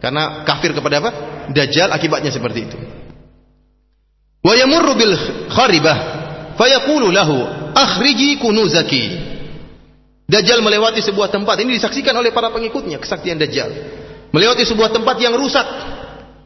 [0.00, 1.10] Karena kafir kepada apa?
[1.52, 2.76] Dajjal akibatnya seperti itu.
[4.40, 5.12] Wa yamurru bil
[5.52, 5.96] kharibah
[6.56, 7.36] fayaqulu lahu
[7.76, 9.28] akhriji kunuzaki.
[10.24, 13.99] Dajjal melewati sebuah tempat ini disaksikan oleh para pengikutnya kesaktian Dajjal.
[14.30, 15.66] Melewati sebuah tempat yang rusak,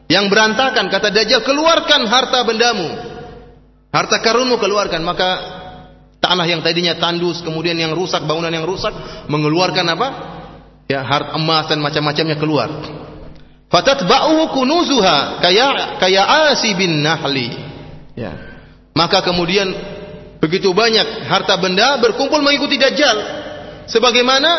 [0.09, 2.89] yang berantakan kata Dajjal keluarkan harta bendamu.
[3.93, 5.29] Harta karunmu keluarkan maka
[6.19, 8.91] tanah yang tadinya tandus kemudian yang rusak bangunan yang rusak
[9.29, 10.07] mengeluarkan apa?
[10.85, 12.69] Ya harta emas dan macam-macamnya keluar.
[13.69, 16.21] Fatatba'uhu kunuzuha kaya kaya
[16.53, 17.49] asi bin nahli.
[18.13, 18.33] Ya.
[18.93, 19.73] Maka kemudian
[20.37, 23.17] begitu banyak harta benda berkumpul mengikuti Dajjal.
[23.89, 24.49] Sebagaimana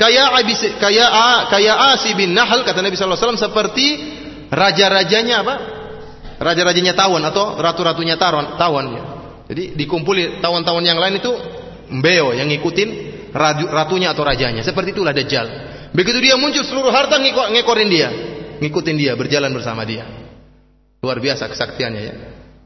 [0.00, 1.04] kaya abis, kaya
[1.52, 3.86] kaya asi bin nahl kata Nabi sallallahu alaihi wasallam seperti
[4.48, 5.54] raja-rajanya apa?
[6.40, 9.02] Raja-rajanya tawon atau ratu-ratunya tawon, tawon ya.
[9.52, 11.28] Jadi dikumpuli tawon-tawon yang lain itu
[11.92, 12.88] mbeo yang ngikutin
[13.76, 14.64] ratunya atau rajanya.
[14.64, 15.68] Seperti itulah Dajjal.
[15.92, 18.08] Begitu dia muncul seluruh harta ngekorin dia,
[18.62, 20.06] ngikutin dia, berjalan bersama dia.
[21.04, 22.14] Luar biasa kesaktiannya ya.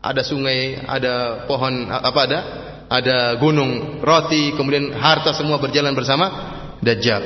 [0.05, 2.40] Ada sungai, ada pohon apa ada?
[2.85, 6.53] Ada gunung, roti, kemudian harta semua berjalan bersama
[6.85, 7.23] Dajjal.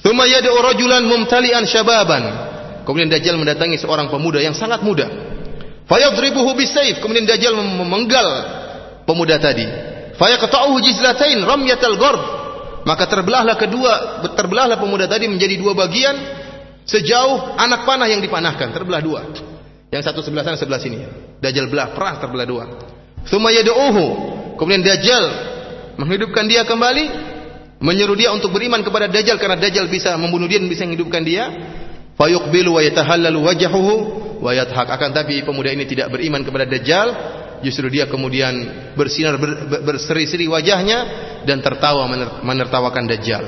[0.00, 2.24] Tsumma yad'u rajulan mumtali'an syababan.
[2.86, 5.10] Kemudian Dajjal mendatangi seorang pemuda yang sangat muda.
[5.90, 7.02] Fayadribuhu bisayf.
[7.02, 8.28] Kemudian Dajjal memenggal
[9.04, 9.66] pemuda tadi.
[10.14, 12.22] Fayaqta'uhu jizlatain ramyatal gharb
[12.84, 13.92] maka terbelahlah kedua
[14.36, 16.14] terbelahlah pemuda tadi menjadi dua bagian
[16.84, 19.20] sejauh anak panah yang dipanahkan terbelah dua.
[19.88, 21.00] Yang satu sebelah sana sebelah sini.
[21.40, 22.64] Dajjal belah perah terbelah dua.
[23.24, 24.04] Tsumma yad'uhu.
[24.60, 25.24] Kemudian Dajjal
[25.96, 27.04] menghidupkan dia kembali,
[27.84, 31.44] menyeru dia untuk beriman kepada Dajjal karena Dajjal bisa membunuh dia dan bisa menghidupkan dia.
[32.16, 33.94] Fayuqbilu wa yatahallalu wajhuhu
[34.40, 34.88] wa yathak.
[34.88, 37.06] Akan tapi pemuda ini tidak beriman kepada Dajjal,
[37.60, 38.54] justru dia kemudian
[38.96, 40.98] bersinar ber, berseri-seri wajahnya
[41.44, 42.08] dan tertawa
[42.40, 43.44] menertawakan Dajjal.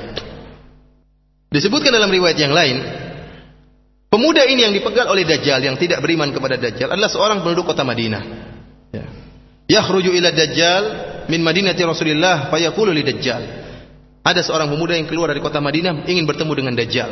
[1.49, 2.77] Disebutkan dalam riwayat yang lain,
[4.13, 7.87] pemuda ini yang dipegal oleh Dajjal yang tidak beriman kepada Dajjal adalah seorang penduduk kota
[7.87, 8.23] Madinah.
[8.93, 9.05] Ya.
[9.81, 10.83] Yakhruju ila Dajjal
[11.31, 13.66] min Madinati Rasulillah fayaqulu li Dajjal.
[14.27, 17.11] Ada seorang pemuda yang keluar dari kota Madinah ingin bertemu dengan Dajjal.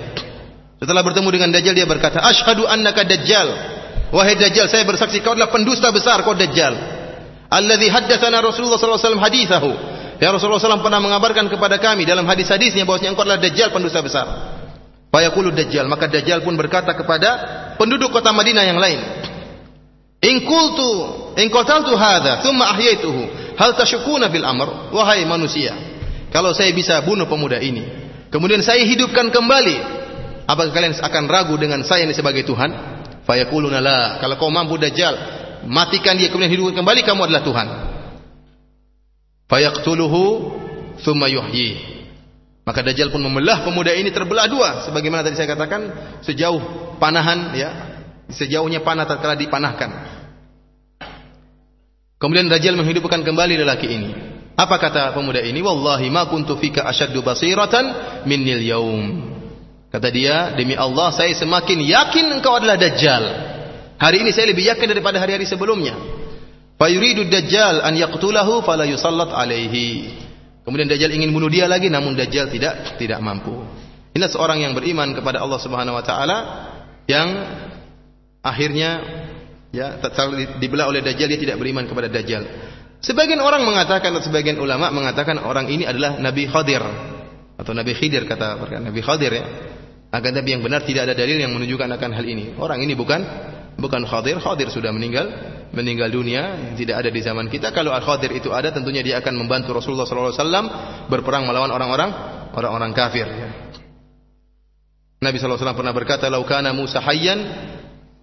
[0.83, 3.49] Setelah bertemu dengan Dajjal dia berkata, "Asyhadu annaka Dajjal."
[4.11, 6.75] Wahai Dajjal, saya bersaksi kau adalah pendusta besar kau Dajjal.
[7.55, 9.71] Alladzi haddatsana Rasulullah sallallahu alaihi wasallam hadithahu.
[10.19, 14.27] Ya Rasulullah SAW pernah mengabarkan kepada kami dalam hadis-hadisnya bahwasanya engkau adalah Dajjal pendusta besar.
[15.15, 17.31] Fayaqulu Dajjal, maka Dajjal pun berkata kepada
[17.79, 18.99] penduduk kota Madinah yang lain.
[20.19, 20.91] In qultu
[21.39, 25.94] in qataltu hadha thumma ahyaituhu hal tashukuna bil amr wahai manusia
[26.35, 27.87] kalau saya bisa bunuh pemuda ini
[28.35, 29.77] kemudian saya hidupkan kembali
[30.51, 32.95] apakah kalian akan ragu dengan saya ini sebagai Tuhan
[33.25, 34.21] Fayaquluna la.
[34.21, 35.17] Kalau kau mampu Dajjal,
[35.65, 37.69] matikan dia kemudian hidupkan kembali kamu adalah Tuhan.
[39.49, 40.23] Fayaqtuluhu
[41.01, 41.97] thumma yuhyi.
[42.65, 45.93] Maka Dajjal pun membelah pemuda ini terbelah dua sebagaimana tadi saya katakan
[46.25, 47.71] sejauh panahan ya,
[48.33, 50.13] sejauhnya panah tatkala dipanahkan.
[52.21, 54.11] Kemudian Dajjal menghidupkan kembali lelaki ini.
[54.55, 55.59] Apa kata pemuda ini?
[55.59, 57.85] Wallahi ma kuntu fika asyaddu basiratan
[58.23, 59.35] minnil yaum.
[59.91, 63.25] Kata dia, demi Allah saya semakin yakin engkau adalah Dajjal.
[63.95, 65.95] Hari ini saya lebih yakin daripada hari-hari sebelumnya.
[66.75, 70.19] Fa yuridu Dajjal an yaqtulahu fala yusallat alaihi.
[70.67, 73.55] Kemudian Dajjal ingin bunuh dia lagi namun Dajjal tidak tidak mampu.
[74.15, 76.39] Inilah seorang yang beriman kepada Allah Subhanahu wa taala
[77.07, 77.29] yang
[78.43, 78.91] akhirnya
[79.71, 79.99] ya
[80.59, 82.74] dibelah oleh Dajjal dia tidak beriman kepada Dajjal.
[83.05, 86.81] Sebagian orang mengatakan atau sebagian ulama mengatakan orang ini adalah Nabi Khadir
[87.61, 89.45] atau Nabi Khidir kata Nabi Khadir ya.
[90.09, 92.57] Akan tapi yang benar tidak ada dalil yang menunjukkan akan hal ini.
[92.57, 93.21] Orang ini bukan
[93.77, 95.27] bukan Khadir, Khadir sudah meninggal,
[95.75, 97.75] meninggal dunia, tidak ada di zaman kita.
[97.75, 102.11] Kalau Al-Khadir itu ada, tentunya dia akan membantu Rasulullah SAW berperang melawan orang-orang
[102.55, 103.27] orang-orang kafir.
[103.27, 103.49] Ya.
[105.19, 107.41] Nabi SAW pernah berkata, "Laukana Musa hayyan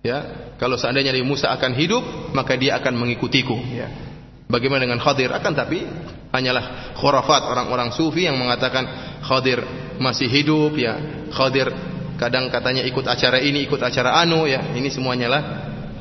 [0.02, 3.54] Ya, kalau seandainya Nabi Musa akan hidup, maka dia akan mengikutiku.
[3.70, 4.11] Ya.
[4.52, 5.32] Bagaimana dengan Khadir?
[5.32, 5.88] Akan tapi
[6.36, 8.84] hanyalah khurafat orang-orang sufi yang mengatakan
[9.24, 9.64] Khadir
[9.98, 11.26] masih hidup ya.
[11.32, 11.72] Khadir
[12.20, 14.76] kadang katanya ikut acara ini, ikut acara anu ya.
[14.76, 15.44] Ini semuanya lah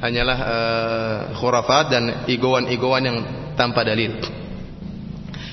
[0.03, 3.19] hanyalah uh, khurafat dan igowan-igowan yang
[3.55, 4.19] tanpa dalil.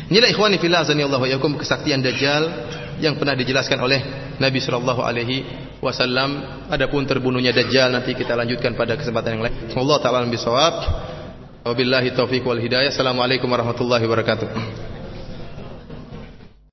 [0.07, 2.47] Inilah ikhwani fillah azanillahu yakum kesaktian dajjal
[3.03, 3.99] yang pernah dijelaskan oleh
[4.39, 5.43] Nabi sallallahu alaihi
[5.83, 6.65] wasallam.
[6.71, 9.55] Adapun terbunuhnya Dajjal nanti kita lanjutkan pada kesempatan yang lain.
[9.75, 10.75] Allah taala bisawab.
[11.67, 12.87] Wabillahi taufiq wal hidayah.
[12.95, 14.96] Assalamualaikum warahmatullahi wabarakatuh.